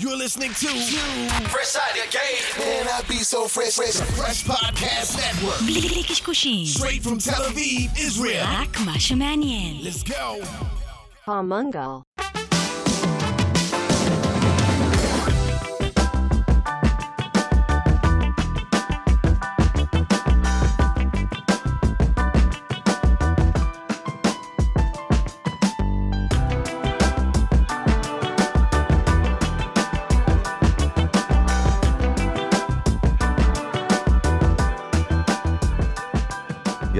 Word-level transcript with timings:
You're 0.00 0.16
listening 0.16 0.50
to 0.50 0.68
Fresh 1.50 1.76
Out 1.76 1.90
of 1.90 1.96
the 1.96 2.08
Game. 2.10 2.66
Man, 2.66 2.88
I 2.88 3.02
be 3.08 3.16
so 3.16 3.46
fresh, 3.46 3.74
fresh, 3.74 3.94
fresh 4.16 4.42
podcast 4.44 5.16
network. 5.18 5.60
Straight 6.66 7.02
from 7.02 7.18
Tel 7.18 7.42
Aviv, 7.42 7.90
Israel. 7.98 8.42
Let's 9.84 10.02
go. 10.02 10.40
Palmungal. 11.26 12.04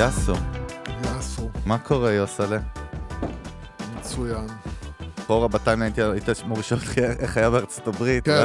יאסו, 0.02 0.34
יעשו, 1.04 1.50
מה 1.66 1.78
קורה 1.78 2.12
יוסלה? 2.12 2.58
מצוין. 3.96 4.46
פורה 5.26 5.48
בטיימליין 5.48 5.92
הייתי 5.96 6.28
היית 6.30 6.42
מורישה 6.46 6.74
אותך 6.74 6.98
איך 6.98 7.36
היה 7.36 7.50
בארצות 7.50 7.86
הברית. 7.86 8.24
כן. 8.24 8.44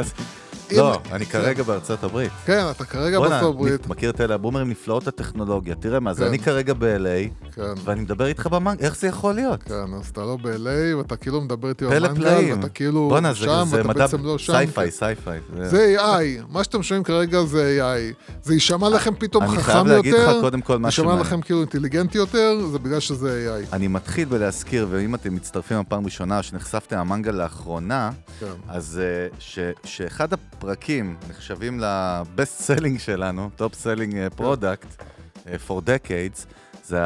ואז- 0.68 0.78
אם- 0.78 0.84
לא, 0.84 1.00
אני. 1.12 1.26
כרגע 1.26 1.62
בארצות 1.62 2.04
הברית. 2.04 2.32
כן, 2.46 2.64
אתה 2.70 2.84
כרגע 2.84 3.20
בארצות 3.20 3.54
הברית. 3.54 3.80
אני 3.80 3.90
מכיר 3.90 4.10
את 4.10 4.20
אלה 4.20 4.34
הבומרים 4.34 4.68
נפלאות 4.70 5.08
הטכנולוגיה, 5.08 5.74
תראה 5.74 6.00
מה 6.00 6.14
זה, 6.14 6.22
כן. 6.22 6.28
אני 6.28 6.38
כרגע 6.38 6.74
ב-LA, 6.78 7.46
כן, 7.54 7.62
ואני 7.84 8.00
מדבר 8.00 8.26
איתך 8.26 8.46
במאנג, 8.46 8.80
איך 8.80 8.96
זה 8.96 9.06
יכול 9.06 9.34
להיות? 9.34 9.62
כן, 9.62 9.74
אז 10.00 10.08
אתה 10.12 10.20
לא 10.20 10.36
ב-LA, 10.42 10.96
ואתה 10.98 11.16
כאילו 11.16 11.40
מדבר 11.40 11.68
איתי 11.68 11.84
במנגל. 11.86 12.52
ואתה 12.56 12.68
כאילו 12.68 13.18
שם, 13.34 13.64
ואתה 13.70 13.88
בעצם 13.92 14.24
לא 14.24 14.38
שם. 14.38 14.52
סייפיי, 14.52 14.90
סייפיי. 14.90 15.40
זה 15.62 15.96
AI, 15.98 16.44
מה 16.52 16.64
שאתם 16.64 16.82
שומעים 16.82 17.04
כרגע 17.04 17.42
זה 17.44 17.80
AI. 17.80 18.32
זה 18.42 18.54
יישמע 18.54 18.88
לכם 18.88 19.14
פתאום 19.18 19.42
אני 19.44 19.52
חכם 19.56 19.62
חייב 19.72 19.86
להגיד 19.86 20.14
יותר, 20.14 20.36
לך 20.36 20.40
קודם 20.40 20.60
כל 20.60 20.78
משהו 20.78 21.04
יישמע. 21.04 21.20
לכם 21.20 21.40
כאילו 21.40 21.60
אינטליגנטי 21.60 22.18
יותר, 22.18 22.66
זה 22.72 22.78
בגלל 22.78 23.00
שזה 23.00 23.58
AI. 23.70 23.74
אני 23.74 23.88
מתחיל 23.88 24.28
בלהזכיר, 24.28 24.86
ואם 24.90 25.14
אתם 25.14 25.34
מצטרפים 25.34 25.80
בפעם 25.80 26.04
ראשונה, 26.04 26.42
שנחשפתם 26.42 26.96
למנגל 26.98 27.32
לאחרונה, 27.32 28.10
כן. 28.40 28.46
אז 28.68 29.00
אה, 29.02 29.26
ש, 29.38 29.58
שאחד 29.84 30.32
הפרקים 30.58 31.16
נחשבים 31.30 31.80
ל-best 31.80 32.62
selling 32.66 32.98
שלנו, 32.98 33.50
top 33.58 33.84
selling 33.84 34.14
אה, 34.16 34.26
product 34.38 35.02
אה, 35.46 35.54
for 35.68 35.80
decades, 35.80 36.46
זה 36.84 36.98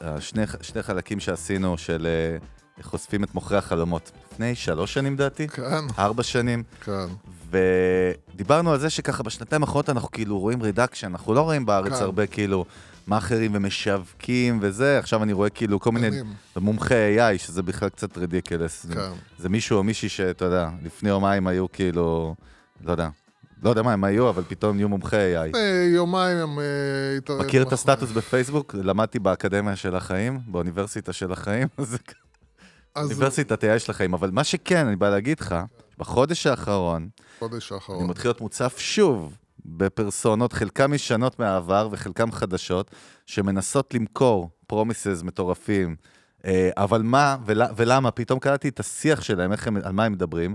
השני 0.00 0.42
שני 0.60 0.82
חלקים 0.82 1.20
שעשינו 1.20 1.78
של 1.78 2.06
אה, 2.06 2.82
חושפים 2.82 3.24
את 3.24 3.34
מוכרי 3.34 3.58
החלומות. 3.58 4.12
לפני 4.32 4.54
שלוש 4.54 4.94
שנים 4.94 5.16
דעתי, 5.16 5.48
כן, 5.48 5.84
ארבע 5.98 6.22
שנים, 6.22 6.62
כן. 6.84 7.06
ודיברנו 7.50 8.72
על 8.72 8.78
זה 8.78 8.90
שככה 8.90 9.22
בשנתיים 9.22 9.62
האחרונות 9.62 9.90
אנחנו 9.90 10.10
כאילו 10.10 10.38
רואים 10.38 10.62
רידקשן, 10.62 11.06
אנחנו 11.06 11.34
לא 11.34 11.40
רואים 11.40 11.66
בארץ 11.66 11.92
כן. 11.92 12.02
הרבה 12.02 12.26
כאילו 12.26 12.64
מאכערים 13.08 13.50
ומשווקים 13.54 14.58
וזה, 14.62 14.98
עכשיו 14.98 15.22
אני 15.22 15.32
לא 15.32 15.44
יודע, 15.62 15.78
כל 15.78 15.92
מיני. 15.92 16.08
מומחי 16.56 17.18
AI, 17.18 17.38
שזה 17.38 17.62
בכלל 17.62 17.88
קצת 17.88 18.18
רדיקלס. 18.18 18.86
כן. 18.94 19.10
זה 19.38 19.48
מישהו 19.48 19.78
או 19.78 19.84
מישהי 19.84 20.08
שאתה 20.08 20.44
יודע, 20.44 20.68
לפני 20.84 21.08
יומיים 21.08 21.46
היו 21.46 21.72
כאילו, 21.72 22.34
לא 22.80 22.90
יודע, 22.90 23.08
לא 23.62 23.70
יודע 23.70 23.82
מה 23.82 23.92
הם 23.92 24.04
היו, 24.04 24.28
אבל 24.28 24.42
פתאום 24.48 24.76
נהיו 24.76 24.88
מומחי 24.88 25.16
AI. 25.36 25.56
אה, 25.56 25.86
יומיים 25.94 26.38
הם... 26.38 26.58
אה, 26.58 26.64
התעוררו 27.16 27.44
מכיר 27.44 27.62
את. 27.62 27.72
הסטטוס 27.72 28.12
בפייסבוק? 28.12 28.74
למדתי 28.74 29.18
באקדמיה 29.18 29.76
של 29.76 29.96
החיים, 29.96 30.40
באוניברסיטה 30.46 31.12
של 31.12 31.32
החיים, 31.32 31.68
אוניברסיטת 32.96 33.64
AI 33.64 33.78
של 33.78 33.90
החיים. 33.90 34.14
אבל 34.14 34.30
מה 34.30 34.44
שכן, 34.44 34.86
אני 34.86 34.96
בא 34.96 35.10
להגיד 35.10 35.40
לך, 35.40 35.54
בחודש 35.98 36.46
האחרון, 36.46 37.08
חודש 37.38 37.72
אני 37.72 37.76
האחרון. 37.76 38.06
מתחיל 38.06 38.28
להיות 38.28 38.40
מוצף 38.40 38.78
שוב 38.78 39.36
בפרסונות, 39.64 40.52
חלקם 40.52 40.94
ישנות 40.94 41.38
מהעבר 41.38 41.88
וחלקם 41.92 42.32
חדשות, 42.32 42.90
שמנסות 43.26 43.94
למכור 43.94 44.50
פרומיסס 44.66 45.22
מטורפים. 45.22 45.96
אה, 46.44 46.70
אבל 46.76 47.02
מה 47.02 47.36
ול, 47.46 47.62
ולמה? 47.76 48.10
פתאום 48.10 48.38
קראתי 48.38 48.68
את 48.68 48.80
השיח 48.80 49.22
שלהם, 49.22 49.52
איך 49.52 49.66
הם, 49.66 49.76
על 49.82 49.92
מה 49.92 50.04
הם 50.04 50.12
מדברים. 50.12 50.54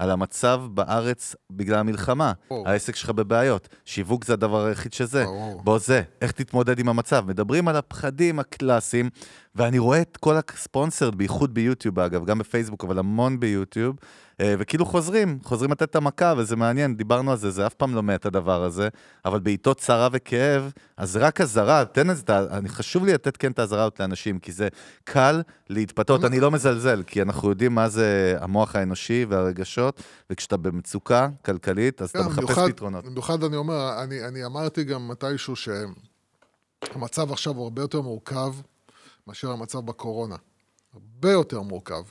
על 0.00 0.10
המצב 0.10 0.62
בארץ 0.70 1.34
בגלל 1.50 1.78
המלחמה. 1.78 2.32
ברור. 2.50 2.68
העסק 2.68 2.96
שלך 2.96 3.10
בבעיות. 3.10 3.68
שיווק 3.84 4.24
זה 4.24 4.32
הדבר 4.32 4.64
היחיד 4.64 4.92
שזה. 4.92 5.24
ברור. 5.24 5.60
בוא 5.64 5.78
זה, 5.78 6.02
איך 6.20 6.32
תתמודד 6.32 6.78
עם 6.78 6.88
המצב. 6.88 7.24
מדברים 7.26 7.68
על 7.68 7.76
הפחדים 7.76 8.38
הקלאסיים, 8.38 9.10
ואני 9.54 9.78
רואה 9.78 10.00
את 10.00 10.16
כל 10.16 10.36
הספונסרד, 10.48 11.14
בייחוד 11.14 11.54
ביוטיוב 11.54 11.98
אגב, 11.98 12.24
גם 12.24 12.38
בפייסבוק, 12.38 12.84
אבל 12.84 12.98
המון 12.98 13.40
ביוטיוב, 13.40 13.96
וכאילו 14.42 14.86
חוזרים, 14.86 15.38
חוזרים 15.44 15.70
לתת 15.70 15.82
את 15.82 15.96
המכה, 15.96 16.34
וזה 16.36 16.56
מעניין, 16.56 16.96
דיברנו 16.96 17.30
על 17.30 17.36
זה, 17.36 17.50
זה 17.50 17.66
אף 17.66 17.74
פעם 17.74 17.94
לא 17.94 18.02
מת 18.02 18.26
הדבר 18.26 18.64
הזה, 18.64 18.88
אבל 19.24 19.40
בעיתות 19.40 19.80
צרה 19.80 20.08
וכאב, 20.12 20.72
אז 20.96 21.16
רק 21.16 21.40
אזהרה, 21.40 21.84
תן 21.84 22.10
איזה, 22.10 22.22
אני 22.50 22.68
חשוב 22.68 23.04
לי 23.04 23.12
לתת 23.12 23.36
כן 23.36 23.52
את 23.52 23.58
האזהרה 23.58 23.82
הזאת 23.82 24.00
לאנשים, 24.00 24.38
כי 24.38 24.52
זה 24.52 24.68
קל 25.04 25.42
להתפתות, 25.68 26.24
אני 26.24 26.40
לא 26.40 26.50
מזלזל, 26.50 27.02
כי 27.02 27.22
אנחנו 27.22 27.50
יודעים 27.50 27.74
מה 27.74 27.88
זה 27.88 28.36
המוח 28.40 28.76
האנושי 28.76 29.26
והרגשות, 29.28 30.02
וכשאתה 30.30 30.56
במצוקה 30.56 31.28
כלכלית, 31.44 32.02
אז 32.02 32.10
אתה 32.10 32.18
כן, 32.18 32.24
מחפש 32.24 32.58
פתרונות. 32.68 33.04
במיוחד 33.04 33.44
אני 33.44 33.56
אומר, 33.56 34.02
אני, 34.02 34.24
אני 34.24 34.44
אמרתי 34.44 34.84
גם 34.84 35.08
מתישהו 35.08 35.54
שהמצב 35.56 37.32
עכשיו 37.32 37.54
הוא 37.54 37.64
הרבה 37.64 37.82
יותר 37.82 38.00
מורכב 38.00 38.54
מאשר 39.26 39.50
המצב 39.50 39.78
בקורונה. 39.78 40.36
הרבה 40.94 41.32
יותר 41.32 41.60
מורכב. 41.62 42.02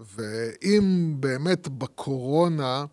ואם 0.00 1.14
באמת 1.20 1.68
בקורונה 1.68 2.84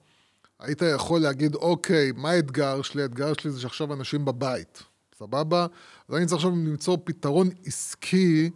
היית 0.59 0.81
יכול 0.95 1.21
להגיד, 1.21 1.55
אוקיי, 1.55 2.11
מה 2.15 2.29
האתגר 2.29 2.81
שלי? 2.81 3.01
האתגר 3.01 3.33
שלי 3.33 3.51
זה 3.51 3.61
שעכשיו 3.61 3.93
אנשים 3.93 4.25
בבית, 4.25 4.83
סבבה? 5.19 5.67
אז 6.09 6.15
אני 6.15 6.25
צריך 6.25 6.35
עכשיו 6.37 6.51
למצוא 6.51 6.97
פתרון 7.03 7.49
עסקי 7.65 8.49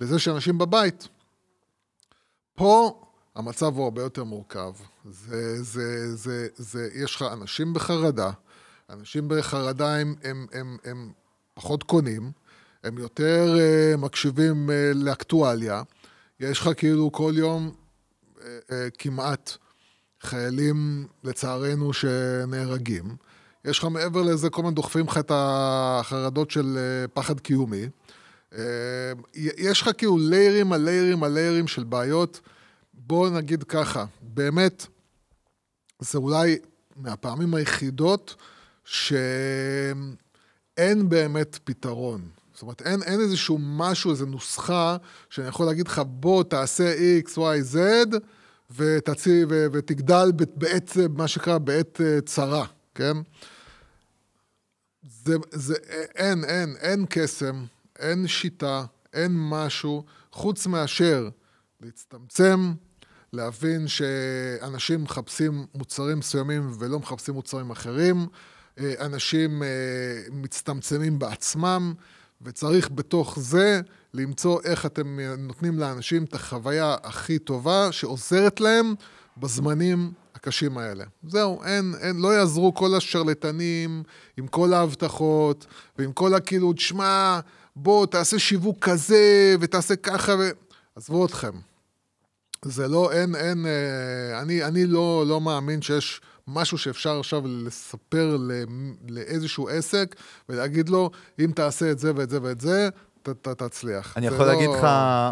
לזה 0.00 0.18
שאנשים 0.18 0.58
בבית. 0.58 1.08
פה 2.54 3.02
המצב 3.36 3.76
הוא 3.76 3.84
הרבה 3.84 4.02
יותר 4.02 4.24
מורכב. 4.24 4.72
זה, 5.04 5.62
זה, 5.62 6.16
זה, 6.16 6.48
זה, 6.56 6.88
יש 6.94 7.16
לך 7.16 7.22
אנשים 7.32 7.74
בחרדה, 7.74 8.30
אנשים 8.90 9.28
בחרדה 9.28 9.96
הם, 9.96 10.14
הם, 10.24 10.46
הם, 10.52 10.76
הם 10.84 11.12
פחות 11.54 11.82
קונים, 11.82 12.32
הם 12.84 12.98
יותר 12.98 13.56
uh, 13.56 13.96
מקשיבים 13.96 14.70
uh, 14.70 14.72
לאקטואליה. 14.94 15.82
יש 16.40 16.60
לך 16.60 16.70
כאילו 16.76 17.12
כל 17.12 17.32
יום 17.36 17.70
uh, 17.70 18.40
uh, 18.40 18.72
כמעט 18.98 19.56
חיילים, 20.22 21.06
לצערנו, 21.24 21.92
שנהרגים. 21.92 23.16
יש 23.64 23.78
לך 23.78 23.84
מעבר 23.84 24.22
לזה, 24.22 24.50
כל 24.50 24.62
הזמן 24.62 24.74
דוחפים 24.74 25.06
לך 25.06 25.18
את 25.18 25.32
החרדות 25.34 26.50
של 26.50 26.78
uh, 26.78 27.08
פחד 27.08 27.40
קיומי. 27.40 27.88
Uh, 28.52 28.56
יש 29.34 29.82
לך 29.82 29.90
כאילו 29.98 30.18
ליירים 30.18 30.72
על 30.72 30.80
ליירים 30.80 31.24
על 31.24 31.32
ליירים 31.32 31.68
של 31.68 31.84
בעיות. 31.84 32.40
בואו 32.94 33.30
נגיד 33.30 33.62
ככה, 33.62 34.04
באמת, 34.20 34.86
זה 36.00 36.18
אולי 36.18 36.58
מהפעמים 36.96 37.54
היחידות 37.54 38.34
שאין 38.84 40.16
באמת 41.08 41.58
פתרון. 41.64 42.28
זאת 42.58 42.62
אומרת, 42.62 42.82
אין, 42.82 43.02
אין 43.02 43.20
איזשהו 43.20 43.58
משהו, 43.60 44.10
איזו 44.10 44.26
נוסחה, 44.26 44.96
שאני 45.30 45.48
יכול 45.48 45.66
להגיד 45.66 45.88
לך, 45.88 46.02
בוא 46.06 46.44
תעשה 46.44 46.94
x, 47.24 47.36
y, 47.36 47.74
z, 47.74 47.78
ותציא, 48.76 49.46
ו, 49.48 49.66
ותגדל 49.72 50.32
בעת, 50.54 50.96
מה 51.16 51.28
שנקרא, 51.28 51.58
בעת 51.58 52.00
אה, 52.00 52.20
צרה, 52.20 52.66
כן? 52.94 53.16
זה, 55.02 55.36
זה, 55.52 55.74
אין, 56.14 56.44
אין, 56.44 56.76
אין 56.80 57.06
קסם, 57.08 57.64
אין 57.98 58.26
שיטה, 58.26 58.84
אין 59.12 59.32
משהו, 59.36 60.04
חוץ 60.32 60.66
מאשר 60.66 61.28
להצטמצם, 61.80 62.72
להבין 63.32 63.88
שאנשים 63.88 65.02
מחפשים 65.02 65.66
מוצרים 65.74 66.18
מסוימים 66.18 66.70
ולא 66.78 66.98
מחפשים 66.98 67.34
מוצרים 67.34 67.70
אחרים, 67.70 68.26
אה, 68.78 68.94
אנשים 69.00 69.62
אה, 69.62 69.68
מצטמצמים 70.30 71.18
בעצמם, 71.18 71.94
וצריך 72.42 72.90
בתוך 72.90 73.38
זה 73.38 73.80
למצוא 74.14 74.60
איך 74.64 74.86
אתם 74.86 75.18
נותנים 75.38 75.78
לאנשים 75.78 76.24
את 76.24 76.34
החוויה 76.34 76.96
הכי 77.02 77.38
טובה 77.38 77.92
שעוזרת 77.92 78.60
להם 78.60 78.94
בזמנים 79.36 80.12
הקשים 80.34 80.78
האלה. 80.78 81.04
זהו, 81.28 81.64
אין, 81.64 81.94
אין, 82.00 82.16
לא 82.16 82.34
יעזרו 82.34 82.74
כל 82.74 82.94
השרלטנים 82.94 84.02
עם 84.36 84.46
כל 84.46 84.72
ההבטחות 84.72 85.66
ועם 85.98 86.12
כל 86.12 86.34
הכאילו, 86.34 86.72
תשמע, 86.72 87.40
בוא 87.76 88.06
תעשה 88.06 88.38
שיווק 88.38 88.78
כזה 88.80 89.56
ותעשה 89.60 89.96
ככה 89.96 90.32
ו... 90.38 90.50
עזבו 90.98 91.26
אתכם. 91.26 91.52
זה 92.64 92.88
לא, 92.88 93.12
אין, 93.12 93.34
אין, 93.34 93.66
אה, 93.66 94.40
אני, 94.40 94.64
אני 94.64 94.86
לא, 94.86 95.24
לא 95.26 95.40
מאמין 95.40 95.82
שיש 95.82 96.20
משהו 96.48 96.78
שאפשר 96.78 97.18
עכשיו 97.18 97.42
לספר 97.46 98.36
לאיזשהו 99.08 99.68
עסק 99.68 100.16
ולהגיד 100.48 100.88
לו, 100.88 101.10
אם 101.38 101.50
תעשה 101.54 101.90
את 101.90 101.98
זה 101.98 102.12
ואת 102.16 102.30
זה 102.30 102.38
ואת 102.42 102.60
זה, 102.60 102.88
ת, 103.22 103.28
ת, 103.28 103.48
תצליח. 103.48 104.16
אני 104.16 104.26
יכול 104.26 104.46
לא... 104.46 104.52
להגיד 104.52 104.70
לך 104.70 104.84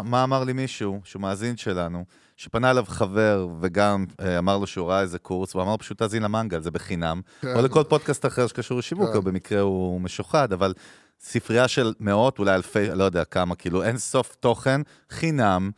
מה 0.03 0.23
אמר 0.23 0.43
לי 0.43 0.53
מישהו, 0.53 1.01
שהוא 1.03 1.21
מאזין 1.21 1.57
שלנו, 1.57 2.05
שפנה 2.37 2.71
אליו 2.71 2.85
חבר 2.87 3.47
וגם 3.61 4.05
אה, 4.19 4.37
אמר 4.37 4.57
לו 4.57 4.67
שהוא 4.67 4.89
ראה 4.89 5.01
איזה 5.01 5.19
קורס, 5.19 5.53
הוא 5.53 5.61
אמר 5.61 5.77
פשוט 5.77 5.97
תאזין 5.97 6.23
למנגל, 6.23 6.61
זה 6.61 6.71
בחינם. 6.71 7.21
כן. 7.41 7.55
או 7.55 7.61
לכל 7.61 7.83
פודקאסט 7.83 8.25
אחר 8.25 8.47
שקשור 8.47 8.77
לשיווק, 8.77 9.09
כן. 9.09 9.15
או 9.15 9.21
במקרה 9.21 9.59
הוא 9.59 10.01
משוחד, 10.01 10.53
אבל 10.53 10.73
ספרייה 11.19 11.67
של 11.67 11.93
מאות, 11.99 12.39
אולי 12.39 12.55
אלפי, 12.55 12.89
לא 12.89 13.03
יודע 13.03 13.25
כמה, 13.25 13.55
כאילו 13.55 13.83
אין 13.83 13.97
סוף 13.97 14.35
תוכן, 14.39 14.81
חינם. 15.09 15.71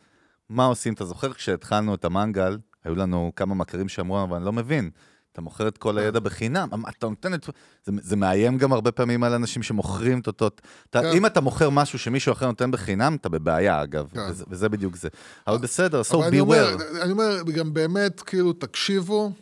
מה 0.48 0.64
עושים? 0.64 0.92
אתה 0.92 1.04
זוכר 1.04 1.32
כשהתחלנו 1.32 1.94
את 1.94 2.04
המנגל, 2.04 2.58
היו 2.84 2.94
לנו 2.94 3.32
כמה 3.36 3.54
מכרים 3.54 3.88
שאמרו, 3.88 4.22
אבל 4.22 4.36
אני 4.36 4.44
לא 4.44 4.52
מבין. 4.52 4.90
אתה 5.32 5.40
מוכר 5.40 5.68
את 5.68 5.78
כל 5.78 5.98
הידע 5.98 6.20
בחינם, 6.20 6.68
אמ, 6.74 6.86
אתה 6.86 7.08
נותן 7.08 7.34
את... 7.34 7.48
זה, 7.84 7.92
זה 8.02 8.16
מאיים 8.16 8.58
גם 8.58 8.72
הרבה 8.72 8.92
פעמים 8.92 9.24
על 9.24 9.34
אנשים 9.34 9.62
שמוכרים 9.62 10.20
את 10.20 10.26
אותו... 10.26 10.50
אתה, 10.90 11.00
כן. 11.02 11.06
אם 11.16 11.26
אתה 11.26 11.40
מוכר 11.40 11.70
משהו 11.70 11.98
שמישהו 11.98 12.32
אחר 12.32 12.46
נותן 12.46 12.70
בחינם, 12.70 13.16
אתה 13.20 13.28
בבעיה, 13.28 13.82
אגב, 13.82 14.08
כן. 14.14 14.20
וזה, 14.30 14.44
וזה 14.48 14.68
בדיוק 14.68 14.96
זה. 14.96 15.08
אבל 15.46 15.58
בסדר, 15.58 16.00
so 16.00 16.14
אומר, 16.14 16.28
beware. 16.28 17.02
אני 17.02 17.12
אומר, 17.12 17.42
גם 17.54 17.74
באמת, 17.74 18.20
כאילו, 18.20 18.52
תקשיבו 18.52 19.32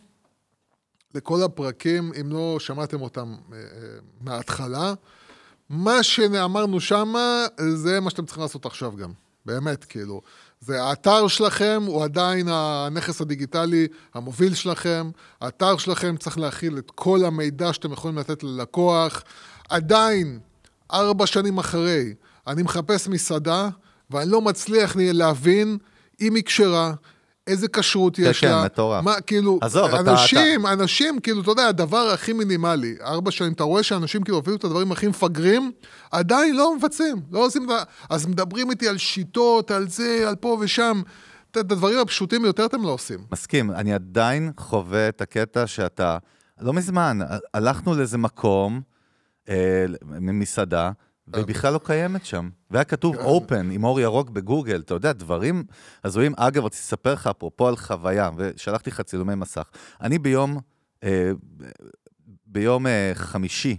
לכל 1.15 1.43
הפרקים, 1.43 2.11
אם 2.21 2.31
לא 2.31 2.57
שמעתם 2.59 3.01
אותם 3.01 3.35
אה, 3.53 3.57
אה, 3.57 3.63
מההתחלה. 4.21 4.93
מה 5.69 6.03
שאמרנו 6.03 6.79
שמה, 6.79 7.45
זה 7.73 7.99
מה 7.99 8.09
שאתם 8.09 8.25
צריכים 8.25 8.41
לעשות 8.41 8.65
עכשיו 8.65 8.95
גם. 8.95 9.11
באמת, 9.45 9.83
כאילו. 9.83 10.21
זה 10.61 10.83
האתר 10.83 11.27
שלכם 11.27 11.83
הוא 11.87 12.03
עדיין 12.03 12.47
הנכס 12.51 13.21
הדיגיטלי 13.21 13.87
המוביל 14.13 14.53
שלכם. 14.53 15.11
האתר 15.41 15.77
שלכם 15.77 16.17
צריך 16.17 16.37
להכיל 16.37 16.77
את 16.77 16.91
כל 16.95 17.25
המידע 17.25 17.73
שאתם 17.73 17.91
יכולים 17.93 18.17
לתת 18.17 18.43
ללקוח. 18.43 19.23
עדיין, 19.69 20.39
ארבע 20.93 21.27
שנים 21.27 21.57
אחרי, 21.57 22.13
אני 22.47 22.63
מחפש 22.63 23.07
מסעדה, 23.07 23.69
ואני 24.09 24.31
לא 24.31 24.41
מצליח 24.41 24.95
להבין 24.97 25.77
אם 26.21 26.35
היא 26.35 26.43
כשרה, 26.43 26.93
איזה 27.47 27.67
כשרות 27.67 28.19
יש 28.19 28.41
כן, 28.41 28.49
לה. 28.51 28.63
מטורף. 28.65 29.03
מה, 29.03 29.21
כאילו, 29.21 29.59
עזוב, 29.61 29.85
אתה- 29.95 30.11
אנשים, 30.11 30.65
אנשים, 30.65 31.19
כאילו, 31.19 31.41
אתה 31.41 31.51
יודע, 31.51 31.67
הדבר 31.67 32.09
הכי 32.13 32.33
מינימלי, 32.33 32.95
ארבע 33.01 33.31
שנים, 33.31 33.53
אתה 33.53 33.63
רואה 33.63 33.83
שאנשים 33.83 34.23
כאילו 34.23 34.39
אפילו 34.39 34.55
את 34.55 34.63
הדברים 34.63 34.91
הכי 34.91 35.07
מפגרים, 35.07 35.71
עדיין 36.11 36.55
לא 36.55 36.75
מבצעים, 36.77 37.17
לא 37.31 37.45
עושים 37.45 37.65
את 37.65 37.69
ה... 37.69 37.83
אז 38.15 38.25
מדברים 38.27 38.69
איתי 38.69 38.87
על 38.87 38.97
שיטות, 38.97 39.71
על 39.71 39.87
זה, 39.89 40.23
על 40.27 40.35
פה 40.35 40.57
ושם. 40.61 41.01
את 41.51 41.57
הדברים 41.57 41.99
הפשוטים 41.99 42.41
ביותר 42.41 42.65
אתם 42.65 42.83
לא 42.83 42.89
עושים. 42.89 43.19
מסכים, 43.31 43.71
אני 43.71 43.93
עדיין 43.93 44.51
חווה 44.57 45.09
את 45.09 45.21
הקטע 45.21 45.67
שאתה, 45.67 46.17
לא 46.61 46.73
מזמן, 46.73 47.19
הלכנו 47.53 47.95
לאיזה 47.95 48.17
מקום, 48.17 48.81
אה, 49.49 49.85
ממסעדה, 50.05 50.91
והיא 51.33 51.45
בכלל 51.45 51.73
לא 51.73 51.79
קיימת 51.83 52.25
שם. 52.25 52.49
והיה 52.71 52.83
כתוב 52.83 53.15
כן. 53.15 53.23
open 53.23 53.71
עם 53.71 53.83
אור 53.83 53.99
ירוק 53.99 54.29
בגוגל, 54.29 54.81
אתה 54.85 54.93
יודע, 54.93 55.13
דברים 55.13 55.63
הזויים. 56.03 56.33
אגב, 56.37 56.65
רציתי 56.65 56.83
לספר 56.83 57.13
לך 57.13 57.27
אפרופו 57.27 57.67
על 57.67 57.75
חוויה, 57.75 58.29
ושלחתי 58.37 58.89
לך 58.89 59.01
צילומי 59.01 59.35
מסך. 59.35 59.69
אני 60.01 60.19
ביום, 60.19 60.57
אה, 61.03 61.31
ביום 62.47 62.87
אה, 62.87 63.11
חמישי 63.13 63.77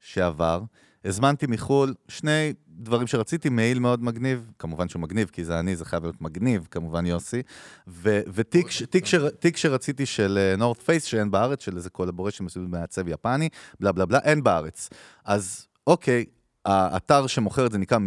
שעבר, 0.00 0.62
הזמנתי 1.04 1.46
מחו"ל 1.46 1.94
שני 2.08 2.52
דברים 2.68 3.06
שרציתי, 3.06 3.48
מעיל 3.48 3.78
מאוד 3.78 4.02
מגניב, 4.02 4.50
כמובן 4.58 4.88
שהוא 4.88 5.02
מגניב, 5.02 5.30
כי 5.32 5.44
זה 5.44 5.58
אני, 5.58 5.76
זה 5.76 5.84
חייב 5.84 6.02
להיות 6.02 6.20
מגניב, 6.20 6.68
כמובן 6.70 7.06
יוסי, 7.06 7.42
ו- 7.88 8.20
ותיק 8.34 8.70
ש- 8.70 8.82
תיק 8.82 9.06
ש- 9.06 9.14
תיק 9.14 9.56
שרציתי 9.56 10.06
של 10.06 10.54
North 10.58 10.82
Face, 10.82 11.04
שאין 11.04 11.30
בארץ, 11.30 11.64
של 11.64 11.76
איזה 11.76 11.90
collaboration 11.90 12.44
מסוים 12.44 12.70
מעצב 12.70 13.08
יפני, 13.08 13.48
בלה 13.80 13.92
בלה 13.92 14.06
בלה, 14.06 14.18
אין 14.18 14.42
בארץ. 14.42 14.88
אז 15.24 15.66
אוקיי, 15.86 16.24
האתר 16.66 17.26
שמוכר 17.26 17.66
את 17.66 17.72
זה 17.72 17.78
נקרא 17.78 17.98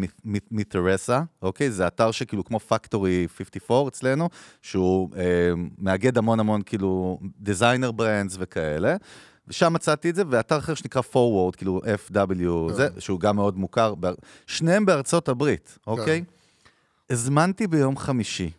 מיתרסה, 0.52 1.22
אוקיי? 1.42 1.72
זה 1.72 1.88
אתר 1.88 2.12
שכאילו 2.12 2.44
כמו 2.46 2.60
פקטורי 2.60 3.28
54 3.38 3.88
אצלנו, 3.88 4.30
שהוא 4.62 5.10
אה, 5.18 5.52
מאגד 5.78 6.18
המון 6.18 6.40
המון 6.40 6.62
כאילו 6.62 7.20
דיזיינר 7.40 7.92
ברנדס 7.92 8.36
וכאלה. 8.40 8.96
ושם 9.48 9.74
מצאתי 9.74 10.10
את 10.10 10.16
זה, 10.16 10.24
ואתר 10.30 10.58
אחר 10.58 10.74
שנקרא 10.74 11.02
forward, 11.02 11.58
כאילו 11.58 11.82
FW, 12.08 12.74
זה, 12.74 12.88
שהוא 13.00 13.20
גם 13.20 13.36
מאוד 13.36 13.58
מוכר, 13.58 13.96
באר... 13.96 14.14
שניהם 14.48 14.86
בארצות 14.86 15.30
הברית, 15.30 15.78
אוקיי? 15.88 16.24
הזמנתי 17.10 17.68
ביום 17.68 17.98
חמישי 17.98 18.52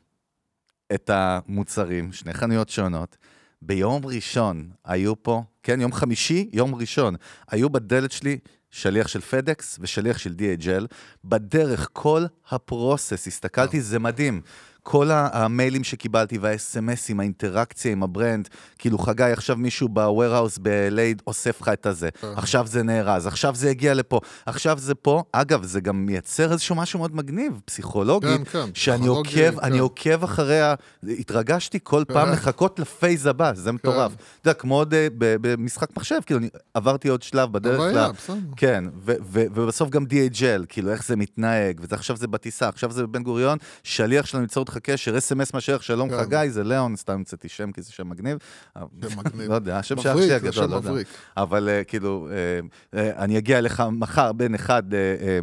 את 0.95 1.11
המוצרים, 1.13 2.13
שני 2.13 2.35
חנויות 2.35 2.69
שונות. 2.69 3.17
ביום 3.63 4.07
ראשון 4.07 4.71
היו 4.85 5.23
פה, 5.23 5.43
כן, 5.63 5.81
יום 5.81 5.93
חמישי, 5.93 6.51
יום 6.53 6.75
ראשון, 6.75 7.15
היו 7.49 7.71
בדלת 7.71 8.13
שלי 8.13 8.39
שליח 8.71 9.09
של 9.09 9.21
FedEx 9.21 9.79
ושליח 9.81 10.19
של 10.19 10.35
DHL. 10.39 10.87
בדרך, 11.25 11.89
כל 11.93 12.25
ה 12.51 12.59
process, 12.59 13.27
הסתכלתי, 13.27 13.81
זה 13.81 13.99
מדהים. 13.99 14.43
כל 14.83 15.11
המיילים 15.13 15.85
שקיבלתי 15.85 16.39
והאס.אם.אסים, 16.39 17.21
האינטראקציה 17.21 17.93
עם 17.93 18.03
ה 18.03 18.10
brand, 18.10 18.49
כאילו 18.79 18.99
חגי, 18.99 19.23
עכשיו 19.23 19.57
מישהו 19.57 19.89
ב-warehouse 19.89 20.59
ב-LA 20.63 21.23
אוסף 21.27 21.61
לך 21.61 21.69
את 21.69 21.87
הזה, 21.87 22.09
עכשיו 22.23 22.67
זה 22.67 22.83
נארז, 22.83 23.27
עכשיו 23.27 23.55
זה 23.55 23.71
הגיע 23.71 23.95
לפה, 23.95 24.21
עכשיו 24.47 24.79
זה 24.79 24.95
פה. 24.95 25.23
אגב, 25.33 25.65
זה 25.65 25.81
גם 25.81 26.07
מייצר 26.07 26.53
איזשהו 26.53 26.75
משהו 26.77 26.99
מאוד 26.99 27.17
מגניב, 27.17 27.61
פסיכולוגית, 27.65 28.31
כן, 28.31 28.45
כן, 28.45 28.75
שאני 28.75 28.99
פסיכולוגי, 28.99 29.47
עוקב, 29.47 29.61
כן. 29.61 29.67
אני 29.67 29.79
עוקב 29.79 30.25
אחריה, 30.25 30.75
התרגשתי 31.03 31.79
כל 31.83 32.05
פעם 32.09 32.27
כן. 32.27 32.33
לחכות 32.33 32.79
לפייז 32.79 33.27
הבא, 33.27 33.53
זה 33.55 33.73
מטורף. 33.73 34.13
אתה 34.15 34.49
יודע, 34.49 34.55
כמו 34.61 34.75
עוד 34.75 34.95
אה, 34.95 35.07
במשחק 35.19 35.97
מחשב, 35.97 36.19
כאילו, 36.27 36.41
אני 36.41 36.49
עברתי 36.75 37.09
עוד 37.09 37.23
שלב 37.23 37.53
בדרך 37.53 37.81
ל... 37.81 38.11
כן, 38.57 38.85
ובסוף 39.05 39.91
גם 39.91 40.05
DHL, 40.05 40.67
כאילו, 40.69 40.91
איך 40.93 41.05
זה 41.05 41.17
מתנהג, 41.17 41.81
ועכשיו 41.89 42.17
זה 42.17 42.27
בטיסה, 42.27 42.69
עכשיו 42.69 42.93
זה 42.93 43.07
בבן 43.07 43.23
גוריון, 43.23 43.59
שליח 43.83 44.27
שלנו 44.27 44.43
ייצור 44.43 44.65
איתך 44.77 44.91
קשר, 44.91 45.19
אס.אם.אס 45.19 45.55
מהשליח, 45.55 45.83
שלום 45.83 46.09
כן. 46.09 46.17
חגי, 46.17 46.51
זה 46.51 46.65
ליאון, 46.65 46.97
סתם 46.97 47.13
המצאתי 47.13 47.49
שם, 47.49 47.73
כי 47.73 47.83
זה 47.83 47.93
שם 47.93 48.09
מגניב. 48.09 48.39
שם 48.79 49.19
מגניב. 49.19 49.49
לא 49.49 49.55
יודע, 49.55 49.79
השם 49.79 50.03
של 50.03 50.09
אח 50.09 50.17
שלי 50.17 50.33
הגדול, 50.33 50.67
לא 50.67 50.77
יודע. 50.77 51.03
אבל 51.37 51.69
אה, 51.69 51.85
כאילו, 51.85 52.29
אה, 52.31 53.01
אה, 53.01 53.25
אני 53.25 53.39
אגיע 53.39 53.59
אליך 53.59 53.83
מחר 53.93 54.33
בין 54.33 54.55
אחד, 54.55 54.83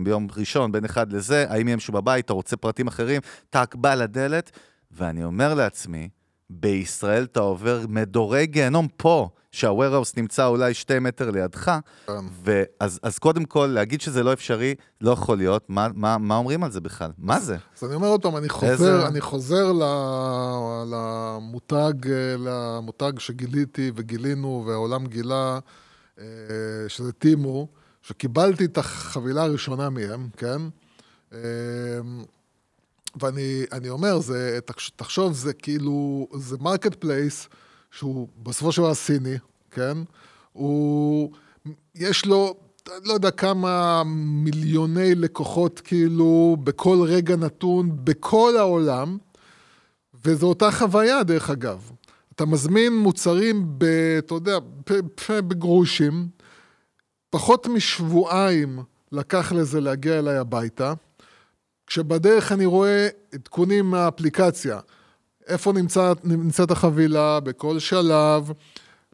ביום 0.03 0.27
ראשון, 0.37 0.71
בין 0.71 0.85
אחד 0.85 1.13
לזה, 1.13 1.45
האם 1.49 1.67
יהיה 1.67 1.75
מישהו 1.75 1.93
בבית, 1.93 2.25
אתה 2.25 2.33
רוצה 2.33 2.57
פרטים 2.57 2.87
אחרים, 2.87 3.21
טאק 3.49 3.75
בא 3.75 3.95
לדלת, 3.95 4.51
ואני 4.91 5.23
אומר 5.23 5.53
לעצמי, 5.53 6.09
בישראל 6.49 7.23
אתה 7.23 7.39
עובר 7.39 7.85
מדורי 7.89 8.45
גיהנום 8.45 8.87
פה, 8.97 9.29
שה-warehouse 9.51 10.13
נמצא 10.17 10.45
אולי 10.47 10.73
שתי 10.73 10.99
מטר 10.99 11.31
לידך, 11.31 11.71
כן. 12.07 12.13
ואז 12.43 12.99
אז 13.03 13.19
קודם 13.19 13.45
כל, 13.45 13.65
להגיד 13.65 14.01
שזה 14.01 14.23
לא 14.23 14.33
אפשרי, 14.33 14.75
לא 15.01 15.11
יכול 15.11 15.37
להיות, 15.37 15.65
מה, 15.69 15.87
מה, 15.93 16.17
מה 16.17 16.35
אומרים 16.37 16.63
על 16.63 16.71
זה 16.71 16.81
בכלל? 16.81 17.11
מה 17.17 17.39
זה? 17.39 17.57
אז 17.77 17.83
אני 17.83 17.95
אומר 17.95 18.07
עוד 18.07 18.21
פעם, 18.21 18.37
אני 18.37 18.49
חוזר, 18.49 18.71
איזה- 18.71 19.07
אני 19.07 19.21
חוזר 19.21 19.71
למותג, 20.91 21.93
למותג 22.39 23.11
שגיליתי 23.19 23.91
וגילינו 23.95 24.63
והעולם 24.67 25.05
גילה, 25.07 25.59
אה, 26.19 26.25
שזה 26.87 27.11
טימו, 27.11 27.67
שקיבלתי 28.01 28.65
את 28.65 28.77
החבילה 28.77 29.43
הראשונה 29.43 29.89
מהם, 29.89 30.27
כן? 30.37 30.61
אה, 31.33 31.39
ואני 33.21 33.63
אני 33.71 33.89
אומר, 33.89 34.19
זה, 34.19 34.59
תחש- 34.65 34.91
תחשוב, 34.95 35.33
זה 35.33 35.53
כאילו, 35.53 36.27
זה 36.35 36.57
marketplace 36.59 37.49
שהוא 37.97 38.27
בסופו 38.43 38.71
של 38.71 38.81
דבר 38.81 38.93
סיני, 38.93 39.37
כן? 39.71 39.97
הוא, 40.53 41.31
יש 41.95 42.25
לו, 42.25 42.55
לא 43.03 43.13
יודע 43.13 43.31
כמה 43.31 44.03
מיליוני 44.05 45.15
לקוחות 45.15 45.79
כאילו 45.79 46.57
בכל 46.63 46.97
רגע 47.07 47.35
נתון, 47.35 47.91
בכל 48.03 48.53
העולם, 48.57 49.17
וזו 50.25 50.47
אותה 50.47 50.71
חוויה 50.71 51.23
דרך 51.23 51.49
אגב. 51.49 51.91
אתה 52.35 52.45
מזמין 52.45 52.97
מוצרים, 52.97 53.65
ב, 53.77 53.83
אתה 54.17 54.33
יודע, 54.33 54.57
בגרושים, 55.47 56.27
פחות 57.29 57.67
משבועיים 57.67 58.79
לקח 59.11 59.51
לזה 59.51 59.81
להגיע 59.81 60.19
אליי 60.19 60.37
הביתה, 60.37 60.93
כשבדרך 61.87 62.51
אני 62.51 62.65
רואה 62.65 63.07
עדכונים 63.33 63.85
מהאפליקציה, 63.85 64.79
איפה 65.47 65.73
נמצא, 65.73 66.13
נמצאת 66.23 66.71
החבילה, 66.71 67.39
בכל 67.39 67.79
שלב, 67.79 68.51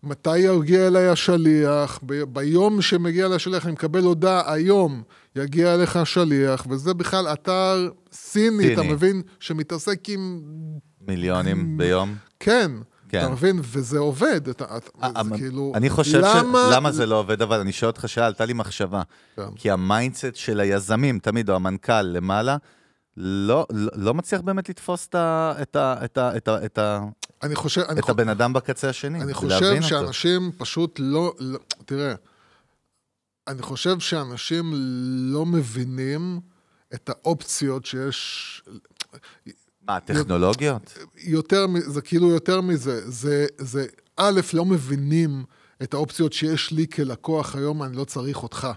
מתי 0.03 0.37
יגיע 0.37 0.87
אליי 0.87 1.07
השליח, 1.07 1.99
ב- 2.05 2.23
ביום 2.23 2.81
שמגיע 2.81 3.25
אליי 3.25 3.35
השליח 3.35 3.65
אני 3.65 3.71
מקבל 3.73 4.03
הודעה, 4.03 4.53
היום 4.53 5.03
יגיע 5.35 5.73
אליך 5.75 5.95
השליח, 5.95 6.65
וזה 6.69 6.93
בכלל 6.93 7.27
אתר 7.33 7.89
סיני, 8.11 8.73
אתה 8.73 8.81
סיני. 8.81 8.93
מבין? 8.93 9.21
שמתעסק 9.39 10.09
עם... 10.09 10.41
מיליונים 11.07 11.77
ביום? 11.77 12.15
כן. 12.39 12.71
כן. 13.09 13.19
אתה 13.19 13.29
מבין? 13.29 13.59
וזה 13.63 13.99
עובד, 13.99 14.47
אתה, 14.49 14.63
אתה, 14.77 14.77
זה 15.01 15.07
אבל- 15.19 15.37
כאילו... 15.37 15.71
אני 15.75 15.89
חושב 15.89 16.21
למה... 16.23 16.67
ש... 16.71 16.75
למה 16.75 16.91
זה 16.91 17.05
לא 17.05 17.19
עובד, 17.19 17.41
אבל 17.41 17.59
אני 17.59 17.71
שואל 17.71 17.89
אותך 17.89 18.09
שאלה, 18.09 18.27
עלתה 18.27 18.45
לי 18.45 18.53
מחשבה. 18.53 19.01
כן. 19.35 19.41
כי 19.55 19.71
ה 19.71 19.79
mindset 19.79 20.35
של 20.35 20.59
היזמים, 20.59 21.19
תמיד, 21.19 21.49
או 21.49 21.55
המנכ"ל 21.55 22.01
למעלה, 22.01 22.57
לא, 23.17 23.65
לא, 23.69 23.91
לא 23.95 24.13
מצליח 24.13 24.41
באמת 24.41 24.69
לתפוס 24.69 25.07
את, 25.07 25.15
ה, 25.15 25.53
את, 25.61 25.75
ה, 25.75 26.05
את, 26.05 26.17
ה, 26.17 26.37
את, 26.37 26.47
ה, 26.47 26.65
את, 26.65 26.77
ה, 26.77 26.99
אני 27.43 27.55
חושב... 27.55 27.81
את 27.81 28.09
הבן 28.09 28.29
אדם 28.29 28.53
בקצה 28.53 28.89
השני, 28.89 29.21
אני 29.21 29.33
חושב 29.33 29.73
אותו. 29.75 29.87
שאנשים 29.87 30.51
פשוט 30.57 30.99
לא, 30.99 31.33
לא... 31.39 31.59
תראה, 31.85 32.13
אני 33.47 33.61
חושב 33.61 33.99
שאנשים 33.99 34.71
לא 35.33 35.45
מבינים 35.45 36.39
את 36.93 37.09
האופציות 37.09 37.85
שיש... 37.85 38.61
מה, 39.87 39.99
טכנולוגיות? 39.99 40.97
יותר, 41.17 41.65
זה 41.79 42.01
כאילו 42.01 42.29
יותר 42.29 42.61
מזה, 42.61 43.11
זה, 43.11 43.45
זה 43.57 43.85
א', 44.17 44.41
לא 44.53 44.65
מבינים 44.65 45.43
את 45.83 45.93
האופציות 45.93 46.33
שיש 46.33 46.71
לי 46.71 46.87
כלקוח 46.87 47.55
היום, 47.55 47.83
אני 47.83 47.97
לא 47.97 48.03
צריך 48.03 48.43
אותך. 48.43 48.67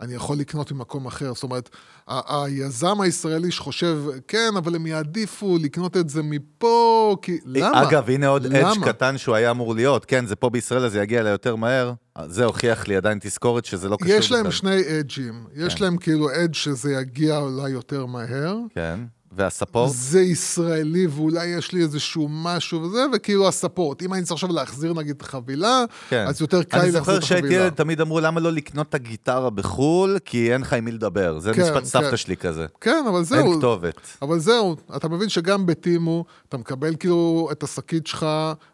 אני 0.00 0.14
יכול 0.14 0.36
לקנות 0.36 0.72
ממקום 0.72 1.06
אחר. 1.06 1.34
זאת 1.34 1.42
אומרת, 1.42 1.70
היזם 2.08 3.00
הישראלי 3.00 3.50
שחושב, 3.50 3.98
כן, 4.28 4.50
אבל 4.56 4.74
הם 4.74 4.86
יעדיפו 4.86 5.58
לקנות 5.62 5.96
את 5.96 6.08
זה 6.08 6.22
מפה, 6.22 7.16
כי... 7.22 7.38
למה? 7.44 7.82
אגב, 7.82 8.10
הנה 8.10 8.26
עוד 8.26 8.46
אדג'? 8.46 8.84
קטן 8.84 9.18
שהוא 9.18 9.34
היה 9.34 9.50
אמור 9.50 9.74
להיות. 9.74 10.04
כן, 10.04 10.26
זה 10.26 10.36
פה 10.36 10.50
בישראל, 10.50 10.84
אז 10.84 10.92
זה 10.92 11.02
יגיע 11.02 11.20
אליי 11.20 11.32
יותר 11.32 11.56
מהר. 11.56 11.92
זה 12.26 12.44
הוכיח 12.44 12.88
לי 12.88 12.96
עדיין 12.96 13.18
תזכורת 13.22 13.64
שזה 13.64 13.88
לא 13.88 13.96
קשור 13.96 14.14
יש 14.14 14.32
להם 14.32 14.40
בכלל. 14.40 14.52
שני 14.52 14.98
אדג'ים. 15.00 15.46
יש 15.54 15.74
כן. 15.74 15.84
להם 15.84 15.96
כאילו 15.96 16.28
אדג' 16.34 16.54
שזה 16.54 16.92
יגיע 16.92 17.38
אולי 17.38 17.70
יותר 17.70 18.06
מהר. 18.06 18.58
כן, 18.74 19.00
והספורט? 19.32 19.92
זה 19.94 20.20
ישראלי 20.20 21.06
ואולי 21.06 21.46
יש 21.46 21.72
לי 21.72 21.82
איזשהו 21.82 22.28
משהו 22.30 22.82
וזה, 22.82 23.06
וכאילו 23.12 23.48
הספורט. 23.48 24.02
אם 24.02 24.14
אני 24.14 24.22
צריך 24.22 24.32
עכשיו 24.32 24.52
להחזיר 24.52 24.92
נגיד 24.92 25.22
חבילה, 25.22 25.84
כן. 26.08 26.24
אז 26.28 26.40
יותר 26.40 26.62
קל 26.62 26.78
אני 26.78 26.86
לי 26.86 26.92
להחזיר 26.92 27.14
זוכר 27.14 27.18
את 27.18 27.28
שהייתי 27.28 27.46
החבילה. 27.46 27.62
ילד, 27.62 27.72
תמיד 27.72 28.00
אמרו, 28.00 28.20
למה 28.20 28.40
לא 28.40 28.52
לקנות 28.52 28.88
את 28.88 28.94
הגיטרה 28.94 29.50
בחו"ל? 29.50 30.18
כי 30.24 30.52
אין 30.52 30.60
לך 30.60 30.72
עם 30.72 30.84
מי 30.84 30.92
לדבר. 30.92 31.38
זה 31.38 31.52
כן, 31.54 31.62
משפט 31.62 31.84
סבתא 31.84 32.10
כן. 32.10 32.16
שלי 32.16 32.36
כזה. 32.36 32.66
כן, 32.80 33.04
אבל 33.08 33.24
זהו. 33.24 33.38
אין 33.38 33.58
כתובת. 33.58 34.00
אבל 34.22 34.38
זהו, 34.38 34.76
אתה 34.96 35.08
מבין 35.08 35.28
שגם 35.28 35.66
בטימו, 35.66 36.24
אתה 36.48 36.56
מקבל 36.56 36.96
כאילו 36.96 37.48
את 37.52 37.62
השקית 37.62 38.06
שלך 38.06 38.26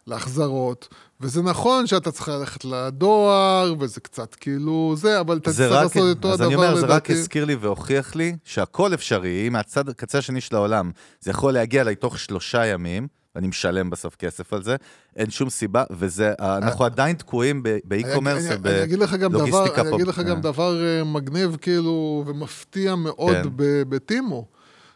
להחזרות, 0.07 0.87
וזה 1.21 1.41
נכון 1.41 1.87
שאתה 1.87 2.11
צריך 2.11 2.29
ללכת 2.29 2.65
לדואר, 2.65 3.73
וזה 3.79 3.99
קצת 4.01 4.35
כאילו 4.35 4.93
זה, 4.97 5.19
אבל 5.19 5.37
אתה 5.37 5.51
צריך 5.53 5.71
רק, 5.71 5.83
לעשות 5.83 6.15
אותו 6.15 6.27
אז 6.33 6.41
הדבר 6.41 6.47
אני 6.47 6.55
אומר, 6.55 6.75
זה 6.75 6.81
רק 6.85 6.89
לדעתי. 6.89 7.13
הזכיר 7.13 7.45
לי 7.45 7.55
והוכיח 7.55 8.15
לי 8.15 8.35
שהכל 8.43 8.93
אפשרי, 8.93 9.47
אם 9.47 9.53
מהצד, 9.53 9.89
הקצה 9.89 10.17
השני 10.17 10.41
של 10.41 10.55
העולם, 10.55 10.91
זה 11.19 11.31
יכול 11.31 11.53
להגיע 11.53 11.81
אליי 11.81 11.95
תוך 11.95 12.19
שלושה 12.19 12.65
ימים, 12.65 13.07
ואני 13.35 13.47
משלם 13.47 13.89
בסוף 13.89 14.15
כסף 14.15 14.53
על 14.53 14.63
זה, 14.63 14.75
אין 15.15 15.29
שום 15.29 15.49
סיבה, 15.49 15.83
וזה, 15.91 16.33
אנחנו 16.39 16.85
עדיין 16.85 17.15
תקועים 17.15 17.63
אני- 17.65 17.79
באי-קומרס 17.83 18.45
אני- 18.45 18.55
אני 18.55 19.25
ובלוגיסטיקה 19.25 19.81
אני 19.81 19.89
פה. 19.89 19.95
אגיד 19.95 20.07
לך 20.07 20.19
גם 20.19 20.35
אה. 20.35 20.41
דבר 20.41 20.83
אה, 20.85 21.03
מגניב 21.03 21.57
כאילו 21.61 22.23
ומפתיע 22.27 22.95
מאוד 22.95 23.35
כן. 23.35 23.49
בטימו. 23.89 24.47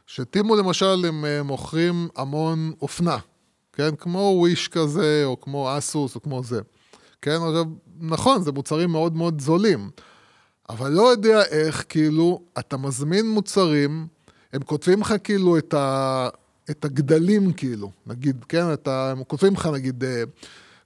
שטימו 0.08 0.56
למשל 0.56 1.06
הם 1.08 1.26
אה, 1.26 1.44
מוכרים 1.44 2.08
המון 2.16 2.72
אופנה, 2.82 3.18
כן? 3.78 3.96
כמו 3.96 4.36
וויש 4.38 4.68
כזה, 4.68 5.22
או 5.26 5.42
כמו 5.42 5.78
אסוס, 5.78 6.16
או 6.16 6.22
כמו 6.22 6.44
זה. 6.44 6.62
כן, 7.22 7.32
עכשיו, 7.32 7.66
נכון, 8.00 8.42
זה 8.42 8.52
מוצרים 8.52 8.90
מאוד 8.90 9.16
מאוד 9.16 9.42
זולים. 9.42 9.90
אבל 10.70 10.92
לא 10.92 11.12
יודע 11.12 11.44
איך, 11.44 11.86
כאילו, 11.90 12.42
אתה 12.60 12.78
מזמין 12.78 13.30
מוצרים, 13.30 14.08
הם 14.54 14.62
כותבים 14.62 15.02
לך 15.02 15.14
כאילו 15.24 15.58
את, 15.58 15.74
ה, 15.74 16.30
את 16.70 16.86
הגדלים, 16.86 17.54
כאילו, 17.54 17.92
נגיד, 18.08 18.46
כן, 18.50 18.74
אתה, 18.74 19.12
הם 19.12 19.24
כותבים 19.24 19.54
לך, 19.54 19.66
נגיד, 19.66 20.04
אה, 20.04 20.24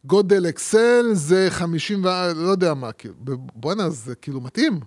גודל 0.05 0.49
אקסל 0.49 1.05
זה 1.13 1.47
50 1.49 2.05
ו... 2.05 2.07
לא 2.35 2.49
יודע 2.49 2.73
מה, 2.73 2.91
כאילו, 2.91 3.15
בואנה, 3.55 3.89
זה 3.89 4.15
כאילו 4.15 4.41
מתאים. 4.41 4.79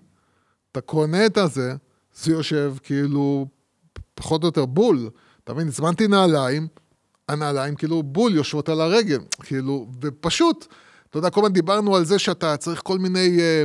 אתה 0.72 0.80
קונה 0.80 1.26
את 1.26 1.36
הזה, 1.36 1.74
זה 2.14 2.32
יושב 2.32 2.74
כאילו 2.82 3.46
פחות 4.14 4.42
או 4.42 4.48
יותר 4.48 4.66
בול. 4.66 5.10
אתה 5.44 5.54
מבין, 5.54 5.68
הזמנתי 5.68 6.08
נעליים, 6.08 6.68
הנעליים 7.28 7.74
כאילו 7.74 8.02
בול 8.02 8.34
יושבות 8.34 8.68
על 8.68 8.80
הרגל, 8.80 9.18
כאילו, 9.42 9.86
ופשוט, 10.02 10.66
אתה 11.10 11.18
יודע, 11.18 11.30
כל 11.30 11.40
הזמן 11.40 11.52
דיברנו 11.52 11.96
על 11.96 12.04
זה 12.04 12.18
שאתה 12.18 12.56
צריך 12.56 12.80
כל 12.84 12.98
מיני, 12.98 13.38
אה, 13.40 13.64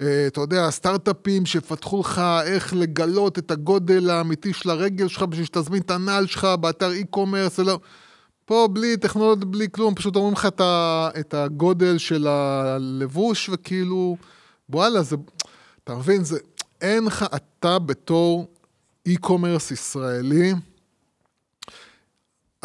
אה, 0.00 0.26
אתה 0.26 0.40
יודע, 0.40 0.70
סטארט-אפים 0.70 1.46
שיפתחו 1.46 2.00
לך 2.00 2.22
איך 2.44 2.74
לגלות 2.74 3.38
את 3.38 3.50
הגודל 3.50 4.10
האמיתי 4.10 4.52
של 4.52 4.70
הרגל 4.70 5.08
שלך 5.08 5.22
בשביל 5.22 5.46
שתזמין 5.46 5.82
את 5.82 5.90
הנעל 5.90 6.26
שלך 6.26 6.44
באתר 6.60 6.90
e-commerce, 6.92 7.62
לא. 7.62 7.78
פה 8.44 8.68
בלי 8.72 8.96
טכנולוגיות, 8.96 9.50
בלי 9.50 9.66
כלום, 9.72 9.94
פשוט 9.94 10.16
אומרים 10.16 10.32
לך 10.32 10.46
את, 10.46 10.60
ה, 10.60 11.08
את 11.20 11.34
הגודל 11.34 11.98
של 11.98 12.26
הלבוש, 12.26 13.50
וכאילו, 13.52 14.16
וואלה, 14.70 15.02
זה, 15.02 15.16
אתה 15.84 15.94
מבין, 15.94 16.24
זה, 16.24 16.38
אין 16.80 17.04
לך, 17.04 17.24
אתה 17.36 17.78
בתור 17.78 18.46
e-commerce 19.08 19.72
ישראלי, 19.72 20.52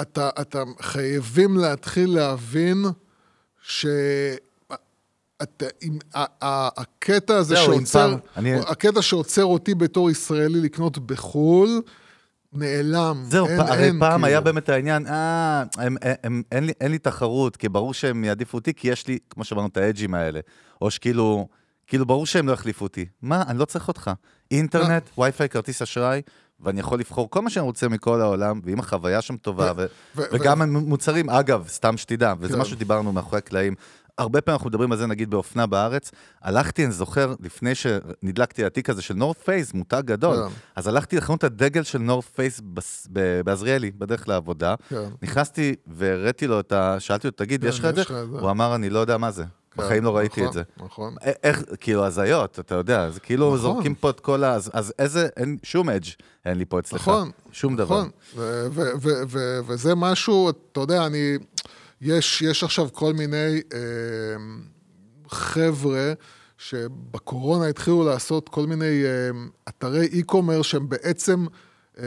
אתה, 0.02 0.30
אתה 0.42 0.64
חייבים 0.82 1.58
להתחיל 1.58 2.16
להבין 2.16 2.86
ש... 3.62 3.86
אתה, 5.44 5.66
עם, 5.82 5.98
ה, 6.16 6.20
ה, 6.46 6.82
הקטע 6.82 7.36
הזה 7.38 7.56
זהו, 7.56 7.66
שעוצר, 7.66 8.16
אני- 8.38 8.56
הקטע 8.56 9.02
שעוצר 9.02 9.46
אותי 9.46 9.76
בתור 9.76 10.12
ישראלי 10.12 10.62
לקנות 10.62 10.98
בחו"ל, 10.98 11.82
נעלם. 12.54 13.24
זהו, 13.30 13.48
אין, 13.48 13.58
פ- 13.64 13.70
הרי 13.70 13.84
אין, 13.84 14.00
פעם 14.00 14.12
כאילו. 14.12 14.26
היה 14.28 14.42
באמת 14.42 14.70
העניין, 14.70 15.08
אה, 15.08 15.64
הם- 15.78 15.96
הם- 16.24 16.44
אין 16.52 16.64
לי- 16.66 16.74
אין 16.82 16.92
לי 16.92 16.98
תחרות, 16.98 17.58
כי 17.58 17.70
ברור 17.70 17.94
שהם 17.94 18.24
יעדיפו 18.24 18.58
אותי, 18.58 18.74
כי 18.74 18.88
יש 18.88 19.08
לי, 19.08 19.18
כמו 19.30 19.44
שאמרנו, 19.44 19.68
את 19.68 19.78
האג'ים 19.78 20.14
האלה. 20.14 20.40
או 20.82 20.92
שכאילו, 20.92 21.48
כאילו, 21.88 22.06
ברור 22.06 22.26
שהם 22.26 22.48
לא 22.48 22.54
יחליפו 22.54 22.86
אותי. 22.86 23.06
מה, 23.22 23.44
אני 23.48 23.58
לא 23.60 23.66
צריך 23.66 23.88
אותך. 23.88 24.12
אינטרנט, 24.52 25.10
לא. 25.18 25.24
וי-פיי, 25.24 25.50
כרטיס 25.50 25.82
אשראי, 25.82 26.22
ואני 26.62 26.80
יכול 26.80 27.00
לבחור 27.00 27.30
כל 27.30 27.42
מה 27.42 27.50
שאני 27.50 27.66
רוצה 27.66 27.88
מכל 27.88 28.22
העולם, 28.22 28.60
ואם 28.64 28.80
החוויה 28.80 29.22
שם 29.22 29.38
טובה, 29.38 29.72
ו- 29.78 29.86
ו- 30.16 30.24
וגם 30.32 30.62
המוצרים, 30.62 31.30
אגב, 31.30 31.68
סתם 31.68 31.98
שתדע, 31.98 32.34
וזה 32.40 32.54
כן. 32.54 32.60
משהו 32.60 32.76
שדיברנו 32.76 33.14
מאחורי 33.14 33.38
הקלעים. 33.38 33.76
הרבה 34.18 34.42
פעמים 34.42 34.56
אנחנו 34.56 34.70
מדברים 34.70 34.92
על 34.92 34.98
זה, 34.98 35.08
נגיד, 35.08 35.30
באופנה 35.30 35.66
בארץ. 35.66 36.12
הלכתי, 36.42 36.84
אני 36.84 36.92
זוכר, 36.92 37.34
לפני 37.40 37.76
שנדלקתי 37.76 38.64
לתיק 38.64 38.90
הזה 38.90 39.02
של 39.02 39.14
North 39.14 39.38
Face, 39.38 39.74
מותג 39.74 40.02
גדול, 40.06 40.36
כן. 40.36 40.56
אז 40.76 40.88
הלכתי 40.88 41.18
לחנות 41.18 41.44
הדגל 41.44 41.84
של 41.84 42.00
North 42.00 42.26
Face 42.26 42.62
בעזריאלי, 43.46 43.92
בדרך 43.92 44.28
לעבודה. 44.28 44.76
כן. 44.90 45.04
נכנסתי 45.22 45.76
והראיתי 45.88 46.48
לו 46.48 46.60
את 46.60 46.72
ה... 46.72 47.00
שאלתי 47.00 47.28
אותו, 47.28 47.44
תגיד, 47.44 47.62
כן? 47.62 47.68
יש 47.68 47.80
לך 47.80 47.86
את 47.86 47.96
זה. 47.96 48.04
הוא 48.40 48.52
אמר, 48.52 48.76
אני 48.76 48.90
לא 48.90 49.00
יודע 49.00 49.18
מה 49.18 49.32
זה. 49.32 49.44
כן, 49.72 49.84
בחיים 49.84 50.04
לא 50.04 50.18
ראיתי 50.18 50.42
נכון, 50.42 50.48
את 50.48 50.54
זה. 50.54 50.62
נכון. 50.86 51.16
איך, 51.44 51.64
כאילו, 51.80 52.06
הזיות, 52.06 52.60
אתה 52.60 52.76
יודע, 52.76 53.10
זה 53.10 53.20
כאילו 53.20 53.48
נכון. 53.48 53.58
זורקים 53.60 53.96
פה 53.96 54.10
את 54.10 54.20
כל 54.20 54.44
ה... 54.44 54.54
אז- 54.56 54.70
אז 54.74 54.94
איזה, 55.00 55.28
אין 55.38 55.58
שום 55.64 55.90
אדג' 55.90 56.06
אין 56.46 56.58
לי 56.58 56.66
פה 56.66 56.80
אצלך. 56.80 57.02
נכון. 57.02 57.32
שום 57.52 57.76
דבר. 57.76 57.98
נכון, 58.00 58.10
ו- 58.36 58.68
ו- 58.72 58.92
ו- 59.02 59.22
ו- 59.28 59.60
וזה 59.68 59.96
משהו, 59.96 60.50
אתה 60.50 60.80
יודע, 60.80 61.06
אני... 61.06 61.38
יש, 62.02 62.42
יש 62.42 62.64
עכשיו 62.64 62.88
כל 62.94 63.14
מיני 63.14 63.62
אה, 63.74 63.80
חבר'ה 65.30 66.14
שבקורונה 66.58 67.66
התחילו 67.68 68.04
לעשות 68.04 68.50
כל 68.50 68.66
מיני 68.66 69.04
אה, 69.06 69.30
אתרי 69.70 70.08
e-commerce 70.22 70.64
שהם 70.64 70.90
בעצם 70.90 71.46
אה, 72.00 72.04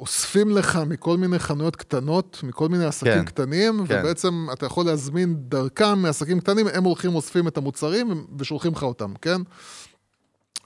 אוספים 0.00 0.50
לך 0.50 0.78
מכל 0.86 1.16
מיני 1.16 1.38
חנויות 1.38 1.76
קטנות, 1.76 2.40
מכל 2.42 2.68
מיני 2.68 2.84
עסקים 2.84 3.12
כן, 3.12 3.24
קטנים, 3.24 3.86
כן. 3.86 3.98
ובעצם 4.00 4.46
אתה 4.52 4.66
יכול 4.66 4.86
להזמין 4.86 5.36
דרכם 5.38 5.98
מעסקים 5.98 6.40
קטנים, 6.40 6.66
הם 6.72 6.84
הולכים, 6.84 7.14
אוספים 7.14 7.48
את 7.48 7.56
המוצרים 7.56 8.26
ושולחים 8.38 8.72
לך 8.72 8.82
אותם, 8.82 9.12
כן? 9.22 9.40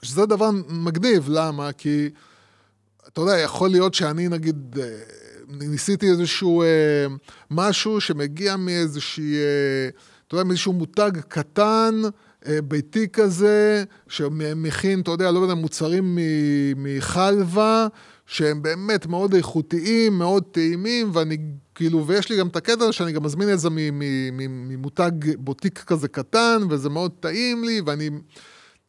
שזה 0.01 0.25
דבר 0.25 0.49
מגניב, 0.69 1.25
למה? 1.27 1.71
כי... 1.71 2.09
אתה 3.07 3.21
יודע, 3.21 3.37
יכול 3.37 3.69
להיות 3.69 3.93
שאני 3.93 4.27
נגיד, 4.27 4.79
אה, 4.81 4.99
ניסיתי 5.47 6.09
איזשהו 6.09 6.61
אה, 6.63 6.67
משהו 7.51 8.01
שמגיע 8.01 8.55
מאיזושהי, 8.55 9.35
אה, 9.35 9.89
אתה 10.27 10.35
יודע, 10.35 10.43
מאיזשהו 10.43 10.73
מותג 10.73 11.11
קטן, 11.27 12.01
אה, 12.47 12.61
ביתי 12.61 13.07
כזה, 13.07 13.83
שמכין, 14.07 14.99
אתה 14.99 15.11
יודע, 15.11 15.31
לא 15.31 15.39
יודע, 15.39 15.53
מוצרים 15.53 16.17
מחלבה, 16.75 17.87
שהם 18.25 18.61
באמת 18.61 19.05
מאוד 19.05 19.33
איכותיים, 19.33 20.17
מאוד 20.17 20.43
טעימים, 20.51 21.09
ואני 21.13 21.37
כאילו, 21.75 22.07
ויש 22.07 22.29
לי 22.29 22.37
גם 22.37 22.47
את 22.47 22.55
הקטע 22.55 22.91
שאני 22.91 23.11
גם 23.11 23.23
מזמין 23.23 23.53
את 23.53 23.59
זה 23.59 23.69
ממותג 24.31 25.11
בוטיק 25.37 25.79
כזה 25.79 26.07
קטן, 26.07 26.61
וזה 26.69 26.89
מאוד 26.89 27.11
טעים 27.19 27.63
לי, 27.63 27.81
ואני... 27.85 28.09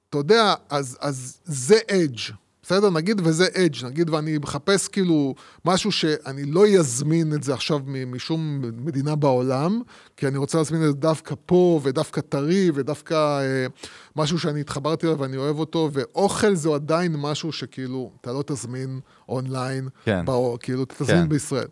אתה 0.08 0.18
יודע, 0.18 0.54
אז, 0.70 0.98
אז 1.00 1.40
זה 1.44 1.78
אדג', 1.90 2.18
בסדר? 2.64 2.90
נגיד 2.90 3.20
וזה 3.24 3.46
אדג', 3.54 3.84
נגיד 3.84 4.10
ואני 4.10 4.38
מחפש 4.38 4.88
כאילו 4.88 5.34
משהו 5.64 5.92
שאני 5.92 6.44
לא 6.44 6.66
יזמין 6.66 7.34
את 7.34 7.42
זה 7.42 7.54
עכשיו 7.54 7.80
משום 8.06 8.60
מדינה 8.84 9.16
בעולם, 9.16 9.80
כי 10.16 10.28
אני 10.28 10.38
רוצה 10.38 10.58
להזמין 10.58 10.82
את 10.82 10.86
זה 10.86 10.92
דווקא 10.92 11.34
פה, 11.46 11.80
ודווקא 11.82 12.20
טרי, 12.20 12.70
ודווקא 12.74 13.14
אה, 13.14 13.66
משהו 14.16 14.38
שאני 14.38 14.60
התחברתי 14.60 15.06
אליו 15.06 15.18
ואני 15.18 15.36
אוהב 15.36 15.58
אותו, 15.58 15.90
ואוכל 15.92 16.54
זה 16.54 16.68
עדיין 16.74 17.16
משהו 17.18 17.52
שכאילו, 17.52 18.10
אתה 18.20 18.32
לא 18.32 18.44
תזמין 18.46 19.00
אונליין, 19.28 19.88
כן. 20.04 20.24
באו, 20.24 20.56
כאילו, 20.60 20.84
תזמין 20.84 21.22
כן. 21.22 21.28
בישראל. 21.28 21.68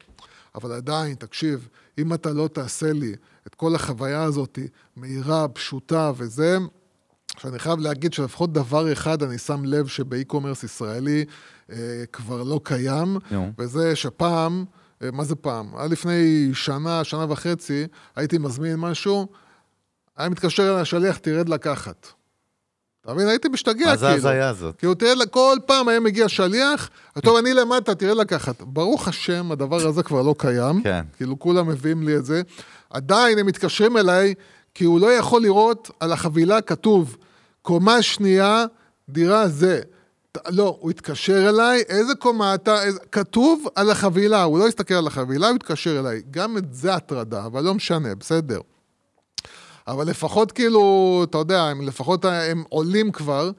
אבל 0.54 0.72
עדיין, 0.72 1.14
תקשיב, 1.14 1.68
אם 1.98 2.14
אתה 2.14 2.32
לא 2.32 2.48
תעשה 2.48 2.92
לי 2.92 3.14
את 3.46 3.54
כל 3.54 3.74
החוויה 3.74 4.22
הזאת 4.22 4.58
מהירה, 4.96 5.48
פשוטה 5.48 6.12
וזה, 6.16 6.58
שאני 7.42 7.58
חייב 7.58 7.78
להגיד 7.78 8.12
שלפחות 8.12 8.52
דבר 8.52 8.92
אחד 8.92 9.22
אני 9.22 9.38
שם 9.38 9.64
לב 9.64 9.86
שבאי-קומרס 9.86 10.64
ישראלי 10.64 11.24
אה, 11.72 11.76
כבר 12.12 12.42
לא 12.42 12.60
קיים, 12.62 13.18
נו. 13.30 13.52
וזה 13.58 13.96
שפעם, 13.96 14.64
אה, 15.02 15.08
מה 15.12 15.24
זה 15.24 15.34
פעם? 15.34 15.70
היה 15.76 15.86
לפני 15.86 16.50
שנה, 16.54 17.04
שנה 17.04 17.26
וחצי, 17.28 17.86
הייתי 18.16 18.38
מזמין 18.38 18.76
משהו, 18.76 19.26
היה 20.16 20.28
מתקשר 20.28 20.62
אליי 20.62 20.80
השליח, 20.80 21.16
תרד 21.16 21.48
לקחת. 21.48 22.06
אתה 23.00 23.14
מבין? 23.14 23.28
הייתי 23.28 23.48
משתגע, 23.48 23.86
מה 23.86 23.96
זה 23.96 24.06
כאילו. 24.06 24.28
ההזיה 24.28 24.48
הזאת? 24.48 24.76
כאילו, 24.78 24.94
תראה, 24.94 25.26
כל 25.30 25.56
פעם 25.66 25.88
היה 25.88 26.00
מגיע 26.00 26.28
שליח, 26.28 26.90
טוב, 27.22 27.36
אני 27.36 27.54
למטה, 27.54 27.94
תראה 27.94 28.14
לקחת. 28.14 28.62
ברוך 28.62 29.08
השם, 29.08 29.52
הדבר 29.52 29.86
הזה 29.86 30.02
כבר 30.02 30.22
לא 30.22 30.34
קיים. 30.38 30.82
כן. 30.82 31.04
כאילו, 31.16 31.38
כולם 31.38 31.68
מביאים 31.68 32.02
לי 32.02 32.16
את 32.16 32.24
זה. 32.24 32.42
עדיין 32.90 33.38
הם 33.38 33.46
מתקשרים 33.46 33.96
אליי, 33.96 34.34
כי 34.74 34.84
הוא 34.84 35.00
לא 35.00 35.12
יכול 35.12 35.42
לראות 35.42 35.90
על 36.00 36.12
החבילה 36.12 36.60
כתוב, 36.60 37.16
קומה 37.62 38.02
שנייה, 38.02 38.64
דירה 39.08 39.48
זה. 39.48 39.80
לא, 40.48 40.76
הוא 40.80 40.90
התקשר 40.90 41.48
אליי, 41.48 41.82
איזה 41.88 42.14
קומה 42.14 42.54
אתה, 42.54 42.82
איזה... 42.82 42.98
כתוב 43.12 43.64
על 43.74 43.90
החבילה, 43.90 44.42
הוא 44.42 44.58
לא 44.58 44.68
הסתכל 44.68 44.94
על 44.94 45.06
החבילה, 45.06 45.48
הוא 45.48 45.56
התקשר 45.56 46.00
אליי. 46.00 46.22
גם 46.30 46.58
את 46.58 46.74
זה 46.74 46.94
הטרדה, 46.94 47.46
אבל 47.46 47.64
לא 47.64 47.74
משנה, 47.74 48.14
בסדר. 48.14 48.60
אבל 49.86 50.06
לפחות 50.06 50.52
כאילו, 50.52 51.24
אתה 51.30 51.38
יודע, 51.38 51.62
הם 51.62 51.82
לפחות 51.82 52.24
הם 52.24 52.64
עולים 52.68 53.12
כבר, 53.12 53.50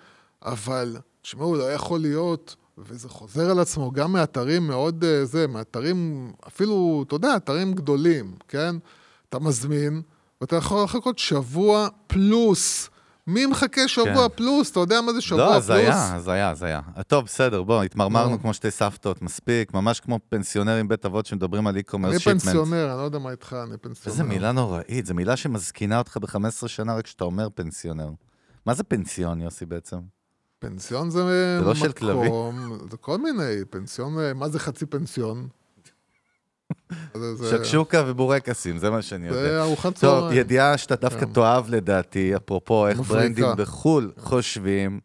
אבל, 0.45 0.97
תשמעו, 1.21 1.55
לא 1.55 1.73
יכול 1.73 1.99
להיות, 1.99 2.55
וזה 2.77 3.09
חוזר 3.09 3.51
על 3.51 3.59
עצמו 3.59 3.91
גם 3.91 4.11
מאתרים 4.13 4.67
מאוד, 4.67 5.03
אה, 5.03 5.25
זה, 5.25 5.47
מאתרים, 5.47 6.31
אפילו, 6.47 7.03
אתה 7.07 7.15
יודע, 7.15 7.35
אתרים 7.35 7.73
גדולים, 7.73 8.35
כן? 8.47 8.75
אתה 9.29 9.39
מזמין, 9.39 10.01
ואתה 10.41 10.55
יכול 10.55 10.83
לחכות 10.83 11.19
שבוע 11.19 11.87
פלוס. 12.07 12.89
מי 13.27 13.45
מחכה 13.45 13.87
שבוע 13.87 14.29
כן. 14.29 14.35
פלוס? 14.35 14.71
אתה 14.71 14.79
יודע 14.79 15.01
מה 15.01 15.13
זה 15.13 15.21
שבוע 15.21 15.45
לא, 15.45 15.51
פלוס? 15.51 15.69
הזיה, 15.69 16.15
הזיה, 16.15 16.49
הזיה. 16.49 16.81
טוב, 17.07 17.25
בסדר, 17.25 17.63
בוא, 17.63 17.83
התמרמרנו 17.83 18.31
לא. 18.31 18.37
כמו 18.37 18.53
שתי 18.53 18.71
סבתות, 18.71 19.21
מספיק, 19.21 19.73
ממש 19.73 19.99
כמו 19.99 20.19
פנסיונרים 20.29 20.87
בית 20.87 21.05
אבות 21.05 21.25
שמדברים 21.25 21.67
על 21.67 21.73
אני 21.73 21.81
e-commerce 21.81 22.19
שיפמנט. 22.19 22.41
פנסיונר, 22.41 22.89
אני 22.91 22.97
לא 22.97 23.03
יודע 23.03 23.19
מה 23.19 23.31
איתך, 23.31 23.55
אני 23.67 23.77
פנסיונר. 23.77 24.11
איזה 24.19 24.23
מילה 24.23 24.51
נוראית, 24.51 25.05
זו 25.05 25.13
מילה 25.13 25.35
שמזקינה 25.35 25.97
אותך 25.97 26.17
ב-15 26.17 26.67
שנה 26.67 26.95
רק 26.95 27.03
כשאתה 27.05 27.23
אומר 27.23 27.47
פנסיונר. 27.55 28.09
מה 28.65 28.73
זה 28.73 28.83
פנסיון, 28.83 29.41
יוסי, 29.41 29.65
בעצם? 29.65 29.97
פנסיון 30.59 31.09
זה, 31.09 31.19
זה 31.59 31.65
לא 31.65 31.75
של 31.75 31.91
כלבים? 31.91 32.25
מקום, 32.25 32.77
זה 32.91 32.97
כל 32.97 33.17
מיני, 33.17 33.65
פנסיון, 33.69 34.13
מה 34.35 34.49
זה 34.49 34.59
חצי 34.59 34.85
פנסיון? 34.85 35.47
שקשוקה 37.49 38.03
ובורקסים, 38.07 38.77
זה 38.77 38.89
מה 38.89 39.01
שאני 39.01 39.27
יודע. 39.27 39.41
זה 39.41 39.61
ארוחת 39.61 39.83
טוב, 39.83 39.93
צהריים. 39.93 40.39
ידיעה 40.39 40.77
שאתה 40.77 40.95
דווקא 40.95 41.25
כן. 41.25 41.33
תאהב 41.33 41.69
לדעתי, 41.69 42.35
אפרופו 42.35 42.87
איך. 42.87 42.99
ברנדים 42.99 43.45
בחו"ל 43.57 44.11
חושבים, 44.19 44.99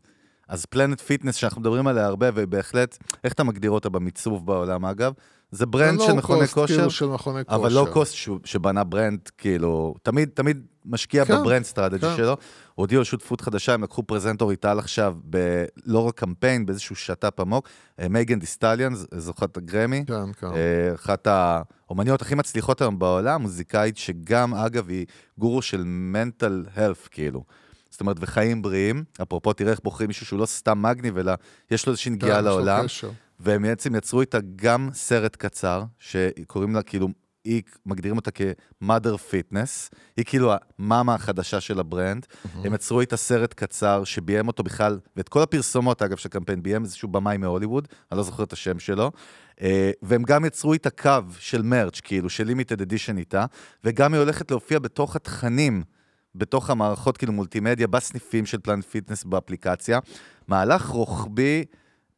אז 0.48 0.66
Planet 0.66 1.00
Fitness 1.00 1.34
שאנחנו 1.34 1.60
מדברים 1.60 1.86
עליה 1.86 2.06
הרבה, 2.06 2.30
ובהחלט, 2.34 2.98
איך 3.24 3.32
אתה 3.32 3.44
מגדיר 3.44 3.70
אותה 3.70 3.88
במיצוב 3.88 4.46
בעולם 4.46 4.84
אגב? 4.84 5.12
זה 5.50 5.66
brand 5.66 6.00
של 6.00 6.12
מכוני 6.12 6.46
כושר, 6.46 6.76
כאילו 6.76 6.90
של 6.90 7.06
מכוני 7.06 7.44
כושר. 7.44 7.56
אבל 7.56 7.72
low 7.72 7.86
cost 7.92 8.14
שבנה 8.44 8.84
brand, 8.84 9.20
כאילו, 9.38 9.94
תמיד, 10.02 10.28
תמיד 10.34 10.66
משקיע 10.88 11.24
כן, 11.24 11.34
ב 11.40 11.44
brand 11.44 11.64
strategy 11.64 12.06
כן. 12.06 12.16
שלו. 12.16 12.36
הודיעו 12.74 13.00
על 13.00 13.04
שותפות 13.04 13.40
חדשה, 13.40 13.74
הם 13.74 13.82
לקחו 13.82 14.02
פרזנטור 14.02 14.50
איטל 14.50 14.78
עכשיו, 14.78 15.14
ב- 15.30 15.64
לא 15.86 15.98
רק 16.08 16.14
קמפיין, 16.18 16.66
באיזשהו 16.66 16.96
שת"פ 16.96 17.40
עמוק. 17.40 17.68
אה, 18.00 18.08
מייגן 18.08 18.38
דיסטליאן, 18.38 18.94
ז- 18.94 19.06
זוכת 19.16 19.56
הגרמי. 19.56 20.04
כן, 20.06 20.32
כן. 20.32 20.46
אה, 20.46 20.94
אחת 20.94 21.26
האומניות 21.30 22.22
הכי 22.22 22.34
מצליחות 22.34 22.80
היום 22.80 22.98
בעולם, 22.98 23.42
מוזיקאית 23.42 23.96
שגם, 23.96 24.54
אגב, 24.54 24.88
היא 24.88 25.06
גורו 25.38 25.62
של 25.62 25.82
מנטל 25.86 26.64
הלף, 26.76 27.08
כאילו. 27.10 27.44
זאת 27.90 28.00
אומרת, 28.00 28.16
וחיים 28.20 28.62
בריאים. 28.62 29.04
אפרופו, 29.22 29.52
תראה 29.52 29.70
איך 29.70 29.80
בוחרים 29.84 30.08
מישהו 30.08 30.26
שהוא 30.26 30.38
לא 30.38 30.46
סתם 30.46 30.82
מגניב, 30.82 31.18
אלא 31.18 31.32
יש 31.70 31.86
לו 31.86 31.90
איזושהי 31.92 32.10
נגיעה 32.10 32.38
כן, 32.38 32.44
לו 32.44 32.50
לעולם. 32.50 32.84
והם 33.40 33.62
בעצם 33.62 33.94
יצרו 33.94 34.20
איתה 34.20 34.38
גם 34.56 34.90
סרט 34.92 35.36
קצר, 35.36 35.82
שקוראים 35.98 36.74
לה 36.74 36.82
כאילו, 36.82 37.08
היא, 37.48 37.62
מגדירים 37.86 38.16
אותה 38.16 38.30
כ-mother 38.30 39.16
fitness, 39.30 39.96
היא 40.16 40.24
כאילו 40.24 40.52
המאמה 40.78 41.14
החדשה 41.14 41.60
של 41.60 41.80
ה 41.80 41.87
brand. 41.87 42.26
הם 42.64 42.74
יצרו 42.74 43.00
איתה 43.00 43.16
סרט 43.16 43.54
קצר 43.54 44.04
שביים 44.04 44.48
אותו 44.48 44.62
בכלל, 44.62 44.98
ואת 45.16 45.28
כל 45.28 45.42
הפרסומות, 45.42 46.02
אגב, 46.02 46.16
של 46.16 46.28
הקמפיין, 46.28 46.62
ביים 46.62 46.84
איזשהו 46.84 47.08
במאי 47.08 47.36
מהוליווד, 47.36 47.88
אני 48.12 48.18
לא 48.18 48.24
זוכר 48.24 48.42
את 48.42 48.52
השם 48.52 48.78
שלו. 48.78 49.10
אה, 49.60 49.90
והם 50.02 50.22
גם 50.22 50.44
יצרו 50.44 50.72
איתה 50.72 50.90
קו 50.90 51.18
של 51.38 51.62
merch, 51.62 52.00
כאילו, 52.00 52.30
של 52.30 52.46
limited 52.46 52.80
edition 52.80 53.18
איתה, 53.18 53.44
וגם 53.84 54.14
היא 54.14 54.20
הולכת 54.20 54.50
להופיע 54.50 54.78
בתוך 54.78 55.16
התכנים. 55.16 55.82
בתוך 56.34 56.70
המערכות 56.70 57.16
כאילו 57.16 57.32
מולטימדיה, 57.32 57.86
בסניפים 57.86 58.46
של 58.46 58.58
Planet 58.58 58.84
Fitness 58.84 59.24
באפליקציה. 59.24 59.98
מהלך 60.48 60.86
רוחבי 60.86 61.64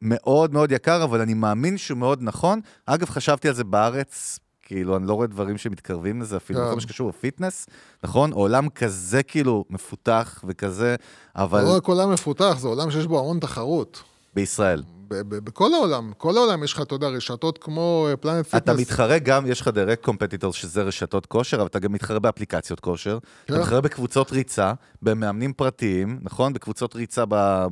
מאוד 0.01 0.53
מאוד 0.53 0.71
יקר, 0.71 1.03
אבל 1.03 1.21
אני 1.21 1.33
מאמין 1.33 1.77
שהוא 1.77 1.97
מאוד 1.97 2.19
נכון. 2.21 2.59
אגב, 2.85 3.09
חשבתי 3.09 3.47
על 3.47 3.53
זה 3.53 3.63
בארץ, 3.63 4.39
כאילו, 4.71 4.97
אני 4.97 5.07
לא 5.07 5.13
רואה 5.13 5.27
דברים 5.27 5.57
שמתקרבים 5.57 6.21
לזה, 6.21 6.37
אפילו 6.37 6.59
כן. 6.59 6.65
בכל 6.65 6.75
מה 6.75 6.81
שקשור 6.81 7.09
ל 7.09 7.15
fitness, 7.15 7.67
נכון? 8.03 8.31
עולם 8.33 8.69
כזה 8.69 9.23
כאילו 9.23 9.65
מפותח 9.69 10.43
וכזה, 10.47 10.95
אבל 11.35 11.63
לא 11.63 11.75
רק 11.75 11.87
עולם 11.87 12.11
מפותח, 12.11 12.55
זה 12.59 12.67
עולם 12.67 12.91
שיש 12.91 13.07
בו 13.07 13.19
המון 13.19 13.39
תחרות. 13.39 14.03
בישראל. 14.35 14.83
בכל 15.09 15.73
העולם, 15.73 16.11
כל 16.17 16.37
העולם 16.37 16.63
יש 16.63 16.73
לך, 16.73 16.81
אתה 16.81 16.95
יודע, 16.95 17.07
רשתות 17.07 17.57
כמו 17.57 18.07
Planet 18.21 18.45
Fitness. 18.45 18.61
אתה 18.63 18.73
מתחרה 18.73 19.19
גם, 19.19 19.45
יש 19.47 19.61
לך 19.61 19.67
direct 19.67 20.03
competitor 20.03 20.53
שזה 20.53 20.81
רשתות 20.81 21.25
כושר, 21.25 21.57
אבל 21.57 21.65
אתה 21.65 21.79
גם 21.79 21.91
מתחרה 21.91 22.19
באפליקציות 22.19 22.79
כושר. 22.79 23.17
אתה 23.45 23.53
כן. 23.53 23.59
מתחרה 23.59 23.81
בקבוצות 23.81 24.31
ריצה, 24.31 24.73
במאמנים 25.01 25.53
פרטיים, 25.53 26.19
נכון? 26.21 26.53
בקבוצות 26.53 26.95
ריצה 26.95 27.23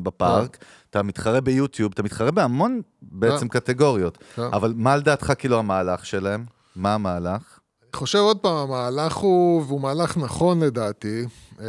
בפארק. 0.03 0.57
אתה 0.89 1.03
מתחרה 1.03 1.41
ביוטיוב, 1.41 1.91
אתה 1.93 2.03
מתחרה 2.03 2.31
בהמון 2.31 2.81
בעצם 3.01 3.47
כן. 3.47 3.59
קטגוריות. 3.59 4.17
כן. 4.35 4.41
אבל 4.41 4.73
מה 4.75 4.95
לדעתך 4.95 5.33
כאילו 5.37 5.59
המהלך 5.59 6.05
שלהם? 6.05 6.58
מה 6.79 6.93
המהלך? 6.93 7.59
אני 7.83 7.97
חושב 7.97 8.19
עוד 8.19 8.37
פעם, 8.37 8.57
המהלך 8.57 9.15
הוא, 9.15 9.63
והוא 9.67 9.81
מהלך 9.81 10.17
נכון 10.17 10.63
לדעתי, 10.63 11.25
אה, 11.59 11.65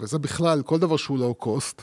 וזה 0.00 0.18
בכלל, 0.18 0.62
כל 0.62 0.78
דבר 0.78 0.96
שהוא 0.96 1.18
לואו 1.18 1.34
קוסט. 1.34 1.82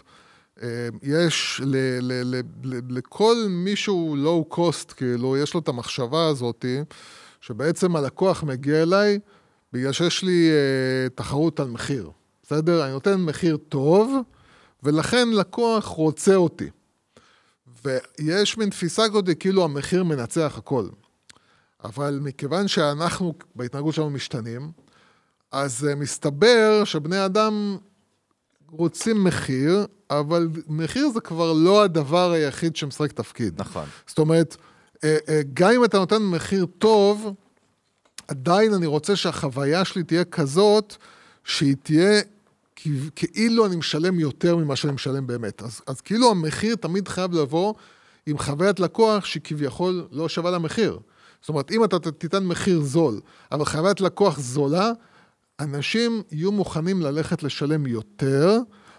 יש 1.04 1.62
ל, 1.66 1.76
ל, 2.02 2.36
ל, 2.36 2.42
ל, 2.64 2.80
לכל 2.90 3.36
מישהו 3.50 4.16
לואו 4.18 4.46
קוסט, 4.46 4.92
כאילו, 4.92 5.38
יש 5.38 5.54
לו 5.54 5.60
את 5.60 5.68
המחשבה 5.68 6.28
הזאתי, 6.28 6.80
שבעצם 7.42 7.96
הלקוח 7.96 8.44
מגיע 8.44 8.82
אליי 8.82 9.20
בגלל 9.74 9.92
שיש 9.92 10.24
לי 10.24 10.50
אה, 10.52 11.10
תחרות 11.10 11.60
על 11.60 11.68
מחיר. 11.68 12.12
בסדר? 12.44 12.84
אני 12.86 12.92
נותן 12.92 13.22
מחיר 13.22 13.58
טוב, 13.58 14.16
ולכן 14.84 15.30
לקוח 15.30 15.86
רוצה 15.86 16.36
אותי. 16.36 16.70
ויש 17.86 18.58
מין 18.58 18.70
תפיסה 18.70 19.10
כזאת, 19.10 19.30
כאילו 19.40 19.64
המחיר 19.64 20.04
מנצח 20.04 20.58
הכל. 20.58 20.86
אבל 21.84 22.20
מכיוון 22.22 22.68
שאנחנו 22.68 23.34
בהתנהגות 23.56 23.94
שלנו 23.94 24.10
משתנים, 24.10 24.72
אז 25.52 25.88
אה, 25.90 25.96
מסתבר 25.96 26.84
שבני 26.86 27.26
אדם 27.26 27.78
רוצים 28.72 29.24
מחיר, 29.24 29.86
אבל 30.10 30.48
מחיר 30.68 31.10
זה 31.10 31.22
כבר 31.22 31.54
לא 31.54 31.84
הדבר 31.84 32.32
היחיד 32.32 32.76
שמשחק 32.76 33.12
תפקיד. 33.12 33.62
נכון. 33.62 33.86
זאת 34.08 34.20
אומרת, 34.20 34.58
אה, 35.04 35.18
אה, 35.30 35.42
גם 35.54 35.72
אם 35.72 35.86
אתה 35.86 35.98
נותן 35.98 36.22
מחיר 36.22 36.66
טוב, 36.78 37.34
עדיין 38.28 38.74
אני 38.74 38.86
רוצה 38.86 39.16
שהחוויה 39.16 39.86
שלי 39.86 40.04
תהיה 40.04 40.24
כזאת, 40.24 40.96
שהיא 41.44 41.76
תהיה 41.84 42.22
כאילו 43.16 43.66
אני 43.66 43.76
משלם 43.76 44.20
יותר 44.20 44.56
ממה 44.56 44.76
שאני 44.76 44.94
משלם 44.94 45.28
באמת. 45.28 45.62
אז, 45.62 45.82
אז 45.88 46.02
כאילו 46.02 46.32
המחיר 46.32 46.76
תמיד 46.76 47.08
חייב 47.08 47.34
לבוא 47.34 47.74
עם 48.26 48.38
חוויית 48.38 48.80
לקוח 48.80 49.26
שהיא 49.26 49.42
כביכול 49.44 50.08
לא 50.12 50.30
שווה 50.30 50.52
למחיר. 50.52 51.00
זאת 51.42 51.50
אומרת, 51.50 51.72
אם 51.72 51.84
אתה 51.84 52.00
תיתן 52.00 52.44
מחיר 52.44 52.82
זול, 52.82 53.20
אבל 53.52 53.66
חוויית 53.66 54.02
לקוח 54.02 54.40
זולה, 54.40 54.92
אנשים 55.60 56.22
יהיו 56.32 56.52
מוכנים 56.52 57.02
ללכת 57.02 57.44
לשלם 57.44 57.88
יותר, 57.88 58.58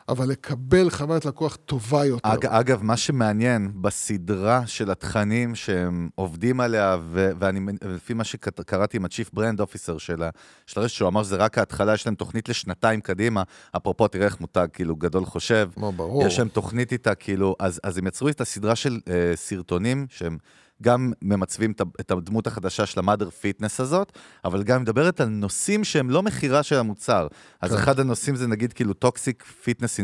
אבל 0.09 0.29
לקבל 0.29 0.91
חוויית 0.91 1.25
לקוח 1.25 1.57
טובה 1.57 2.05
יותר. 2.05 2.33
אג, 2.33 2.47
אגב, 2.47 2.83
מה 2.83 2.97
שמעניין 2.97 3.73
בסדרה 3.75 4.67
של 4.67 4.91
התכנים 4.91 5.55
שהם 5.55 6.09
עובדים 6.15 6.61
עליה, 6.61 6.97
ו- 7.11 7.31
ואני, 7.39 7.61
לפי 7.85 8.15
מה 8.15 8.25
שקראתי 8.25 8.97
עם 8.97 9.05
ה-Chief 9.05 9.37
Brand 9.39 9.61
Officer 9.61 9.99
של, 9.99 10.23
ה- 10.23 10.31
של 10.67 10.81
הרשת, 10.81 10.95
שהוא 10.95 11.09
אמר 11.09 11.23
שזה 11.23 11.37
רק 11.37 11.59
ההתחלה, 11.59 11.95
יש 11.95 12.07
להם 12.07 12.15
תוכנית 12.15 12.49
לשנתיים 12.49 13.01
קדימה. 13.01 13.43
אפרופו, 13.77 14.09
תראה 14.09 14.25
איך 14.25 14.41
מותג 14.41 14.67
כאילו 14.73 14.97
גדול 14.97 15.25
חושב. 15.25 15.69
מה, 15.77 15.91
ברור. 15.91 16.27
יש 16.27 16.39
להם 16.39 16.49
תוכנית 16.49 16.93
איתה, 16.93 17.15
כאילו, 17.15 17.57
אז, 17.59 17.81
אז 17.83 17.99
הם 17.99 18.07
יצרו 18.07 18.29
איתה 18.29 18.45
סדרה 18.45 18.77
של 18.77 19.01
אה, 19.09 19.33
סרטונים 19.37 20.07
שהם 20.11 20.39
גם 20.83 21.13
ממצבים 21.23 21.73
את 22.01 22.11
הדמות 22.11 22.47
החדשה 22.47 22.87
של 22.87 23.01
ה 23.01 23.05
Mother 23.05 23.31
Fitness 23.31 23.81
הזאת, 23.81 24.13
אבל 24.45 24.63
גם 24.63 24.83
מדברת 24.83 25.21
על 25.21 25.29
נושאים 25.29 25.85
שהם 25.85 26.11
לא 26.11 26.23
מכירה 26.23 26.63
של 26.63 26.77
המוצר. 26.77 27.27
אז 27.61 27.71
כן. 27.71 27.77
אחד 27.77 28.01
הנושאים 28.01 28.37
זה 28.37 28.47
נגיד 28.47 28.73
כאילו 28.73 28.95
toxic 28.95 29.45
fitness 29.45 30.01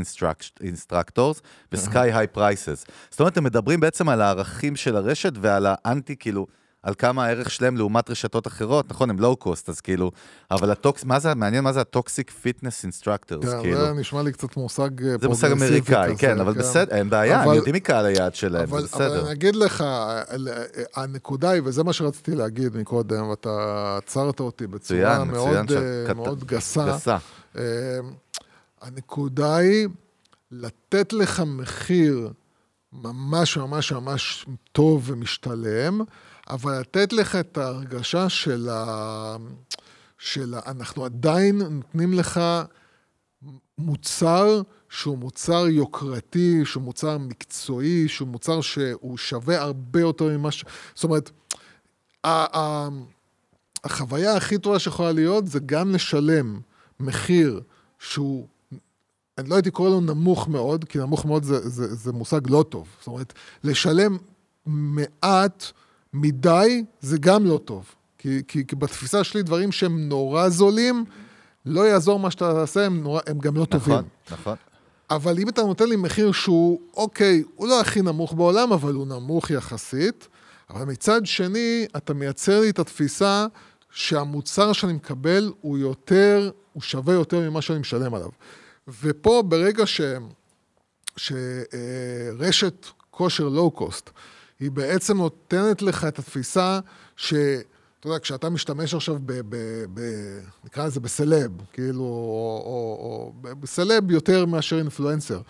instructors 0.60 1.42
ו 1.72 1.82
sky 1.82 2.12
high 2.12 2.26
prices. 2.26 2.84
זאת 3.10 3.20
אומרת, 3.20 3.36
הם 3.36 3.44
מדברים 3.44 3.80
בעצם 3.80 4.08
על 4.08 4.20
הערכים 4.20 4.76
של 4.76 4.96
הרשת 4.96 5.32
ועל 5.40 5.66
האנטי, 5.68 6.16
כאילו, 6.16 6.46
על 6.82 6.94
כמה 6.98 7.24
הערך 7.24 7.50
שלהם 7.50 7.76
לעומת 7.76 8.10
רשתות 8.10 8.46
אחרות, 8.46 8.90
נכון, 8.90 9.10
הם 9.10 9.18
low 9.18 9.36
cost, 9.36 9.68
אז 9.68 9.80
כאילו, 9.80 10.10
אבל 10.50 10.70
ה 10.70 10.77
tox, 10.77 11.04
מה 11.04 11.18
זה, 11.18 11.34
מעניין 11.34 11.64
מה 11.64 11.72
זה 11.72 11.80
ה 11.80 11.88
toxic 11.88 12.30
fitness 12.30 12.82
instructors, 12.84 13.48
כן, 13.48 13.60
כאילו. 13.62 13.80
זה 13.80 13.92
נשמע 13.92 14.22
לי 14.22 14.32
קצת 14.32 14.56
מושג 14.56 15.02
אה, 15.04 15.18
זה 15.20 15.28
מושג 15.28 15.48
פרוגרסיבי 15.48 15.74
אמריקאי, 15.94 16.16
כן, 16.18 16.40
אבל 16.40 16.52
בסדר, 16.52 16.96
אין 16.96 17.10
בעיה, 17.10 17.42
אבל- 17.42 17.50
הם 17.50 17.56
יודעים 17.56 17.74
מקהל 17.74 18.06
היעד 18.06 18.34
שלהם, 18.34 18.62
אבל, 18.68 18.82
זה 18.82 18.96
אבל 18.96 19.04
בסדר. 19.06 19.22
אני 19.24 19.32
אגיד 19.32 19.56
לך, 19.56 19.84
ال- 20.34 20.48
הנקודה 20.94 21.50
היא, 21.50 21.62
וזה 21.64 21.84
מה 21.84 21.92
שרציתי 21.92 22.34
להגיד 22.34 22.76
מקודם, 22.76 23.28
ואתה 23.28 23.50
עצרת 24.02 24.40
אותי 24.40 24.66
בצורה 24.66 25.24
מאוד, 25.24 25.68
שאת 25.68 25.76
אה, 26.08 26.14
מאוד 26.14 26.44
גסה. 26.44 26.86
גסה. 26.88 27.16
אה, 27.58 27.62
הנקודה 28.82 29.56
היא 29.56 29.88
לתת 30.50 31.12
לך 31.12 31.42
מחיר 31.46 32.30
ממש 32.92 33.56
ממש 33.56 33.92
ממש 33.92 34.46
טוב 34.72 35.02
ומשתלם, 35.06 36.00
אבל 36.50 36.80
לתת 36.80 37.12
לך 37.12 37.36
את 37.36 37.58
ההרגשה 37.58 38.28
של 38.28 38.68
ה... 38.68 39.36
של 40.18 40.54
ה... 40.54 40.60
אנחנו 40.66 41.04
עדיין 41.04 41.58
נותנים 41.58 42.12
לך 42.12 42.40
מוצר 43.78 44.62
שהוא 44.88 45.18
מוצר 45.18 45.68
יוקרתי, 45.68 46.64
שהוא 46.64 46.82
מוצר 46.82 47.18
מקצועי, 47.18 48.08
שהוא 48.08 48.28
מוצר 48.28 48.60
שהוא 48.60 49.18
שווה 49.18 49.60
הרבה 49.60 50.00
יותר 50.00 50.24
ממה 50.24 50.50
ש... 50.50 50.64
זאת 50.94 51.04
אומרת, 51.04 51.30
ה- 52.24 52.58
ה- 52.58 52.88
החוויה 53.84 54.36
הכי 54.36 54.58
טובה 54.58 54.78
שיכולה 54.78 55.12
להיות 55.12 55.46
זה 55.46 55.58
גם 55.66 55.90
לשלם 55.90 56.60
מחיר 57.00 57.60
שהוא, 57.98 58.46
אני 59.38 59.48
לא 59.48 59.54
הייתי 59.54 59.70
קורא 59.70 59.90
לו 59.90 60.00
נמוך 60.00 60.48
מאוד, 60.48 60.84
כי 60.84 60.98
נמוך 60.98 61.24
מאוד 61.24 61.42
זה, 61.42 61.68
זה, 61.68 61.94
זה 61.94 62.12
מושג 62.12 62.40
לא 62.50 62.64
טוב. 62.68 62.88
זאת 62.98 63.06
אומרת, 63.06 63.32
לשלם 63.64 64.16
מעט 64.66 65.64
מדי 66.12 66.84
זה 67.00 67.18
גם 67.18 67.46
לא 67.46 67.60
טוב. 67.64 67.94
כי, 68.18 68.42
כי, 68.48 68.66
כי 68.66 68.76
בתפיסה 68.76 69.24
שלי 69.24 69.42
דברים 69.42 69.72
שהם 69.72 70.08
נורא 70.08 70.48
זולים, 70.48 71.04
לא 71.66 71.80
יעזור 71.88 72.18
מה 72.18 72.30
שאתה 72.30 72.52
תעשה, 72.52 72.86
הם, 72.86 73.02
נורא, 73.02 73.20
הם 73.26 73.38
גם 73.38 73.56
לא 73.56 73.64
טובים. 73.64 73.94
נכון, 73.94 74.08
נכון. 74.30 74.56
אבל 75.10 75.38
אם 75.38 75.48
אתה 75.48 75.62
נותן 75.62 75.88
לי 75.88 75.96
מחיר 75.96 76.32
שהוא, 76.32 76.80
אוקיי, 76.94 77.42
הוא 77.54 77.68
לא 77.68 77.80
הכי 77.80 78.02
נמוך 78.02 78.32
בעולם, 78.32 78.72
אבל 78.72 78.94
הוא 78.94 79.06
נמוך 79.06 79.50
יחסית, 79.50 80.28
אבל 80.70 80.84
מצד 80.84 81.26
שני, 81.26 81.86
אתה 81.96 82.14
מייצר 82.14 82.60
לי 82.60 82.70
את 82.70 82.78
התפיסה 82.78 83.46
שהמוצר 83.90 84.72
שאני 84.72 84.92
מקבל 84.92 85.52
הוא 85.60 85.78
יותר, 85.78 86.50
הוא 86.72 86.82
שווה 86.82 87.14
יותר 87.14 87.50
ממה 87.50 87.62
שאני 87.62 87.78
משלם 87.78 88.14
עליו. 88.14 88.28
ופה 89.02 89.42
ברגע 89.46 89.86
ש... 89.86 90.00
שרשת 91.16 92.86
כושר 93.10 93.48
לואו-קוסט, 93.48 94.10
היא 94.60 94.70
בעצם 94.70 95.16
נותנת 95.16 95.82
לך 95.82 96.04
את 96.04 96.18
התפיסה 96.18 96.80
ש... 97.16 97.34
אתה 98.00 98.06
יודע, 98.06 98.18
כשאתה 98.18 98.50
משתמש 98.50 98.94
עכשיו 98.94 99.16
ב... 99.26 99.32
ב, 99.48 99.56
ב 99.94 100.00
נקרא 100.64 100.86
לזה 100.86 101.00
בסלב, 101.00 101.50
כאילו, 101.72 102.00
או, 102.00 102.62
או, 102.66 103.32
או 103.44 103.54
בסלב 103.60 104.10
יותר 104.10 104.46
מאשר 104.46 104.78
אינפלואנסר, 104.78 105.40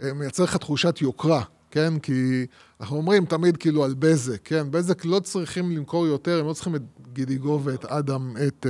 מייצר 0.00 0.44
לך 0.44 0.56
תחושת 0.56 0.98
יוקרה, 1.00 1.42
כן? 1.70 1.98
כי 1.98 2.46
אנחנו 2.80 2.96
אומרים 2.96 3.24
תמיד 3.24 3.56
כאילו 3.56 3.84
על 3.84 3.94
בזק, 3.94 4.40
כן? 4.44 4.70
בזק 4.70 5.04
לא 5.04 5.20
צריכים 5.20 5.70
למכור 5.70 6.06
יותר, 6.06 6.40
הם 6.40 6.46
לא 6.46 6.52
צריכים 6.52 6.74
את 6.74 6.82
גידיגו 7.12 7.60
ואת 7.64 7.84
אדם, 7.84 8.36
את 8.46 8.66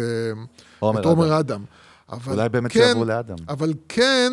עומר 0.78 1.00
את 1.00 1.04
עומר 1.04 1.26
אדם. 1.26 1.38
אדם. 1.38 1.64
אבל 2.12 2.32
אולי 2.32 2.48
באמת 2.48 2.72
כן, 2.72 2.80
שיעברו 2.80 3.04
לאדם. 3.04 3.36
אבל 3.48 3.74
כן, 3.88 4.32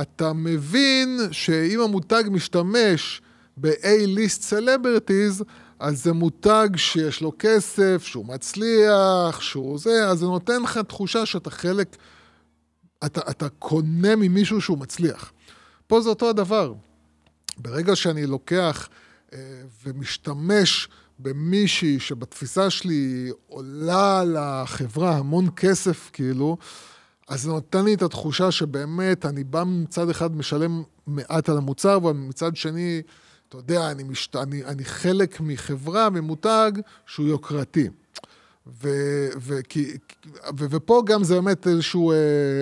אתה 0.00 0.32
מבין 0.32 1.18
שאם 1.30 1.80
המותג 1.80 2.24
משתמש 2.30 3.22
ב-A-List 3.56 4.42
Celebrities, 4.50 5.44
אז 5.78 6.02
זה 6.04 6.12
מותג 6.12 6.68
שיש 6.76 7.20
לו 7.20 7.32
כסף, 7.38 8.02
שהוא 8.04 8.26
מצליח, 8.26 9.40
שהוא 9.40 9.78
זה, 9.78 10.08
אז 10.08 10.18
זה 10.18 10.26
נותן 10.26 10.62
לך 10.62 10.78
תחושה 10.78 11.26
שאתה 11.26 11.50
חלק, 11.50 11.96
אתה, 13.06 13.20
אתה 13.30 13.48
קונה 13.48 14.16
ממישהו 14.16 14.60
שהוא 14.60 14.78
מצליח. 14.78 15.32
פה 15.86 16.00
זה 16.00 16.08
אותו 16.08 16.30
הדבר. 16.30 16.74
ברגע 17.58 17.96
שאני 17.96 18.26
לוקח 18.26 18.88
אה, 19.32 19.38
ומשתמש 19.84 20.88
במישהי 21.18 22.00
שבתפיסה 22.00 22.70
שלי 22.70 23.30
עולה 23.46 24.24
לחברה 24.24 25.16
המון 25.16 25.48
כסף, 25.56 26.10
כאילו, 26.12 26.56
אז 27.28 27.42
זה 27.42 27.48
נותן 27.48 27.84
לי 27.84 27.94
את 27.94 28.02
התחושה 28.02 28.50
שבאמת 28.50 29.26
אני 29.26 29.44
בא 29.44 29.64
מצד 29.66 30.10
אחד 30.10 30.36
משלם 30.36 30.82
מעט 31.06 31.48
על 31.48 31.56
המוצר, 31.56 31.96
אבל 31.96 32.12
מצד 32.12 32.56
שני, 32.56 33.02
אתה 33.48 33.56
יודע, 33.56 33.90
אני, 33.90 34.02
משת... 34.02 34.36
אני, 34.36 34.64
אני 34.64 34.84
חלק 34.84 35.40
מחברה, 35.40 36.10
ממותג 36.10 36.72
שהוא 37.06 37.28
יוקרתי. 37.28 37.88
ו, 38.82 38.88
ו, 39.40 39.58
כי, 39.68 39.96
ו, 40.58 40.66
ופה 40.70 41.02
גם 41.06 41.24
זה 41.24 41.34
באמת 41.34 41.66
איזשהו, 41.66 42.12
אה, 42.12 42.16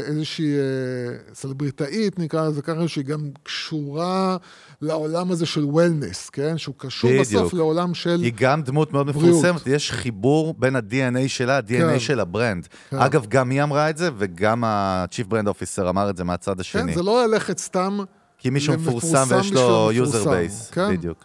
איזושהי 0.06 0.56
אה, 0.56 1.34
סלבריטאית, 1.34 2.18
נקרא 2.18 2.48
לזה 2.48 2.62
ככה, 2.62 2.88
שהיא 2.88 3.04
גם 3.04 3.30
קשורה 3.42 4.36
לעולם 4.80 5.30
הזה 5.30 5.46
של 5.46 5.64
wellness, 5.64 6.30
כן? 6.30 6.58
שהוא 6.58 6.74
קשור 6.78 7.10
בדיוק. 7.10 7.26
בסוף 7.26 7.54
לעולם 7.54 7.94
של... 7.94 8.20
היא 8.22 8.32
גם 8.36 8.62
דמות 8.62 8.92
מאוד 8.92 9.06
בריאות. 9.10 9.38
מפורסמת, 9.38 9.66
יש 9.66 9.92
חיבור 9.92 10.54
בין 10.58 10.76
ה-DNA 10.76 11.28
שלה, 11.28 11.56
ה-DNA 11.56 11.68
כן. 11.68 11.98
של 11.98 12.20
ה 12.20 12.27
brand. 12.27 12.68
כן. 12.90 12.96
אגב, 12.98 13.26
גם 13.26 13.50
היא 13.50 13.62
אמרה 13.62 13.90
את 13.90 13.96
זה, 13.96 14.10
וגם 14.18 14.64
ה-Chief 14.64 15.30
Brand 15.30 15.46
Officer 15.46 15.88
אמר 15.88 16.10
את 16.10 16.16
זה 16.16 16.24
מהצד 16.24 16.60
השני. 16.60 16.82
כן, 16.82 16.94
זה 16.94 17.02
לא 17.02 17.26
ללכת 17.26 17.58
סתם... 17.58 17.98
כי 18.44 18.50
מישהו 18.50 18.74
מפורסם 18.74 19.24
ויש 19.28 19.52
לו 19.52 19.90
מפורסם, 19.92 20.30
base, 20.30 20.74
כן. 20.74 20.92
בדיוק. 20.92 21.24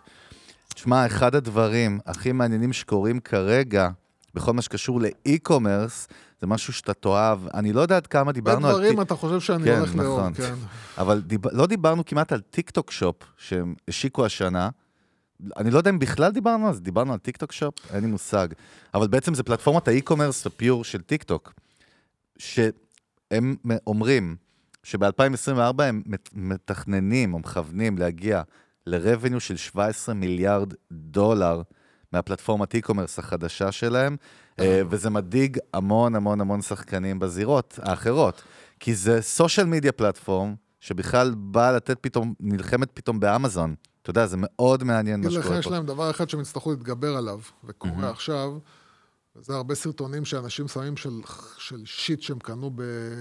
תשמע, 0.73 1.05
אחד 1.05 1.35
הדברים 1.35 1.99
הכי 2.05 2.31
מעניינים 2.31 2.73
שקורים 2.73 3.19
כרגע, 3.19 3.89
בכל 4.33 4.53
מה 4.53 4.61
שקשור 4.61 5.01
ל 5.01 5.10
e-commerce, 5.10 6.07
זה 6.41 6.47
משהו 6.47 6.73
שאתה 6.73 6.93
תאהב. 6.93 7.39
אני 7.53 7.73
לא 7.73 7.81
יודע 7.81 7.97
עד 7.97 8.07
כמה 8.07 8.31
דיברנו 8.31 8.67
על... 8.67 8.73
בדברים 8.73 9.01
אתה 9.01 9.15
חושב 9.15 9.39
שאני 9.39 9.63
כן, 9.63 9.77
הולך 9.77 9.95
לאור, 9.95 10.19
נכון. 10.19 10.33
כן. 10.33 10.53
אבל 10.97 11.21
דיב... 11.21 11.47
לא 11.47 11.67
דיברנו 11.67 12.05
כמעט 12.05 12.31
על 12.31 12.41
TikTok 12.41 12.91
Shop, 12.91 13.15
שהם 13.37 13.75
השיקו 13.87 14.25
השנה. 14.25 14.69
אני 15.57 15.71
לא 15.71 15.77
יודע 15.77 15.89
אם 15.89 15.99
בכלל 15.99 16.31
דיברנו 16.31 16.67
על 16.67 16.73
זה, 16.73 16.79
דיברנו 16.79 17.13
על 17.13 17.19
TikTok 17.19 17.51
Shop? 17.51 17.73
אין 17.93 18.01
לי 18.03 18.07
מושג. 18.07 18.47
אבל 18.93 19.07
בעצם 19.07 19.33
זה 19.33 19.43
פלטפורמת 19.43 19.87
ה 19.87 19.92
e-commerce 19.92 20.45
ה 20.45 20.53
pure 20.53 20.83
של 20.83 21.01
טיק 21.01 21.23
טוק, 21.23 21.53
שהם 22.37 23.55
אומרים 23.87 24.35
שב-2024 24.83 25.83
הם 25.83 26.01
מת- 26.05 26.29
מתכננים 26.33 27.33
או 27.33 27.39
מכוונים 27.39 27.97
להגיע 27.97 28.41
ל-revenue 28.87 29.39
של 29.39 29.57
17 29.57 30.15
מיליארד 30.15 30.73
דולר 30.91 31.61
מהפלטפורמת 32.13 32.75
e-commerce 32.75 33.15
החדשה 33.19 33.71
שלהם, 33.71 34.17
אה, 34.59 34.81
וזה 34.89 35.09
מדאיג 35.09 35.57
המון 35.73 36.15
המון 36.15 36.41
המון 36.41 36.61
שחקנים 36.61 37.19
בזירות 37.19 37.79
האחרות. 37.81 38.41
כי 38.79 38.95
זה 38.95 39.21
סושיאל 39.21 39.65
מדיה 39.65 39.91
פלטפורם, 39.91 40.55
שבכלל 40.79 41.33
בא 41.37 41.71
לתת 41.71 41.97
פתאום, 42.01 42.33
נלחמת 42.39 42.91
פתאום 42.93 43.19
באמזון. 43.19 43.75
אתה 44.01 44.09
יודע, 44.09 44.25
זה 44.25 44.37
מאוד 44.39 44.83
מעניין 44.83 45.21
מה 45.21 45.31
שקורה 45.31 45.59
יש 45.59 45.65
פה. 45.67 45.71
להם 45.71 45.85
דבר 45.85 46.09
אחד 46.11 46.29
שהם 46.29 46.41
יצטרכו 46.41 46.71
להתגבר 46.71 47.15
עליו, 47.17 47.39
וקורה 47.63 48.09
עכשיו, 48.09 48.57
וזה 49.35 49.53
הרבה 49.53 49.75
סרטונים 49.75 50.25
שאנשים 50.25 50.67
שמים 50.67 50.97
של, 50.97 51.21
של 51.57 51.81
shit 51.85 52.21
שהם 52.21 52.39
קנו 52.39 52.71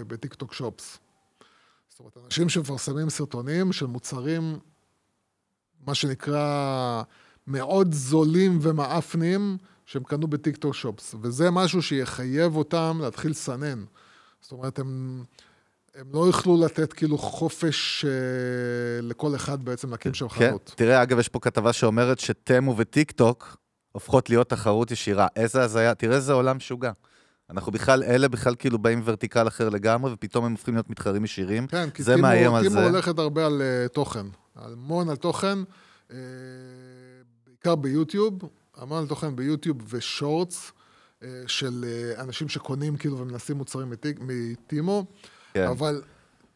ב 0.06 0.13
TikTok 0.13 0.52
Shops. 0.54 0.98
זאת 1.98 2.16
אומרת, 2.16 2.26
אנשים 2.26 2.48
שמפרסמים 2.48 3.10
סרטונים 3.10 3.72
של 3.72 3.86
מוצרים, 3.86 4.58
מה 5.86 5.94
שנקרא, 5.94 7.02
מאוד 7.46 7.92
זולים 7.92 8.58
ומאפנים, 8.62 9.56
שהם 9.86 10.02
קנו 10.02 10.26
ב 10.26 10.33
TikTok 10.33 10.74
Shops. 10.74 11.14
וזה 11.22 11.50
משהו 11.50 11.82
שיחייב 11.82 12.56
אותם 12.56 12.98
להתחיל 13.02 13.30
לסנן. 13.30 13.84
זאת 14.40 14.52
אומרת, 14.52 14.78
הם... 14.78 15.22
הם 15.94 16.06
לא 16.12 16.26
יוכלו 16.26 16.64
לתת 16.64 16.92
כאילו 16.92 17.18
חופש 17.18 18.04
אה, 18.04 18.10
לכל 19.02 19.34
אחד 19.34 19.64
בעצם 19.64 19.90
להקים 19.90 20.14
שם 20.14 20.28
כן, 20.28 20.48
חנות. 20.48 20.72
תראה, 20.76 21.02
אגב, 21.02 21.18
יש 21.18 21.28
פה 21.28 21.40
כתבה 21.40 21.72
שאומרת 21.72 22.18
ש 22.18 22.37
Temu 22.37 22.76
וטיק 22.76 23.10
טוק 23.10 23.56
הופכות 23.92 24.30
להיות 24.30 24.48
תחרות 24.48 24.90
ישירה. 24.90 25.26
איזה 25.36 25.62
הזיה, 25.62 25.94
תראה 25.94 26.16
איזה 26.16 26.32
עולם 26.32 26.56
משוגע. 26.56 26.92
אנחנו 27.50 27.72
בכלל, 27.72 28.02
אלה 28.02 28.28
בכלל 28.28 28.54
כאילו 28.54 28.78
באים 28.78 29.02
vertical 29.04 29.48
אחר 29.48 29.68
לגמרי, 29.68 30.12
ופתאום 30.12 30.44
הם 30.44 30.52
הופכים 30.52 30.74
להיות 30.74 30.90
מתחרים 30.90 31.24
ישירים. 31.24 31.66
כן, 31.66 31.90
כי 31.90 32.04
Temu, 32.04 32.26
Temu 32.62 32.70
זה. 32.70 32.84
הולכת 32.84 33.18
הרבה 33.18 33.46
על 33.46 33.62
אה, 33.62 33.88
תוכן, 33.88 34.26
המון 34.56 35.08
על 35.08 35.16
תוכן, 35.16 35.58
אה, 36.08 36.12
בעיקר 37.46 37.74
ביוטיוב, 37.74 38.38
המון 38.76 38.98
על 38.98 39.06
תוכן 39.06 39.36
ביוטיוב 39.36 39.76
ו 39.88 40.00
Shorts 40.00 40.72
אה, 41.20 41.24
של 41.46 41.84
אה, 42.16 42.20
אנשים 42.20 42.48
שקונים 42.48 42.96
כאילו 42.96 43.18
ומנסים 43.18 43.56
מוצרים 43.56 43.90
מטיק, 43.90 44.18
מ 44.20 44.34
Temu, 44.34 45.04
כן. 45.54 45.66
אבל 45.66 46.02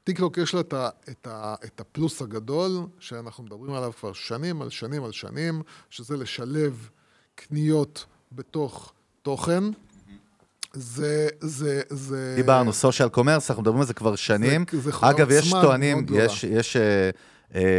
טיקטוק 0.05 0.39
יש 0.39 0.55
לה 0.55 0.61
את, 0.61 0.73
ה, 0.73 0.89
את, 1.11 1.27
ה, 1.27 1.55
את 1.65 1.81
הפלוס 1.81 2.23
הגדול, 2.23 2.71
שאנחנו 2.99 3.45
מדברים 3.45 3.75
עליו 3.75 3.93
כבר 3.99 4.13
שנים 4.13 4.63
על 4.63 4.71
שנים 4.71 5.05
על 5.05 5.13
שנים, 5.13 5.63
שזה 5.91 6.17
לשלב 6.17 6.89
קניות 7.35 8.05
בתוך 8.33 8.93
תוכן. 9.23 9.65
זה, 10.75 11.29
זה, 11.41 11.81
זה... 11.91 12.33
דיברנו, 12.37 12.73
social 12.73 13.09
commerce, 13.09 13.51
אנחנו 13.51 13.63
מדברים 13.63 13.81
על 13.81 13.87
זה 13.87 13.95
כבר 13.95 14.17
שנים. 14.17 14.65
זה 14.73 14.93
חוויה 14.93 15.13
אגב, 15.13 15.31
יש 15.31 15.51
טוענים. 15.51 16.07
יש, 16.15 16.45
יש 16.45 16.77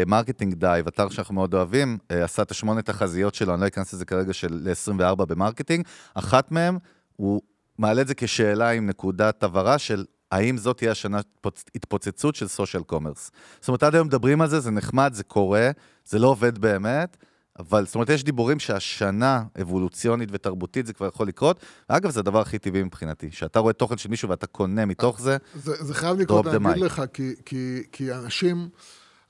Marketing 0.08 0.54
Dive, 0.54 0.88
אתר 0.88 1.10
שאנחנו 1.10 1.36
מאוד 1.36 1.54
אוהבים, 1.54 1.98
אה, 2.12 2.24
עשה 2.24 2.42
את 2.42 2.52
השמונה 2.52 2.82
תחזיות 2.82 3.36
שלו, 3.36 3.54
אני 3.54 3.62
לא 3.62 3.68
אכנס 3.68 3.94
לזה 3.94 4.06
כרגע, 4.06 4.34
של 4.34 4.68
24 4.72 5.26
ב 5.26 5.31
marketing. 5.31 5.86
אחת 6.14 6.52
מהן, 6.52 6.78
הוא 7.16 7.42
מעלה 7.78 8.02
את 8.02 8.08
זה 8.08 8.14
כשאלה 8.16 8.70
עם 8.70 8.86
נקודת 8.86 9.44
הבהרה 9.44 9.78
של 9.78 10.06
האם 10.32 10.58
זאת 10.58 10.78
תהיה 10.78 10.92
השנה 10.92 11.20
התפוצ- 11.20 11.70
התפוצצות 11.76 12.36
של 12.36 12.48
social 12.48 12.84
commerce. 12.84 13.32
זאת 13.60 13.68
אומרת, 13.68 13.84
עד 13.84 13.96
היום 13.96 14.08
מדברים 14.08 14.42
על 14.42 14.50
זה, 14.50 14.60
זה 14.60 14.72
נחמד, 14.72 15.14
זה 15.14 15.24
קורה, 15.24 15.72
זה 16.06 16.20
לא 16.20 16.28
עובד 16.28 16.58
באמת. 16.58 17.18
אבל 17.60 17.86
זאת 17.86 17.96
אומרת, 17.96 18.10
יש 18.10 18.24
דיבורים 18.24 18.60
שהשנה, 18.60 19.44
אבולוציונית 19.62 20.30
ותרבותית, 20.32 20.86
זה 20.86 20.94
כבר 20.94 21.08
יכול 21.08 21.28
לקרות. 21.28 21.60
אגב, 21.88 22.12
זה 22.12 22.20
הדבר 22.20 22.40
הכי 22.40 22.60
טבעי 22.60 22.84
מבחינתי, 22.84 23.32
שאתה 23.32 23.60
רואה 23.60 23.74
תוכן 23.74 23.98
של 23.98 24.10
מישהו 24.10 24.30
ואתה 24.30 24.48
קונה 24.48 24.86
מתוך 24.86 25.22
זה, 25.22 25.38
זה, 25.56 25.84
זה 25.84 25.94
חייב 25.94 26.20
לקרות, 26.20 26.48
אני 26.48 26.72
אגיד. 26.72 26.84
לך, 26.84 27.02
כי, 27.14 27.34
כי, 27.46 27.84
כי 27.92 28.14
אנשים, 28.14 28.70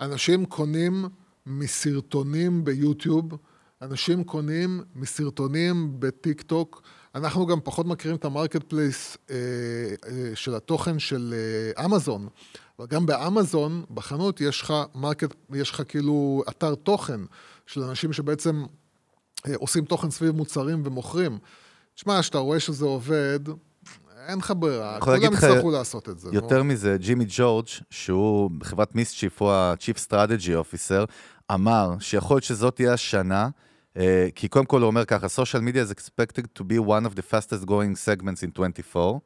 אנשים 0.01 0.45
קונים 0.45 1.05
מסרטונים 1.45 2.63
ביוטיוב, 2.63 3.37
אנשים 3.81 4.23
קונים 4.23 4.81
מסרטונים 4.95 5.95
בטיק 5.99 6.41
טוק. 6.41 6.81
אנחנו 7.15 7.45
גם 7.45 7.59
פחות 7.63 7.85
מכירים 7.85 8.17
את 8.17 8.25
ה 8.25 8.63
marketplace 8.63 9.17
אה, 9.29 9.35
אה, 10.07 10.31
של 10.35 10.55
התוכן 10.55 10.99
של 10.99 11.33
אה, 11.77 11.85
אמזון, 11.85 12.27
אבל 12.79 12.87
גם 12.87 13.05
באמזון, 13.05 13.83
בחנות, 13.93 14.41
יש 14.41 14.61
לך 14.61 14.73
market, 14.95 15.35
יש 15.53 15.71
לך 15.71 15.81
כאילו 15.87 16.43
אתר 16.49 16.75
תוכן 16.75 17.19
של 17.65 17.81
אנשים 17.83 18.13
שבעצם 18.13 18.63
אה, 19.47 19.53
עושים 19.55 19.85
תוכן 19.85 20.11
סביב 20.11 20.35
מוצרים 20.35 20.81
ומוכרים. 20.85 21.37
תשמע, 21.95 22.21
כשאתה 22.21 22.37
רואה 22.37 22.59
שזה 22.59 22.85
עובד, 22.85 23.39
אין 24.27 24.37
לך 24.39 24.53
ברירה, 24.59 24.99
כולם 24.99 25.33
יצטרכו 25.33 25.71
לעשות 25.71 26.09
את 26.09 26.19
זה. 26.19 26.29
יותר 26.33 26.63
מזה, 26.63 26.97
ג'ימי 26.99 27.25
ג'ורג', 27.27 27.67
שהוא 27.89 28.51
בחברת 28.51 28.95
מיסצ'יפ, 28.95 29.41
הוא 29.41 29.51
ה-Chief 29.51 30.07
Strategy 30.07 30.49
Officer, 30.49 31.05
אמר 31.53 31.95
שיכול 31.99 32.35
להיות 32.35 32.43
שזאת 32.43 32.75
תהיה 32.75 32.93
השנה, 32.93 33.49
אה, 33.97 34.27
כי 34.35 34.47
קודם 34.47 34.65
כל 34.65 34.81
הוא 34.81 34.87
אומר 34.87 35.05
ככה, 35.05 35.27
social 35.27 35.59
media 35.59 35.89
is 35.89 35.93
expected 35.93 36.43
to 36.59 36.63
be 36.63 36.87
one 36.87 37.05
of 37.05 37.15
the 37.15 37.31
fastest 37.31 37.65
growing 37.65 37.95
segments 38.07 38.43
in 38.43 38.51
24, 38.53 39.19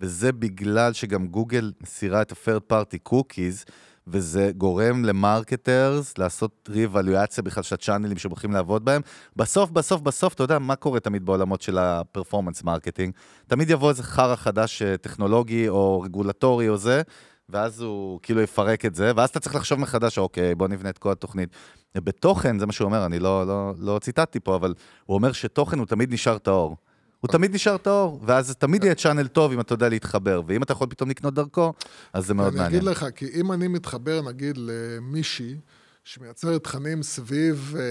וזה 0.00 0.32
בגלל 0.32 0.92
שגם 0.92 1.26
גוגל 1.26 1.72
מסירה 1.80 2.22
את 2.22 2.32
ה-third 2.32 2.72
party 2.72 3.12
cookies, 3.12 3.70
וזה 4.06 4.50
גורם 4.56 5.04
ל 5.04 5.15
marketers 5.15 6.18
לעשות 6.18 6.68
רי-אבלואציה 6.72 7.42
בכלל 7.42 7.62
של 7.62 7.74
הצ'אנלים 7.74 8.16
הולכים 8.28 8.52
לעבוד 8.52 8.84
בהם. 8.84 9.02
בסוף, 9.36 9.70
בסוף, 9.70 10.00
בסוף, 10.00 10.34
אתה 10.34 10.42
יודע 10.42 10.58
מה 10.58 10.76
קורה 10.76 11.00
תמיד 11.00 11.26
בעולמות 11.26 11.62
של 11.62 11.78
ה 11.78 11.85
performance 11.85 12.62
marketing? 12.62 13.14
תמיד 13.46 13.70
יבוא 13.70 13.90
איזה 13.90 14.02
חרא 14.02 14.36
חדש 14.36 14.82
אה, 14.82 14.96
טכנולוגי 14.96 15.68
או 15.68 16.00
רגולטורי 16.00 16.68
או 16.68 16.76
זה, 16.76 17.02
ואז 17.48 17.80
הוא 17.80 18.20
כאילו 18.22 18.40
יפרק 18.40 18.84
את 18.84 18.94
זה, 18.94 19.12
ואז 19.16 19.28
אתה 19.28 19.40
צריך 19.40 19.54
לחשוב 19.54 19.80
מחדש, 19.80 20.18
אוקיי, 20.18 20.54
בוא 20.54 20.68
נבנה 20.68 20.90
את 20.90 20.98
כל 20.98 21.12
התוכנית. 21.12 21.48
בתוכן, 21.94 22.58
זה 22.58 22.66
מה 22.66 22.72
שהוא 22.72 22.84
אומר, 22.84 23.06
אני 23.06 23.18
לא, 23.18 23.46
לא, 23.46 23.72
לא 23.78 23.98
ציטטתי 23.98 24.40
פה, 24.40 24.56
אבל 24.56 24.74
הוא 25.06 25.14
אומר 25.14 25.32
שתוכן 25.32 25.78
הוא 25.78 25.86
תמיד 25.86 26.12
נשאר 26.12 26.38
טהור. 26.38 26.76
הוא 27.20 27.28
תמיד 27.30 27.54
נשאר 27.54 27.76
טהור, 27.76 28.20
ואז 28.26 28.54
תמיד 28.58 28.84
יהיה 28.84 28.94
צ'אנל 28.94 29.26
טוב 29.28 29.52
אם 29.52 29.60
אתה 29.60 29.72
יודע 29.72 29.88
להתחבר, 29.88 30.42
ואם 30.46 30.62
אתה 30.62 30.72
יכול 30.72 30.86
פתאום 30.90 31.10
לקנות 31.10 31.34
דרכו, 31.34 31.72
אז 32.12 32.26
זה 32.26 32.34
מאוד 32.34 32.46
אני 32.46 32.56
מעניין. 32.56 32.76
אגיד 32.80 32.88
לך, 32.90 33.06
כי 33.16 33.26
אם 33.34 33.52
אני 33.52 33.68
מתחבר, 33.68 34.22
נגיד, 34.22 34.58
למישהי 34.58 35.56
שמייצרת 36.04 36.64
תכנים 36.64 37.02
סביב, 37.02 37.74
אה, 37.78 37.82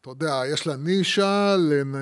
אתה 0.00 0.10
יודע, 0.10 0.42
יש 0.52 0.66
לה 0.66 0.76
נישה 0.76 1.56
לנ- 1.58 1.94
אה, 1.94 2.00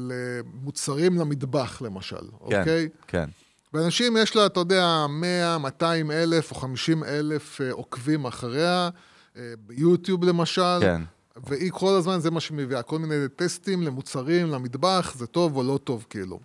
למוצרים 0.00 1.18
למטבח, 1.18 1.82
למשל, 1.82 2.16
כן, 2.16 2.60
אוקיי? 2.60 2.88
כן. 3.06 3.28
ואנשים 3.72 4.16
יש 4.16 4.36
לה, 4.36 4.46
אתה 4.46 4.60
יודע, 4.60 5.06
100, 5.08 5.58
200 5.58 6.10
אלף 6.10 6.50
או 6.50 6.56
50 6.56 7.04
אלף 7.04 7.60
אה, 7.60 7.72
עוקבים 7.72 8.24
אחריה, 8.24 8.88
אה, 9.36 9.52
ביוטיוב 9.66 10.24
למשל. 10.24 10.78
כן. 10.80 11.02
והיא 11.46 11.70
כל 11.70 11.94
הזמן, 11.98 12.20
זה 12.20 12.30
מה 12.30 12.40
שהיא 12.40 12.56
מביאה, 12.58 12.82
כל 12.82 12.98
מיני 12.98 13.14
טסטים 13.36 13.82
למוצרים, 13.82 14.50
למטבח, 14.50 15.14
זה 15.18 15.26
טוב 15.26 15.56
או 15.56 15.62
לא 15.62 15.78
טוב, 15.84 16.06
כאילו. 16.10 16.40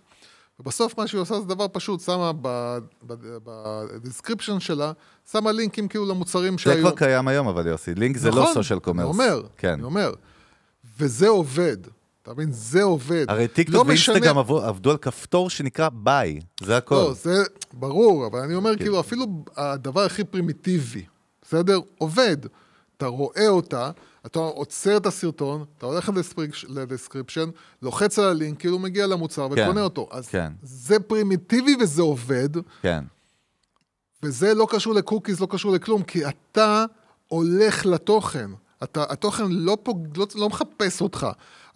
ובסוף 0.60 0.98
מה 0.98 1.06
שהיא 1.06 1.20
עושה 1.20 1.40
זה 1.40 1.46
דבר 1.46 1.66
פשוט, 1.72 2.00
שמה 2.00 2.32
ב 3.44 3.54
description 3.54 4.60
שלה, 4.60 4.92
שמה 5.32 5.52
לינקים 5.52 5.88
כאילו 5.88 6.06
למוצרים 6.06 6.52
זה 6.52 6.58
שהיו. 6.58 6.80
כבר 6.80 6.96
קיים 6.96 7.28
היום, 7.28 7.48
אבל 7.48 7.66
יוסי, 7.66 7.94
לינק 7.94 8.16
זה 8.16 8.30
לא 8.30 8.42
נכון, 8.42 8.54
social 8.54 8.78
commerce. 8.78 9.04
אני 9.04 9.08
אומר, 9.12 9.42
כן. 9.56 9.72
אני 9.72 9.82
אומר. 9.82 10.12
וזה 10.98 11.28
עובד, 11.28 11.76
אתה 12.22 12.32
מבין? 12.32 12.52
זה 12.52 12.82
עובד. 12.82 13.24
הרי 13.28 13.48
טיקטוק 13.48 13.74
לא 13.74 13.84
משנה- 13.84 14.12
ואינסטגרם 14.14 14.38
עבדו, 14.38 14.62
עבדו 14.62 14.90
על 14.90 14.96
כפתור 14.96 15.50
שנקרא 15.50 15.88
buy, 15.92 16.40
זה 16.62 16.76
הכל. 16.76 16.94
לא, 16.94 17.12
זה 17.14 17.42
ברור, 17.72 18.26
אבל 18.26 18.38
אני 18.38 18.54
אומר, 18.54 18.72
כן. 18.76 18.78
כאילו, 18.78 19.00
אפילו 19.00 19.26
הדבר 19.56 20.00
הכי 20.00 20.24
פרימיטיבי, 20.24 21.04
בסדר? 21.42 21.80
עובד. 21.98 22.36
אתה 22.96 23.06
רואה 23.06 23.48
אותה, 23.48 23.90
אתה 24.26 24.38
עוצר 24.38 24.96
את 24.96 25.06
הסרטון, 25.06 25.64
אתה 25.78 25.86
הולך 25.86 26.08
ל 26.08 26.14
descrip- 26.14 26.64
ל 26.68 26.74
description, 26.74 27.50
לוחץ 27.82 28.18
על 28.18 28.24
הלינק, 28.24 28.58
כאילו 28.60 28.78
מגיע 28.78 29.06
למוצר 29.06 29.48
כן, 29.54 29.62
וקונה 29.62 29.82
אותו. 29.82 30.08
אז 30.10 30.28
כן. 30.28 30.52
זה 30.62 31.00
פרימיטיבי 31.00 31.76
וזה 31.80 32.02
עובד, 32.02 32.48
כן. 32.82 33.04
וזה 34.22 34.54
לא 34.54 34.66
קשור 34.70 34.94
ל 34.94 34.99
cookies, 34.99 35.40
לא 35.40 35.46
קשור 35.50 35.72
לכלום, 35.72 36.02
כי 36.02 36.26
אתה 36.28 36.84
הולך 37.28 37.86
לתוכן. 37.86 38.50
אתה, 38.82 39.04
התוכן 39.08 39.44
לא, 39.48 39.78
פוג, 39.82 40.08
לא, 40.18 40.26
לא 40.34 40.48
מחפש 40.48 41.00
אותך, 41.00 41.26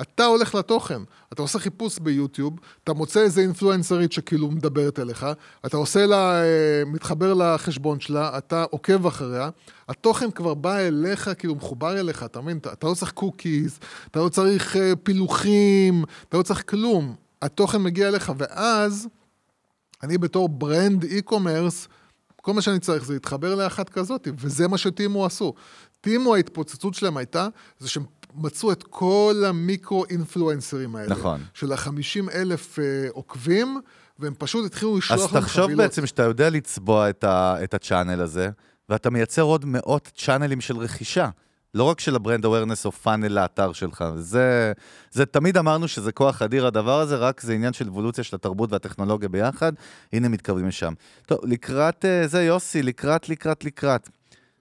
אתה 0.00 0.24
הולך 0.24 0.54
לתוכן. 0.54 1.02
אתה 1.32 1.42
עושה 1.42 1.58
חיפוש 1.58 1.98
ביוטיוב, 1.98 2.60
אתה 2.84 2.92
מוצא 2.92 3.20
איזה 3.20 3.40
אינפלואנסרית 3.40 4.12
שכאילו 4.12 4.50
מדברת 4.50 4.98
אליך, 4.98 5.26
אתה 5.66 5.76
עושה 5.76 6.06
לה, 6.06 6.42
אה, 6.42 6.82
מתחבר 6.86 7.34
לחשבון 7.34 8.00
שלה, 8.00 8.38
אתה 8.38 8.64
עוקב 8.70 9.06
אחריה, 9.06 9.50
התוכן 9.88 10.30
כבר 10.30 10.54
בא 10.54 10.78
אליך, 10.78 11.30
כאילו 11.38 11.54
מחובר 11.54 12.00
אליך, 12.00 12.22
אתה 12.22 12.40
מבין? 12.40 12.58
אתה, 12.58 12.72
אתה 12.72 12.86
לא 12.86 12.94
צריך 12.94 13.12
cookies, 13.12 13.78
אתה 14.10 14.20
לא 14.20 14.28
צריך 14.28 14.76
אה, 14.76 14.92
פילוחים, 15.02 16.04
אתה 16.28 16.36
לא 16.36 16.42
צריך 16.42 16.70
כלום. 16.70 17.14
התוכן 17.42 17.82
מגיע 17.82 18.08
אליך, 18.08 18.32
ואז 18.38 19.08
אני 20.02 20.18
בתור 20.18 20.48
brand 20.48 21.04
e-commerce, 21.04 21.88
כל 22.36 22.52
מה 22.52 22.62
שאני 22.62 22.78
צריך 22.78 23.04
זה 23.04 23.12
להתחבר 23.12 23.54
לאחת 23.54 23.88
כזאת, 23.88 24.28
וזה 24.38 24.68
מה 24.68 24.78
שטימו 24.78 25.26
עשו. 25.26 25.54
טימו, 26.00 26.34
ההתפוצצות 26.34 26.94
שלהם 26.94 27.16
הייתה, 27.16 27.48
זה 27.78 27.88
שהם 27.88 28.04
מצאו 28.34 28.72
את 28.72 28.82
כל 28.82 29.42
המיקרו-אינפלואנסרים 29.46 30.96
האלה. 30.96 31.10
נכון. 31.10 31.40
של 31.54 31.72
ה-50 31.72 32.32
אלף 32.34 32.78
אה, 32.78 32.84
עוקבים, 33.12 33.80
והם 34.18 34.34
פשוט 34.38 34.66
התחילו 34.66 34.98
לשלוח 34.98 35.20
אז 35.20 35.32
להם 35.32 35.42
תחשוב 35.42 35.64
חבילות. 35.64 35.82
בעצם 35.82 36.06
שאתה 36.06 36.22
יודע 36.22 36.50
לצבוע 36.50 37.10
את, 37.10 37.24
ה, 37.24 37.56
את 37.64 37.74
הצ'אנל 37.74 38.20
הזה, 38.20 38.50
ואתה 38.88 39.10
מייצר 39.10 39.42
עוד 39.42 39.64
מאות 39.64 40.10
צ'אנלים 40.16 40.60
של 40.60 40.76
רכישה. 40.76 41.28
לא 41.74 41.84
רק 41.84 42.00
של 42.00 42.16
הברנד 42.16 42.44
אווירנס 42.44 42.86
או 42.86 42.92
פאנל 42.92 43.28
לאתר 43.28 43.72
שלך. 43.72 44.04
זה, 44.16 44.72
זה 45.10 45.26
תמיד 45.26 45.56
אמרנו 45.56 45.88
שזה 45.88 46.12
כוח 46.12 46.42
אדיר 46.42 46.66
הדבר 46.66 47.00
הזה, 47.00 47.16
רק 47.16 47.40
זה 47.40 47.52
עניין 47.52 47.72
של 47.72 47.88
אבולוציה 47.88 48.24
של 48.24 48.36
התרבות 48.36 48.72
והטכנולוגיה 48.72 49.28
ביחד. 49.28 49.72
הנה 50.12 50.28
מתקרבים 50.28 50.68
לשם. 50.68 50.92
טוב, 51.26 51.38
לקראת 51.42 52.04
אה, 52.04 52.26
זה, 52.26 52.42
יוסי, 52.42 52.82
לקראת, 52.82 53.28
לקראת, 53.28 53.64
לקראת. 53.64 54.08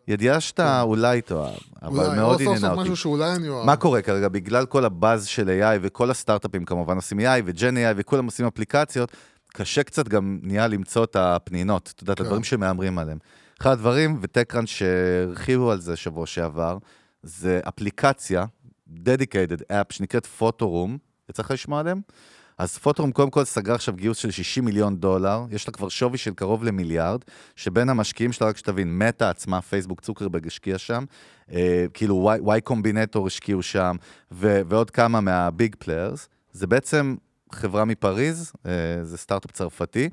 ידיעה 0.07 0.39
שאתה 0.39 0.81
אולי 0.81 1.21
תאהב, 1.21 1.53
אבל 1.81 2.05
אולי, 2.05 2.15
מאוד 2.15 2.33
או 2.33 2.39
סוף 2.39 2.41
עניינה 2.41 2.59
סוף 2.59 2.69
אותי. 2.69 2.81
משהו 2.81 2.95
שאולי 2.95 3.35
אני 3.35 3.49
אוהב. 3.49 3.65
מה 3.65 3.75
קורה 3.75 4.01
כרגע? 4.01 4.27
בגלל 4.27 4.65
כל 4.65 4.85
הבאז 4.85 5.27
של 5.27 5.49
AI 5.49 5.79
וכל 5.81 6.11
הסטארט-אפים 6.11 6.65
כמובן 6.65 6.95
עושים 6.95 7.19
AI 7.19 7.41
וג'ן 7.45 7.77
AI 7.77 7.93
וכולם 7.95 8.25
עושים 8.25 8.45
אפליקציות, 8.45 9.11
קשה 9.53 9.83
קצת 9.83 10.07
גם 10.07 10.39
נהיה 10.43 10.67
למצוא 10.67 11.03
את 11.03 11.15
הפנינות, 11.15 11.93
אתה 11.95 12.03
יודע, 12.03 12.13
את 12.13 12.17
כן. 12.17 12.23
הדברים 12.23 12.43
שמהמרים 12.43 12.97
עליהם. 12.99 13.17
אחד 13.61 13.71
הדברים, 13.71 14.19
וטקראנט 14.21 14.67
שהרחיבו 14.67 15.71
על 15.71 15.79
זה 15.79 15.95
שבוע 15.95 16.25
שעבר, 16.25 16.77
זה 17.23 17.59
אפליקציה, 17.67 18.45
dedicated 18.89 19.61
app 19.71 19.93
שנקראת 19.93 20.25
פוטורום, 20.25 20.97
יצא 21.29 21.43
לך 21.43 21.51
לשמוע 21.51 21.79
עליהם? 21.79 22.01
אז 22.63 22.77
פוטורום 22.77 23.11
קודם 23.11 23.29
כל 23.29 23.43
סגר 23.43 23.73
עכשיו 23.73 23.95
גיוס 23.95 24.17
של 24.17 24.31
60 24.31 24.65
מיליון 24.65 24.95
דולר, 24.95 25.45
יש 25.51 25.67
לה 25.67 25.73
כבר 25.73 25.89
שווי 25.89 26.17
של 26.17 26.33
קרוב 26.33 26.63
למיליארד, 26.63 27.19
שבין 27.55 27.89
המשקיעים 27.89 28.31
שלה, 28.31 28.47
רק 28.47 28.57
שתבין, 28.57 28.97
מטא 28.97 29.23
עצמה, 29.23 29.61
פייסבוק 29.61 30.01
צוקרברג 30.01 30.47
השקיע 30.47 30.77
שם, 30.77 31.03
אה, 31.51 31.85
כאילו 31.93 32.15
Y 32.39 32.61
Combinator 32.61 33.27
השקיעו 33.27 33.61
שם, 33.61 33.95
ו- 34.31 34.61
ועוד 34.67 34.91
כמה 34.91 35.21
מה 35.21 35.43
big 35.43 35.75
players. 35.79 36.29
זה 36.51 36.67
בעצם 36.67 37.15
חברה 37.51 37.85
מפריז, 37.85 38.53
אה, 38.65 38.71
זה 39.03 39.17
סטארט-אפ 39.17 39.51
צרפתי, 39.51 40.09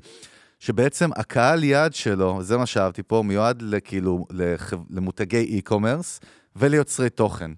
שבעצם 0.59 1.09
הקהל 1.15 1.63
יעד 1.63 1.93
שלו, 1.93 2.43
זה 2.43 2.57
מה 2.57 2.65
שאהבתי 2.65 3.03
פה, 3.03 3.23
מיועד 3.25 3.61
לכאילו 3.61 4.25
למותגי 4.89 5.61
e-commerce 5.61 6.25
וליוצרי 6.55 7.09
תוכן, 7.09 7.51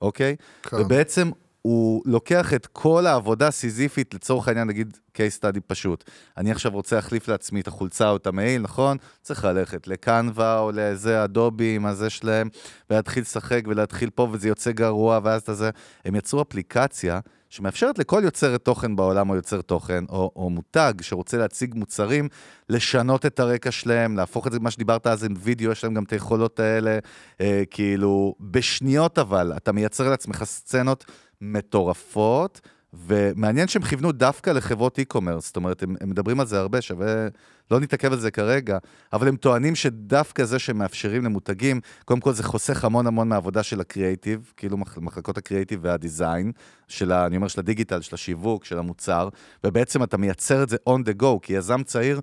אוקיי? 0.00 0.36
כן. 0.62 0.76
ובעצם 0.76 1.30
הוא 1.62 2.02
לוקח 2.06 2.54
את 2.54 2.66
כל 2.66 3.06
העבודה 3.06 3.48
הסיזיפית, 3.48 4.14
לצורך 4.14 4.48
העניין, 4.48 4.68
נגיד 4.68 4.96
case 5.14 5.40
study 5.40 5.60
פשוט. 5.66 6.04
אני 6.36 6.50
עכשיו 6.50 6.72
רוצה 6.72 6.96
להחליף 6.96 7.28
לעצמי 7.28 7.60
את 7.60 7.68
החולצה 7.68 8.10
או 8.10 8.16
את 8.16 8.26
המעיל, 8.26 8.62
נכון? 8.62 8.96
צריך 9.22 9.44
ללכת 9.44 9.86
לקנווה 9.86 10.58
או 10.58 10.72
לאיזה 10.72 11.24
אדובי 11.24 11.76
עם 11.76 11.86
הזה 11.86 12.10
שלהם, 12.10 12.48
ולהתחיל 12.90 13.22
לשחק 13.22 13.62
ולהתחיל 13.66 14.10
פה, 14.10 14.28
וזה 14.32 14.48
יוצא 14.48 14.72
גרוע, 14.72 15.20
ואז 15.22 15.42
אתה 15.42 15.54
זה. 15.54 15.70
הם 16.04 16.14
יצרו 16.14 16.42
אפליקציה 16.42 17.20
שמאפשרת 17.50 17.98
לכל 17.98 18.20
יוצרת 18.24 18.64
תוכן 18.64 18.96
בעולם 18.96 19.30
או 19.30 19.36
יוצר 19.36 19.60
תוכן, 19.60 20.04
או, 20.08 20.30
או 20.36 20.50
מותג 20.50 20.92
שרוצה 21.00 21.36
להציג 21.36 21.74
מוצרים, 21.74 22.28
לשנות 22.68 23.26
את 23.26 23.40
הרקע 23.40 23.70
שלהם, 23.70 24.16
להפוך 24.16 24.46
את 24.46 24.52
זה, 24.52 24.60
מה 24.60 24.70
שדיברת 24.70 25.06
אז 25.06 25.24
עם 25.24 25.34
וידאו, 25.38 25.70
יש 25.72 25.84
להם 25.84 25.94
גם 25.94 26.02
את 26.04 26.12
היכולות 26.12 26.60
האלה, 26.60 26.98
אה, 27.40 27.62
כאילו, 27.70 28.34
בשניות 28.40 29.18
אבל, 29.18 29.52
אתה 29.56 29.72
מייצר 29.72 30.10
לעצמך 30.10 30.44
סצנות 30.44 31.04
מטורפות, 31.42 32.60
ומעניין 33.06 33.68
שהם 33.68 33.82
כיוונו 33.82 34.12
דווקא 34.12 34.50
לחברות 34.50 34.98
e-commerce, 34.98 35.40
זאת 35.40 35.56
אומרת, 35.56 35.82
הם, 35.82 35.96
הם 36.00 36.10
מדברים 36.10 36.40
על 36.40 36.46
זה 36.46 36.58
הרבה, 36.60 36.80
שווה, 36.80 37.28
לא 37.70 37.80
נתעכב 37.80 38.12
על 38.12 38.18
זה 38.18 38.30
כרגע, 38.30 38.78
אבל 39.12 39.28
הם 39.28 39.36
טוענים 39.36 39.74
שדווקא 39.74 40.44
זה 40.44 40.58
שהם 40.58 40.78
מאפשרים 40.78 41.24
למותגים, 41.24 41.80
קודם 42.04 42.20
כל 42.20 42.32
זה 42.32 42.42
חוסך 42.42 42.84
המון 42.84 43.06
המון 43.06 43.28
מהעבודה 43.28 43.62
של 43.62 43.80
הקריאיטיב, 43.80 44.52
כאילו 44.56 44.76
מח- 44.76 44.98
מחלקות 44.98 45.38
ה 45.38 45.43
creative 45.43 45.80
וה 45.82 45.98
design, 45.98 46.52
של 46.88 47.12
ה, 47.12 47.26
אני 47.26 47.36
אומר, 47.36 47.48
של 47.48 47.60
הדיגיטל, 47.60 48.00
של 48.00 48.14
השיווק, 48.14 48.64
של 48.64 48.78
המוצר, 48.78 49.28
ובעצם 49.64 50.02
אתה 50.02 50.16
מייצר 50.16 50.62
את 50.62 50.68
זה 50.68 50.76
on 50.88 51.08
the 51.08 51.22
go, 51.22 51.38
כי 51.42 51.52
יזם 51.52 51.82
צעיר, 51.82 52.20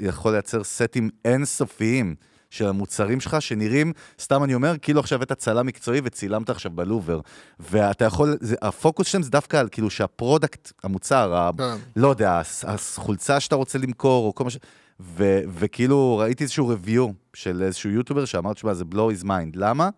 יכול 0.00 0.32
לייצר 0.32 0.64
סטים 0.64 1.10
אינסופיים 1.24 2.14
של 2.50 2.66
המוצרים 2.66 3.20
שלך, 3.20 3.42
שנראים, 3.42 3.92
סתם 4.20 4.44
אני 4.44 4.54
אומר, 4.54 4.78
כאילו 4.82 5.00
עכשיו 5.00 5.22
הבאת 5.22 5.32
צלם 5.32 5.66
מקצועי 5.66 6.00
וצילמת 6.04 6.50
עכשיו 6.50 6.72
בלובר. 6.72 7.20
ואתה 7.60 8.04
יכול, 8.04 8.36
זה, 8.40 8.56
הפוקוס 8.62 9.06
שלהם 9.06 9.22
זה 9.22 9.30
דווקא 9.30 9.56
על 9.56 9.68
כאילו 9.68 9.90
שה 9.90 10.12
product, 10.12 10.72
המוצר, 10.84 11.34
ה, 11.34 11.50
כן. 11.58 11.76
לא 11.96 12.08
יודע, 12.08 12.42
החולצה 12.66 13.40
שאתה 13.40 13.54
רוצה 13.54 13.78
למכור, 13.78 14.26
או 14.26 14.34
כל 14.34 14.44
מה 14.44 14.50
ש... 14.50 14.56
ו, 15.00 15.40
וכאילו 15.48 16.18
ראיתי 16.18 16.44
איזשהו 16.44 16.72
review 16.72 17.12
של 17.34 17.62
איזשהו 17.62 17.90
יוטובר 17.90 18.24
שאמר, 18.24 18.52
תשמע, 18.52 18.74
זה 18.74 18.84
blow 18.94 19.20
his 19.20 19.24
mind. 19.24 19.52
למה? 19.54 19.88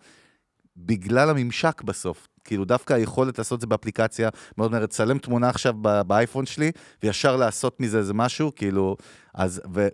בגלל 0.76 1.30
הממשק 1.30 1.82
בסוף. 1.82 2.28
כאילו 2.44 2.64
דווקא 2.64 2.94
היכולת 2.94 3.38
לעשות 3.38 3.56
את 3.56 3.60
זה 3.60 3.66
באפליקציה, 3.66 4.28
מאוד 4.58 4.70
מהר, 4.70 4.82
לצלם 4.82 5.18
תמונה 5.18 5.48
עכשיו 5.48 5.74
באייפון 6.06 6.46
שלי, 6.46 6.72
וישר 7.02 7.36
לעשות 7.36 7.80
מזה 7.80 7.98
איזה 7.98 8.14
משהו, 8.14 8.52
כאילו, 8.56 8.96
אז, 9.34 9.62
ו... 9.74 9.88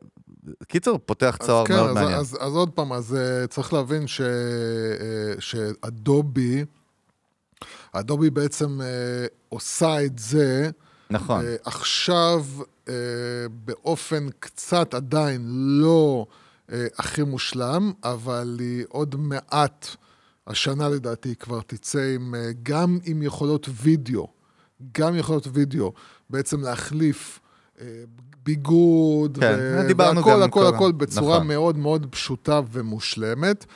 קיצור, 0.68 0.98
פותח 1.06 1.38
צוהר 1.42 1.62
אז 1.62 1.68
כן, 1.68 1.74
מאוד 1.74 1.88
אז, 1.88 1.94
מעניין. 1.94 2.18
אז, 2.18 2.36
אז 2.40 2.52
עוד 2.52 2.70
פעם, 2.70 2.92
אז 2.92 3.16
uh, 3.16 3.46
צריך 3.46 3.72
להבין 3.72 4.06
ש, 4.06 4.20
uh, 4.20 5.40
שאדובי, 5.40 6.64
אדובי 7.92 8.30
בעצם 8.30 8.80
uh, 8.80 8.84
עושה 9.48 10.04
את 10.04 10.18
זה 10.18 10.70
נכון, 11.10 11.44
uh, 11.44 11.46
עכשיו 11.64 12.44
uh, 12.86 12.88
באופן 13.48 14.28
קצת 14.38 14.94
עדיין 14.94 15.42
לא 15.80 16.26
uh, 16.68 16.72
הכי 16.98 17.22
מושלם, 17.22 17.92
אבל 18.04 18.56
היא 18.60 18.84
עוד 18.88 19.16
מעט, 19.16 19.86
השנה 20.46 20.88
לדעתי, 20.88 21.28
היא 21.28 21.36
כבר 21.36 21.60
תצא 21.66 22.14
עם, 22.14 22.34
uh, 22.34 22.54
גם 22.62 22.98
עם 23.04 23.22
יכולות 23.22 23.68
וידאו, 23.72 24.28
גם 24.98 25.16
יכולות 25.16 25.46
וידאו, 25.52 25.92
בעצם 26.30 26.60
להחליף 26.60 27.40
uh, 27.76 27.80
ביגוד, 28.46 29.38
כן, 29.40 29.56
ו- 29.58 29.86
דיברנו 29.86 30.16
והכל, 30.24 30.42
הכל, 30.42 30.66
הכל 30.66 30.92
בצורה 30.92 31.36
נכון. 31.36 31.46
מאוד 31.46 31.78
מאוד 31.78 32.06
פשוטה 32.10 32.60
ומושלמת. 32.72 33.66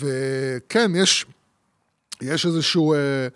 וכן, 0.00 0.92
יש, 0.94 1.26
יש 2.22 2.46
איזשהו, 2.46 2.94
אה, 2.94 3.28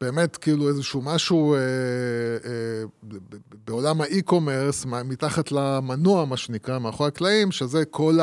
באמת, 0.00 0.36
כאילו 0.36 0.68
איזשהו 0.68 1.02
משהו 1.02 1.54
אה, 1.54 1.58
אה, 1.60 3.18
בעולם 3.66 4.00
האי-קומרס, 4.00 4.86
מתחת 4.86 5.52
למנוע, 5.52 6.24
מה 6.24 6.36
שנקרא, 6.36 6.78
מאחורי 6.78 7.08
הקלעים, 7.08 7.52
שזה 7.52 7.84
כל 7.84 8.18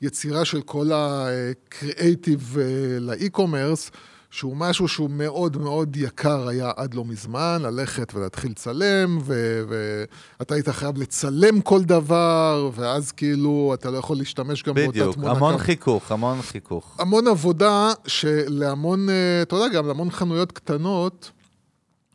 היצירה 0.00 0.44
של 0.44 0.62
כל 0.62 0.90
הקריאייטיב 0.94 2.56
אה, 2.60 2.98
לאי-קומרס, 3.00 3.90
שהוא 4.30 4.56
משהו 4.56 4.88
שהוא 4.88 5.10
מאוד 5.10 5.56
מאוד 5.56 5.96
יקר 5.96 6.48
היה 6.48 6.70
עד 6.76 6.94
לא 6.94 7.04
מזמן, 7.04 7.58
ללכת 7.62 8.14
ולהתחיל 8.14 8.50
לצלם, 8.50 9.18
ואתה 9.26 10.54
היית 10.54 10.68
חייב 10.68 10.98
לצלם 10.98 11.60
כל 11.60 11.82
דבר, 11.82 12.70
ואז 12.74 13.12
כאילו 13.12 13.70
אתה 13.74 13.90
לא 13.90 13.98
יכול 13.98 14.16
להשתמש 14.16 14.62
גם 14.62 14.74
באותה 14.74 14.90
בדיוק, 14.90 15.14
תמונה. 15.14 15.30
המון 15.30 15.52
כמה- 15.54 15.62
חיכוך, 15.64 16.12
המון 16.12 16.42
חיכוך. 16.42 16.96
המון 16.98 17.28
עבודה 17.28 17.92
שלהמון, 18.06 19.08
אה, 19.08 19.42
אתה 19.42 19.56
יודע, 19.56 19.68
גם 19.76 19.86
להמון 19.86 20.10
חנויות 20.10 20.52
קטנות, 20.52 21.30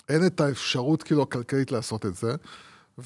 אין 0.09 0.25
את 0.25 0.41
האפשרות 0.41 1.03
כאילו 1.03 1.21
הכלכלית 1.23 1.71
לעשות 1.71 2.05
את 2.05 2.15
זה. 2.15 2.35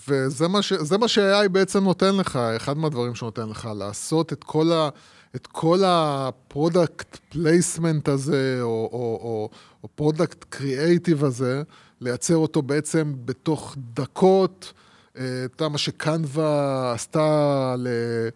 וזה 0.07 0.47
מה, 0.47 0.61
ש, 0.61 0.73
מה 0.97 1.07
שה-AI 1.07 1.49
בעצם 1.49 1.83
נותן 1.83 2.15
לך, 2.15 2.35
אחד 2.35 2.77
מהדברים 2.77 3.15
שנותן 3.15 3.49
לך, 3.49 3.69
לעשות 3.77 4.33
את 4.33 4.43
כל, 4.43 4.71
ה, 4.71 4.89
את 5.35 5.47
כל 5.47 5.79
ה 5.85 6.02
product 6.02 7.17
placement 7.29 8.07
הזה, 8.07 8.57
או, 8.61 8.67
או, 8.91 9.19
או, 9.21 9.49
או 9.83 9.89
product 9.95 10.45
creative 10.49 11.25
הזה, 11.25 11.63
לייצר 12.01 12.35
אותו 12.35 12.61
בעצם 12.61 13.13
בתוך 13.25 13.75
דקות. 13.93 14.73
אה, 15.17 15.23
אתה 15.55 15.69
מה 15.69 15.77
שקנווה 15.77 16.91
עשתה 16.93 17.75
ל- 17.77 18.29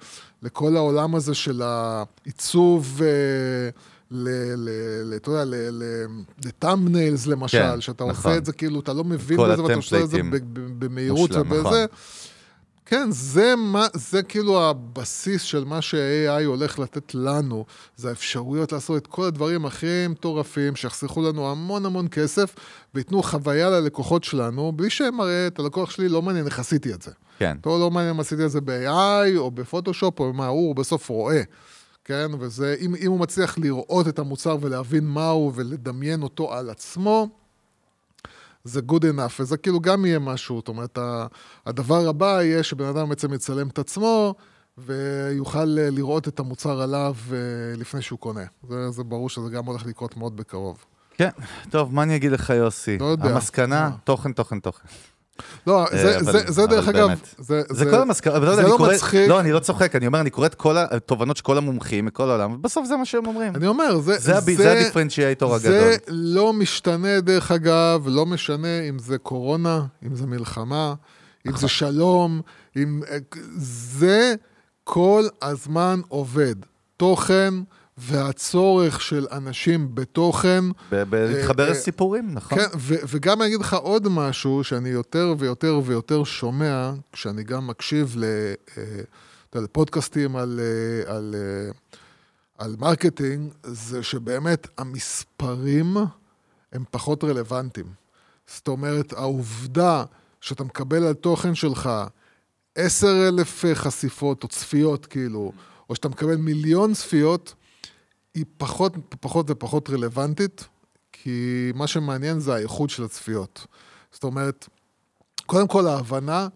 לכל 0.43 0.75
העולם 0.75 1.15
הזה 1.15 1.33
של 1.33 1.61
העיצוב, 1.61 3.01
אה, 3.03 3.69
אתה 5.15 5.29
יודע, 5.31 5.43
לטאמניילס 6.45 7.27
למשל, 7.27 7.57
כן, 7.57 7.81
שאתה 7.81 8.05
נכון. 8.05 8.15
עושה 8.31 8.37
את 8.37 8.45
זה 8.45 8.53
כאילו, 8.53 8.79
אתה 8.79 8.93
לא 8.93 9.03
מבין 9.03 9.37
בזה 9.37 9.63
ואתה 9.63 9.73
עושה 9.73 10.03
את 10.03 10.09
זה 10.09 10.17
במהירות 10.53 11.31
ובזה. 11.31 11.59
נכון. 11.59 11.73
כן, 12.85 13.11
זה, 13.11 13.55
מה, 13.57 13.87
זה 13.93 14.23
כאילו 14.23 14.61
הבסיס 14.69 15.41
של 15.41 15.63
מה 15.63 15.81
ש-AI 15.81 16.45
הולך 16.45 16.79
לתת 16.79 17.15
לנו, 17.15 17.65
זה 17.95 18.09
האפשרויות 18.09 18.71
לעשות 18.71 18.97
את 18.97 19.07
כל 19.07 19.23
הדברים 19.23 19.65
הכי 19.65 20.07
מטורפים, 20.09 20.75
שיחסכו 20.75 21.21
לנו 21.21 21.51
המון 21.51 21.85
המון 21.85 22.07
כסף, 22.11 22.55
וייתנו 22.95 23.23
חוויה 23.23 23.69
ללקוחות 23.69 24.23
שלנו, 24.23 24.71
בלי 24.71 24.89
שהם 24.89 25.19
הרי, 25.19 25.47
את 25.47 25.59
הלקוח 25.59 25.91
שלי 25.91 26.09
לא 26.09 26.21
מעניין 26.21 26.45
איך 26.45 26.59
עשיתי 26.59 26.93
את 26.93 27.01
זה. 27.01 27.11
כן. 27.39 27.57
אותו 27.57 27.79
לא 27.79 27.91
מעניין 27.91 28.13
אם 28.13 28.19
עשיתי 28.19 28.45
את 28.45 28.51
זה 28.51 28.61
ב-AI 28.61 29.37
או 29.37 29.51
בפוטושופ 29.51 30.19
או 30.19 30.33
מה, 30.33 30.47
הוא 30.47 30.75
בסוף 30.75 31.09
רואה. 31.09 31.41
כן, 32.05 32.31
וזה, 32.39 32.75
אם, 32.79 32.95
אם 32.95 33.11
הוא 33.11 33.19
מצליח 33.19 33.57
לראות 33.57 34.07
את 34.07 34.19
המוצר 34.19 34.57
ולהבין 34.61 35.03
מהו 35.03 35.51
ולדמיין 35.55 36.23
אותו 36.23 36.53
על 36.53 36.69
עצמו, 36.69 37.29
זה 38.63 38.81
good 38.91 39.03
enough, 39.03 39.33
וזה 39.39 39.57
כאילו 39.57 39.79
גם 39.79 40.05
יהיה 40.05 40.19
משהו, 40.19 40.55
זאת 40.55 40.67
אומרת, 40.67 40.99
הדבר 41.65 42.07
הבא 42.09 42.41
יהיה 42.41 42.63
שבן 42.63 42.85
אדם 42.85 43.09
בעצם 43.09 43.33
יצלם 43.33 43.67
את 43.67 43.79
עצמו, 43.79 44.35
ויוכל 44.77 45.77
אה, 45.79 45.89
לראות 45.89 46.27
את 46.27 46.39
המוצר 46.39 46.81
עליו 46.81 47.15
אה, 47.31 47.37
לפני 47.77 48.01
שהוא 48.01 48.19
קונה. 48.19 48.43
זה, 48.69 48.91
זה 48.91 49.03
ברור 49.03 49.29
שזה 49.29 49.49
גם 49.49 49.65
הולך 49.65 49.85
לקרות 49.85 50.17
מאוד 50.17 50.37
בקרוב. 50.37 50.85
כן, 51.17 51.29
טוב, 51.69 51.93
מה 51.93 52.03
אני 52.03 52.15
אגיד 52.15 52.31
לך, 52.31 52.49
יוסי? 52.49 52.97
לא 52.97 53.05
יודע. 53.05 53.29
המסקנה, 53.29 53.89
מה? 53.89 53.95
תוכן, 54.03 54.33
תוכן, 54.33 54.59
תוכן. 54.59 54.87
לא, 55.67 55.85
זה, 55.91 56.19
אבל- 56.19 56.31
זה, 56.31 56.51
זה 56.51 56.65
דרך 56.67 56.87
אבל 56.87 56.97
אגב, 56.97 57.07
באמת. 57.07 57.35
זה, 57.37 57.61
זה 57.69 57.85
כל 57.85 58.01
המסקנה, 58.01 58.35
אבל 58.37 58.45
לא 58.45 58.51
יודע, 58.51 58.63
זה 58.63 58.69
לא 58.69 58.77
קורא, 58.77 58.93
מצחיק. 58.93 59.29
לא, 59.29 59.39
אני 59.39 59.51
לא 59.51 59.59
צוחק, 59.59 59.95
אני 59.95 60.07
אומר, 60.07 60.21
אני 60.21 60.29
קורא 60.29 60.45
את 60.45 60.55
כל 60.55 60.75
התובנות 60.77 61.37
של 61.37 61.43
כל 61.43 61.57
המומחים 61.57 62.05
מכל 62.05 62.29
העולם, 62.29 62.51
ובסוף 62.53 62.87
זה 62.87 62.95
מה 62.97 63.05
שהם 63.05 63.27
אומרים. 63.27 63.55
אני 63.55 63.67
אומר, 63.67 63.99
זה, 63.99 64.17
זה 64.17 64.37
הבי- 64.37 64.55
זה 64.55 64.71
הדיפרנציאטור 64.71 65.55
הגדול. 65.55 65.71
זה 65.71 65.95
לא 66.07 66.53
משתנה, 66.53 67.21
דרך 67.21 67.51
אגב, 67.51 68.03
לא 68.05 68.25
משנה 68.25 68.81
אם 68.89 68.99
זה 68.99 69.17
קורונה, 69.17 69.81
אם 70.07 70.15
זה 70.15 70.25
מלחמה, 70.27 70.93
אם 71.47 71.51
נכון. 71.51 71.61
זה 71.61 71.67
שלום, 71.67 72.41
אם... 72.77 73.01
זה 73.57 74.35
כל 74.83 75.23
הזמן 75.41 75.99
עובד. 76.07 76.55
תוכן 76.97 77.53
והצורך 77.97 79.01
של 79.01 79.25
אנשים 79.31 79.95
בתוכן. 79.95 80.63
ב- 80.91 81.15
להתחבר 81.15 81.65
אה, 81.65 81.69
לסיפורים, 81.71 82.33
נכון? 82.33 82.57
כן, 82.57 82.67
וגם 83.07 83.41
אני 83.41 83.47
אגיד 83.47 83.59
לך 83.59 83.73
עוד 83.73 84.07
משהו 84.07 84.63
שאני 84.63 84.89
יותר 84.89 85.33
ויותר 85.37 85.79
ויותר 85.85 86.23
שומע, 86.23 86.91
כשאני 87.11 87.43
גם 87.43 87.67
מקשיב 87.67 88.15
אה, 88.77 89.61
לפודקאסטים 89.61 90.35
על, 90.35 90.59
אה, 90.59 91.15
על, 91.15 91.35
אה, 91.37 91.71
על 92.57 92.75
marketing, 92.79 93.53
זה 93.63 94.03
שבאמת 94.03 94.67
המספרים 94.77 95.97
הם 96.73 96.83
פחות 96.91 97.23
רלוונטיים. 97.23 97.87
זאת 98.47 98.67
אומרת, 98.67 99.13
העובדה 99.13 100.03
שאתה 100.41 100.63
מקבל 100.63 101.03
על 101.03 101.13
תוכן 101.13 101.55
שלך 101.55 101.89
עשר 102.75 103.27
אלף 103.27 103.65
חשיפות 103.73 104.43
או 104.43 104.47
צפיות, 104.47 105.05
כאילו, 105.05 105.51
או 105.89 105.95
שאתה 105.95 106.09
מקבל 106.09 106.35
מיליון 106.35 106.93
צפיות, 106.93 107.53
היא 108.35 108.45
פחות, 108.57 108.93
פחות 109.19 109.45
ופחות 109.49 109.89
רלוונטית, 109.89 110.67
כי 111.11 111.71
מה 111.75 111.87
שמעניין 111.87 112.39
זה 112.39 112.53
האיכות 112.53 112.89
של 112.89 113.03
הצפיות. 113.03 113.67
זאת 114.11 114.23
אומרת, 114.23 114.67
קודם 115.45 115.67
כל 115.67 115.87
ההבנה 115.87 116.47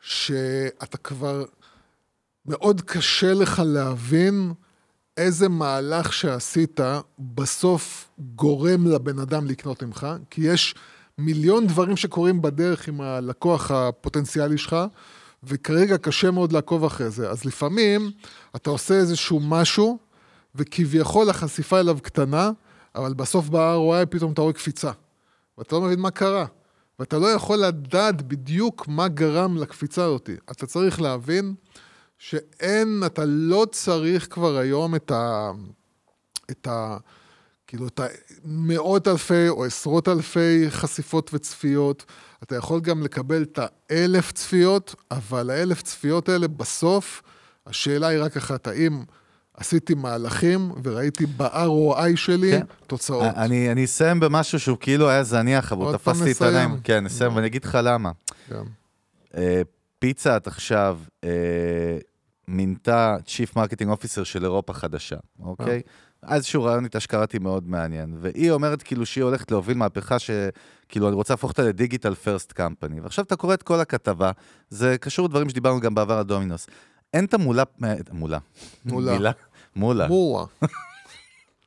שאתה 0.00 0.96
כבר, 0.96 1.44
מאוד 2.46 2.80
קשה 2.80 3.34
לך 3.34 3.62
להבין 3.64 4.52
איזה 5.16 5.48
מהלך 5.48 6.12
שעשית 6.12 6.80
בסוף 7.18 8.10
גורם 8.18 8.86
לבן 8.86 9.18
אדם 9.18 9.46
לקנות 9.46 9.82
ממך, 9.82 10.06
כי 10.30 10.40
יש 10.40 10.74
מיליון 11.18 11.66
דברים 11.66 11.96
שקורים 11.96 12.42
בדרך 12.42 12.88
עם 12.88 13.00
הלקוח 13.00 13.70
הפוטנציאלי 13.70 14.58
שלך, 14.58 14.76
וכרגע 15.44 15.98
קשה 15.98 16.30
מאוד 16.30 16.52
לעקוב 16.52 16.84
אחרי 16.84 17.10
זה. 17.10 17.30
אז 17.30 17.44
לפעמים 17.44 18.10
אתה 18.56 18.70
עושה 18.70 18.94
איזשהו 18.94 19.40
משהו, 19.40 19.98
וכביכול 20.54 21.30
החשיפה 21.30 21.80
אליו 21.80 21.98
קטנה, 22.02 22.50
אבל 22.94 23.14
בסוף 23.14 23.48
ב-ROI 23.48 24.06
פתאום 24.06 24.32
אתה 24.32 24.42
רואה 24.42 24.52
קפיצה. 24.52 24.90
ואתה 25.58 25.74
לא 25.74 25.82
מבין 25.82 26.00
מה 26.00 26.10
קרה. 26.10 26.46
ואתה 26.98 27.18
לא 27.18 27.26
יכול 27.26 27.56
לדעת 27.56 28.22
בדיוק 28.22 28.88
מה 28.88 29.08
גרם 29.08 29.56
לקפיצה 29.56 30.04
הזאת. 30.04 30.30
אתה 30.50 30.66
צריך 30.66 31.00
להבין 31.00 31.54
שאין, 32.18 33.02
אתה 33.06 33.22
לא 33.24 33.66
צריך 33.72 34.34
כבר 34.34 34.56
היום 34.56 34.94
את 34.94 35.10
ה... 35.10 35.50
את 36.50 36.66
ה... 36.66 36.96
כאילו, 37.66 37.88
את 37.88 38.00
המאות 38.44 39.08
אלפי 39.08 39.48
או 39.48 39.64
עשרות 39.64 40.08
אלפי 40.08 40.66
חשיפות 40.70 41.30
וצפיות. 41.34 42.04
אתה 42.42 42.56
יכול 42.56 42.80
גם 42.80 43.02
לקבל 43.02 43.42
את 43.42 43.58
האלף 43.62 44.32
צפיות, 44.32 44.94
אבל 45.10 45.50
האלף 45.50 45.82
צפיות 45.82 46.28
האלה 46.28 46.48
בסוף, 46.48 47.22
השאלה 47.66 48.06
היא 48.06 48.22
רק 48.22 48.36
אחת, 48.36 48.66
האם 48.66 49.02
עשיתי 49.58 49.94
מהלכים 49.94 50.72
וראיתי 50.82 51.26
ב-ROI 51.26 52.16
שלי 52.16 52.50
כן. 52.50 52.66
תוצאות. 52.86 53.24
אני 53.36 53.72
אני 53.72 53.84
אסיים 53.84 54.20
במשהו 54.20 54.60
שהוא 54.60 54.78
כאילו 54.80 55.08
היה 55.08 55.24
זניח, 55.24 55.72
אבל 55.72 55.80
הוא 55.80 55.88
עוד 55.88 55.96
תפס 55.96 56.04
פעם 56.04 56.24
לי 56.24 56.32
את. 56.32 56.42
העיניים. 56.42 56.80
כן, 56.84 57.04
נסיים, 57.04 57.36
ואני 57.36 57.46
אגיד 57.46 57.64
לך 57.64 57.78
למה. 57.82 58.10
כן. 58.48 58.62
אה, 59.36 59.62
פיצה 59.98 60.36
את 60.36 60.46
עכשיו, 60.46 60.98
אה, 61.24 61.98
מינתה 62.48 63.16
Chief 63.26 63.56
Marketing 63.56 63.86
Officer 63.86 64.24
של 64.24 64.44
אירופה 64.44 64.72
חדשה, 64.72 65.16
אוקיי? 65.42 65.82
איזשהו 66.30 66.64
רעיון 66.64 66.84
איתה 66.84 67.00
שקראתי 67.00 67.38
מאוד 67.38 67.68
מעניין, 67.68 68.16
והיא 68.20 68.50
אומרת 68.50 68.82
כאילו 68.82 69.06
שהיא 69.06 69.24
הולכת 69.24 69.50
להוביל 69.50 69.76
מהפכה 69.76 70.16
שכאילו 70.18 71.08
אני 71.08 71.14
רוצה 71.14 71.32
להפוך 71.32 71.50
אותה 71.50 71.62
לדיגיטל 71.62 72.14
פרסט 72.14 72.52
קמפני. 72.52 73.00
ועכשיו 73.00 73.24
אתה 73.24 73.36
קורא 73.36 73.54
את 73.54 73.62
כל 73.62 73.80
הכתבה, 73.80 74.30
זה 74.70 74.98
קשור 74.98 75.26
לדברים 75.26 75.48
שדיברנו 75.48 75.80
גם 75.80 75.94
בעבר 75.94 76.18
על 76.18 76.24
דומינוס. 76.24 76.66
אין 77.14 77.24
את 77.24 77.34
המולה, 77.34 77.62
אה, 77.84 77.94
מולה. 79.76 80.08
מולה. 80.08 80.44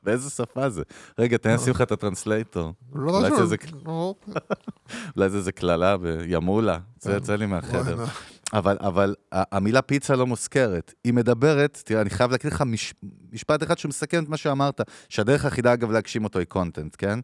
באיזה 0.04 0.30
שפה 0.30 0.70
זה? 0.70 0.82
רגע, 1.18 1.36
תן 1.36 1.48
לי 1.50 1.54
לשים 1.54 1.70
לך 1.72 1.80
את 1.80 1.92
הטרנסלייטור. 1.92 2.72
לא 2.94 3.18
אולי 3.18 3.30
חשוב. 3.30 3.36
זה 3.36 3.42
איזה- 3.42 3.76
לא, 3.86 4.14
אולי 5.16 5.30
זה 5.30 5.36
איזה 5.36 5.52
קללה 5.52 5.96
בימולה, 5.96 6.78
זה 7.00 7.08
כן. 7.10 7.14
יוצא 7.14 7.36
לי 7.36 7.46
מהחדר. 7.46 8.04
אבל, 8.52 8.76
אבל 8.80 9.14
המילה 9.32 9.82
פיצה 9.82 10.16
לא 10.16 10.26
מוזכרת. 10.26 10.94
היא 11.04 11.12
מדברת, 11.14 11.82
תראה, 11.84 12.00
אני 12.00 12.10
חייב 12.10 12.30
להקריא 12.30 12.52
לך 12.52 12.62
מש, 12.66 12.94
משפט 13.32 13.62
אחד 13.62 13.78
שמסכם 13.78 14.24
את 14.24 14.28
מה 14.28 14.36
שאמרת, 14.36 14.80
שהדרך 15.08 15.44
היחידה, 15.44 15.72
אגב, 15.72 15.90
להגשים 15.90 16.24
אותו 16.24 16.38
היא 16.38 16.46
קונטנט, 16.46 16.94
כן? 16.98 17.18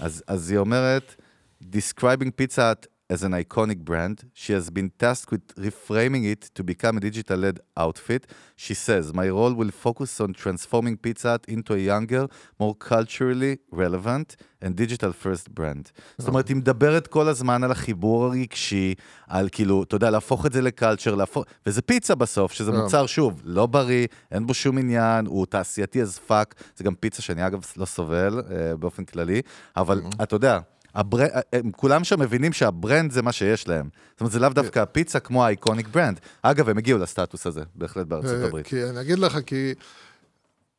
אז, 0.00 0.22
אז 0.26 0.50
היא 0.50 0.58
אומרת, 0.58 1.14
describing 1.62 2.30
pizza 2.42 2.56
Hut 2.58 2.86
as 3.14 3.20
an 3.24 3.32
iconic 3.32 3.80
brand, 3.90 4.16
she 4.42 4.52
has 4.52 4.66
been 4.70 4.90
tasked 5.02 5.30
with 5.34 5.46
reframing 5.66 6.24
it 6.32 6.42
to 6.56 6.62
become 6.62 6.94
a 6.96 7.00
digital-led 7.08 7.58
outfit. 7.76 8.22
She 8.64 8.74
says, 8.86 9.04
my 9.12 9.28
role 9.28 9.54
will 9.60 9.72
focus 9.86 10.20
on 10.24 10.30
transforming 10.44 10.96
Pizza 11.04 11.28
Hut 11.32 11.44
into 11.48 11.74
a 11.74 11.82
younger, 11.92 12.24
more 12.60 12.74
culturally 12.92 13.58
relevant 13.82 14.28
and 14.62 14.76
digital-first 14.76 15.46
brand. 15.54 15.90
זאת 16.18 16.28
אומרת, 16.28 16.48
היא 16.48 16.56
מדברת 16.56 17.06
כל 17.06 17.28
הזמן 17.28 17.64
על 17.64 17.70
החיבור 17.70 18.24
הרגשי, 18.24 18.94
על 19.28 19.48
כאילו, 19.52 19.82
אתה 19.82 19.96
יודע, 19.96 20.10
להפוך 20.10 20.46
את 20.46 20.52
זה 20.52 20.62
ל 20.62 20.68
culture, 20.68 21.14
להפוך... 21.14 21.44
וזה 21.66 21.82
פיצה 21.82 22.14
בסוף, 22.14 22.52
שזה 22.52 22.72
כן. 22.72 22.76
מוצר, 22.78 23.06
שוב, 23.06 23.40
לא 23.44 23.66
בריא, 23.66 24.06
אין 24.30 24.46
בו 24.46 24.54
שום 24.54 24.78
עניין, 24.78 25.26
הוא 25.26 25.46
תעשייתי 25.46 26.02
as 26.02 26.30
fuck, 26.30 26.54
זה 26.76 26.84
גם 26.84 26.94
פיצה 26.94 27.22
שאני 27.22 27.46
אגב 27.46 27.64
לא 27.76 27.84
סובל 27.84 28.42
אה, 28.50 28.76
באופן 28.76 29.04
כללי, 29.04 29.42
אבל 29.76 30.02
אתה 30.22 30.36
יודע, 30.36 30.58
הבר... 30.94 31.18
הם 31.52 31.70
כולם 31.70 32.04
שם 32.04 32.20
מבינים 32.20 32.52
שה 32.52 32.74
brand 32.74 33.10
זה 33.10 33.22
מה 33.22 33.32
שיש 33.32 33.68
להם. 33.68 33.88
זאת 34.12 34.20
אומרת, 34.20 34.32
זה 34.32 34.38
לאו 34.38 34.48
דווקא 34.48 34.78
הפיצה 34.78 35.20
כמו 35.20 35.44
ה 35.44 35.50
iconic 35.50 35.88
brand. 35.88 36.20
אגב, 36.42 36.68
הם 36.68 36.78
הגיעו 36.78 36.98
לסטטוס 36.98 37.46
הזה, 37.46 37.62
בהחלט 37.74 38.06
בארצות 38.06 38.40
אה, 38.40 38.46
הברית. 38.46 38.66
כי 38.66 38.84
אני 38.84 39.00
אגיד 39.00 39.18
לך, 39.18 39.38
כי 39.46 39.74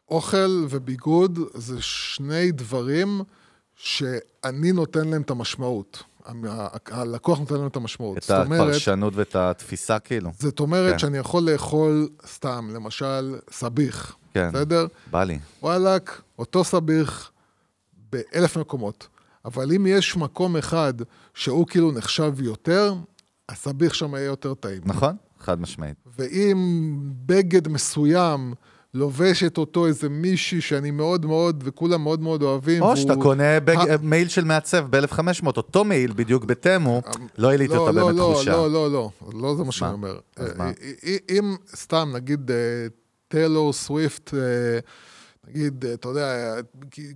אוכל 0.09 0.65
וביגוד 0.69 1.39
זה 1.53 1.81
שני 1.81 2.51
דברים 2.51 3.21
שאני 3.75 4.71
נותן 4.71 5.07
להם 5.07 5.21
את 5.21 5.29
המשמעות. 5.29 6.03
הלקוח 6.85 7.39
נותן 7.39 7.55
להם 7.55 7.67
את 7.67 7.75
המשמעות. 7.75 8.17
את 8.17 8.29
הפרשנות 8.29 9.13
ואת 9.15 9.35
התפיסה, 9.35 9.99
כאילו. 9.99 10.31
זאת 10.39 10.59
אומרת 10.59 10.91
כן. 10.91 10.99
שאני 10.99 11.17
יכול 11.17 11.43
לאכול 11.43 12.09
סתם, 12.27 12.69
למשל, 12.73 13.35
סביח, 13.51 14.15
כן. 14.33 14.49
בסדר? 14.53 14.87
בא 15.11 15.23
לי. 15.23 15.39
וואלאק, 15.61 16.21
אותו 16.39 16.63
סביח 16.63 17.31
באלף 18.11 18.57
מקומות. 18.57 19.07
אבל 19.45 19.71
אם 19.75 19.85
יש 19.87 20.17
מקום 20.17 20.57
אחד 20.57 20.93
שהוא 21.33 21.67
כאילו 21.67 21.91
נחשב 21.91 22.33
יותר, 22.41 22.93
הסביח 23.49 23.93
שם 23.93 24.15
יהיה 24.15 24.25
יותר 24.25 24.53
טעים. 24.53 24.81
נכון? 24.85 25.15
חד 25.39 25.61
משמעית. 25.61 25.95
ואם 26.19 26.87
בגד 27.25 27.67
מסוים 27.67 28.53
לובש 28.93 29.43
את 29.43 29.57
אותו 29.57 29.87
איזה 29.87 30.09
מישהי 30.09 30.61
שאני 30.61 30.91
מאוד 30.91 31.25
מאוד, 31.25 31.63
וכולם 31.65 32.01
מאוד 32.03 32.21
מאוד 32.21 32.43
אוהבים, 32.43 32.81
או 32.81 32.87
והוא- 32.87 32.95
שאתה 32.95 33.15
קונה 33.15 33.59
בג... 33.59 33.75
ה- 33.77 33.95
מעיל 34.01 34.27
של 34.27 34.43
מעצב 34.45 34.85
ב-1500, 34.89 35.21
אותו 35.45 35.83
מעיל 35.83 36.13
בדיוק 36.15 36.45
בתמו, 36.45 37.01
לא 37.37 37.49
העלית 37.51 37.69
לא, 37.71 37.75
אותה 37.77 37.91
לא, 37.91 38.05
באמת 38.05 38.17
לא, 38.19 38.31
תחושה. 38.33 38.51
לא, 38.51 38.71
לא, 38.71 38.91
לא, 38.91 39.09
לא 39.33 39.55
זה 39.55 39.63
מה 39.63 39.71
שאני 39.71 39.93
אומר. 39.93 40.19
אז 40.35 40.47
אה? 40.59 40.65
אה, 40.65 40.71
אה, 41.05 41.15
אם 41.39 41.55
סתם, 41.75 42.11
נגיד, 42.15 42.51
אה, 42.51 42.55
טיילור 43.27 43.73
סוויפט, 43.73 44.33
אה, 44.33 44.39
נגיד, 45.49 45.85
אה, 45.85 45.93
אתה 45.93 46.07
יודע, 46.07 46.53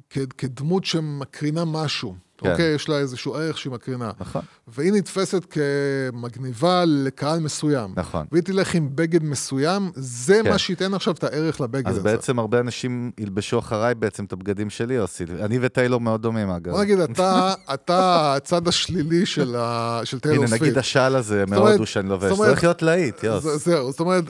כ- 0.09 0.17
כדמות 0.37 0.85
שמקרינה 0.85 1.65
משהו, 1.65 2.15
כן. 2.37 2.51
אוקיי? 2.51 2.75
יש 2.75 2.89
לה 2.89 2.97
איזשהו 2.97 3.35
ערך 3.35 3.57
שהיא 3.57 3.73
מקרינה. 3.73 4.11
נכון. 4.19 4.41
והיא 4.67 4.91
נתפסת 4.93 5.45
כמגניבה 5.49 6.83
לקהל 6.87 7.39
מסוים. 7.39 7.93
נכון. 7.95 8.25
והיא 8.31 8.43
תלך 8.43 8.75
עם 8.75 8.89
בגד 8.95 9.23
מסוים, 9.23 9.91
זה 9.95 10.39
כן. 10.43 10.49
מה 10.49 10.57
שייתן 10.57 10.93
עכשיו 10.93 11.13
את 11.13 11.23
הערך 11.23 11.61
לבגד 11.61 11.87
אז 11.87 11.97
הזה. 11.97 12.03
בעצם 12.03 12.39
הרבה 12.39 12.59
אנשים 12.59 13.11
ילבשו 13.17 13.59
אחריי 13.59 13.95
בעצם 13.95 14.25
את 14.25 14.33
הבגדים 14.33 14.69
שלי, 14.69 14.93
יוסי. 14.93 15.23
אני 15.39 15.57
וטיילור 15.61 16.01
מאוד 16.01 16.21
דומים, 16.21 16.49
אגב. 16.49 16.71
בוא 16.71 16.81
נגיד, 16.83 16.99
אתה, 16.99 17.53
אתה 17.73 18.33
הצד 18.35 18.67
השלילי 18.67 19.25
של, 19.25 19.55
ה... 19.59 20.01
של 20.03 20.19
טיילור 20.19 20.37
הנה, 20.39 20.47
סוויפט. 20.47 20.63
נגיד 20.65 20.77
השל 20.77 21.15
הזה 21.15 21.43
אומרת- 21.43 21.59
מהודו 21.69 21.85
שאני 21.85 22.09
לובש. 22.09 22.23
זאת 22.29 22.37
אומרת- 22.37 22.47
הולך 22.49 22.63
להיות 22.63 22.81
להיט, 22.81 23.23
יוס. 23.23 23.43
זה- 23.43 23.57
זהו, 23.57 23.91
זאת 23.91 23.99
אומרת, 23.99 24.23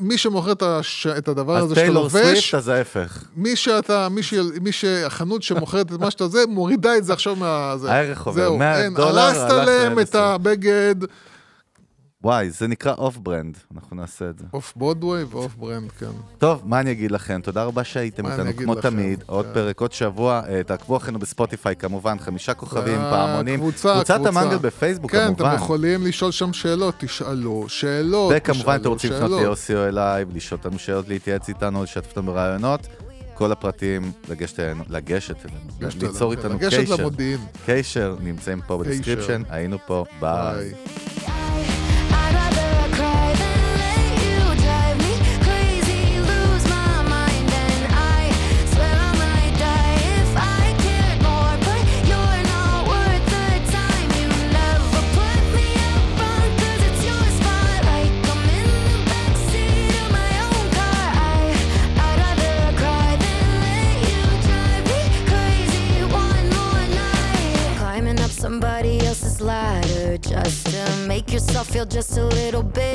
מי 0.00 0.18
שמוכר 0.18 0.52
את, 0.52 0.62
הש... 0.62 1.06
את 1.06 1.28
הדבר 1.28 1.56
אז 1.56 1.64
הזה 1.64 1.74
שאתה 1.74 1.84
טיילור 1.84 2.02
לובש, 2.02 2.22
סוויפט, 2.22 2.54
אז 2.54 2.68
ההפך. 2.68 3.24
מי 3.36 3.56
שאתה, 3.56 4.08
מי, 4.08 4.22
ש... 4.22 4.34
מי 4.60 4.72
שהחנות 4.72 5.42
שמוכרת 5.42 5.92
את 5.92 6.00
מה 6.00 6.10
שאתה 6.10 6.28
זה, 6.28 6.46
מורידה 6.48 6.96
את 6.96 7.04
זה 7.04 7.12
עכשיו 7.12 7.36
מה... 7.36 7.74
זה. 7.76 7.92
הערך 7.92 8.26
עובר, 8.26 8.42
זהו, 8.42 8.58
100 8.58 8.82
אין, 8.84 8.94
דולר, 8.94 9.18
הלך 9.20 9.66
להם 9.66 9.98
את. 9.98 10.14
הבגד, 10.14 10.94
וואי, 12.24 12.50
זה 12.50 12.66
נקרא 12.68 12.94
off 12.98 13.16
brand, 13.16 13.56
אנחנו 13.74 13.96
נעשה 13.96 14.30
את 14.30 14.38
זה. 14.38 14.44
אוף 14.52 14.72
ברודווי 14.76 15.24
ו 15.24 15.54
off 15.54 15.67
brand, 15.67 15.92
כן. 15.92 16.06
טוב, 16.38 16.62
מה 16.64 16.80
אני 16.80 16.92
אגיד 16.92 17.10
לכם? 17.10 17.40
תודה 17.40 17.64
רבה 17.64 17.84
שהייתם 17.84 18.26
איתנו, 18.26 18.50
כמו 18.56 18.72
לכם? 18.74 18.90
תמיד. 18.90 19.24
עוד 19.26 19.46
כן. 19.46 19.54
פרק, 19.54 19.80
עוד 19.80 19.92
שבוע. 19.92 20.42
אה, 20.48 20.62
תעקבו 20.62 20.96
אחרינו 20.96 21.18
בספוטיפיי, 21.18 21.76
כמובן, 21.76 22.18
חמישה 22.18 22.54
כוכבים, 22.54 22.98
פעמונים. 23.10 23.60
קבוצה, 23.60 23.94
קבוצת 23.94 24.14
קבוצה. 24.14 24.28
המנגל 24.28 24.56
בפייסבוק, 24.56 25.10
כן, 25.10 25.26
כמובן. 25.26 25.46
אתם 25.46 25.56
יכולים 25.56 26.06
לשאול 26.06 26.30
שם 26.32 26.52
שאלות, 26.52 26.94
תשאלו 26.98 27.64
שאלות, 27.68 28.32
וכמובן, 28.36 28.76
אתם 28.80 28.88
רוצים 28.88 29.12
לפנות. 29.12 29.40
ליוסי 29.40 29.74
או 29.74 29.84
אליי, 29.88 30.24
לשאול 30.34 30.60
אותנו 30.64 30.78
שאלות, 30.78 31.08
להתייעץ 31.08 31.48
איתנו, 31.48 31.82
לשתף 31.82 32.08
אותנו 32.08 32.32
ברעיונות. 32.32 32.86
כל 33.34 33.52
הפרטים, 33.52 34.12
לגשת 34.28 34.60
אלינו, 34.60 34.84
לגשת 34.88 35.46
אלינו, 35.46 35.70
לגשת 35.80 36.02
ליצור 36.02 36.32
איתנו 36.32 36.54
לגשת 36.54 36.80
קשר. 36.80 36.96
למודיעין. 36.96 37.40
קשר, 37.66 38.16
נמצאים 38.20 38.60
פה 38.66 38.78
בדיסקריפשן, 38.78 39.42
היינו 39.48 39.78
פה, 39.86 40.04
ביי. 40.20 40.74
Just 71.84 72.16
a 72.16 72.24
little 72.24 72.62
bigger. 72.62 72.93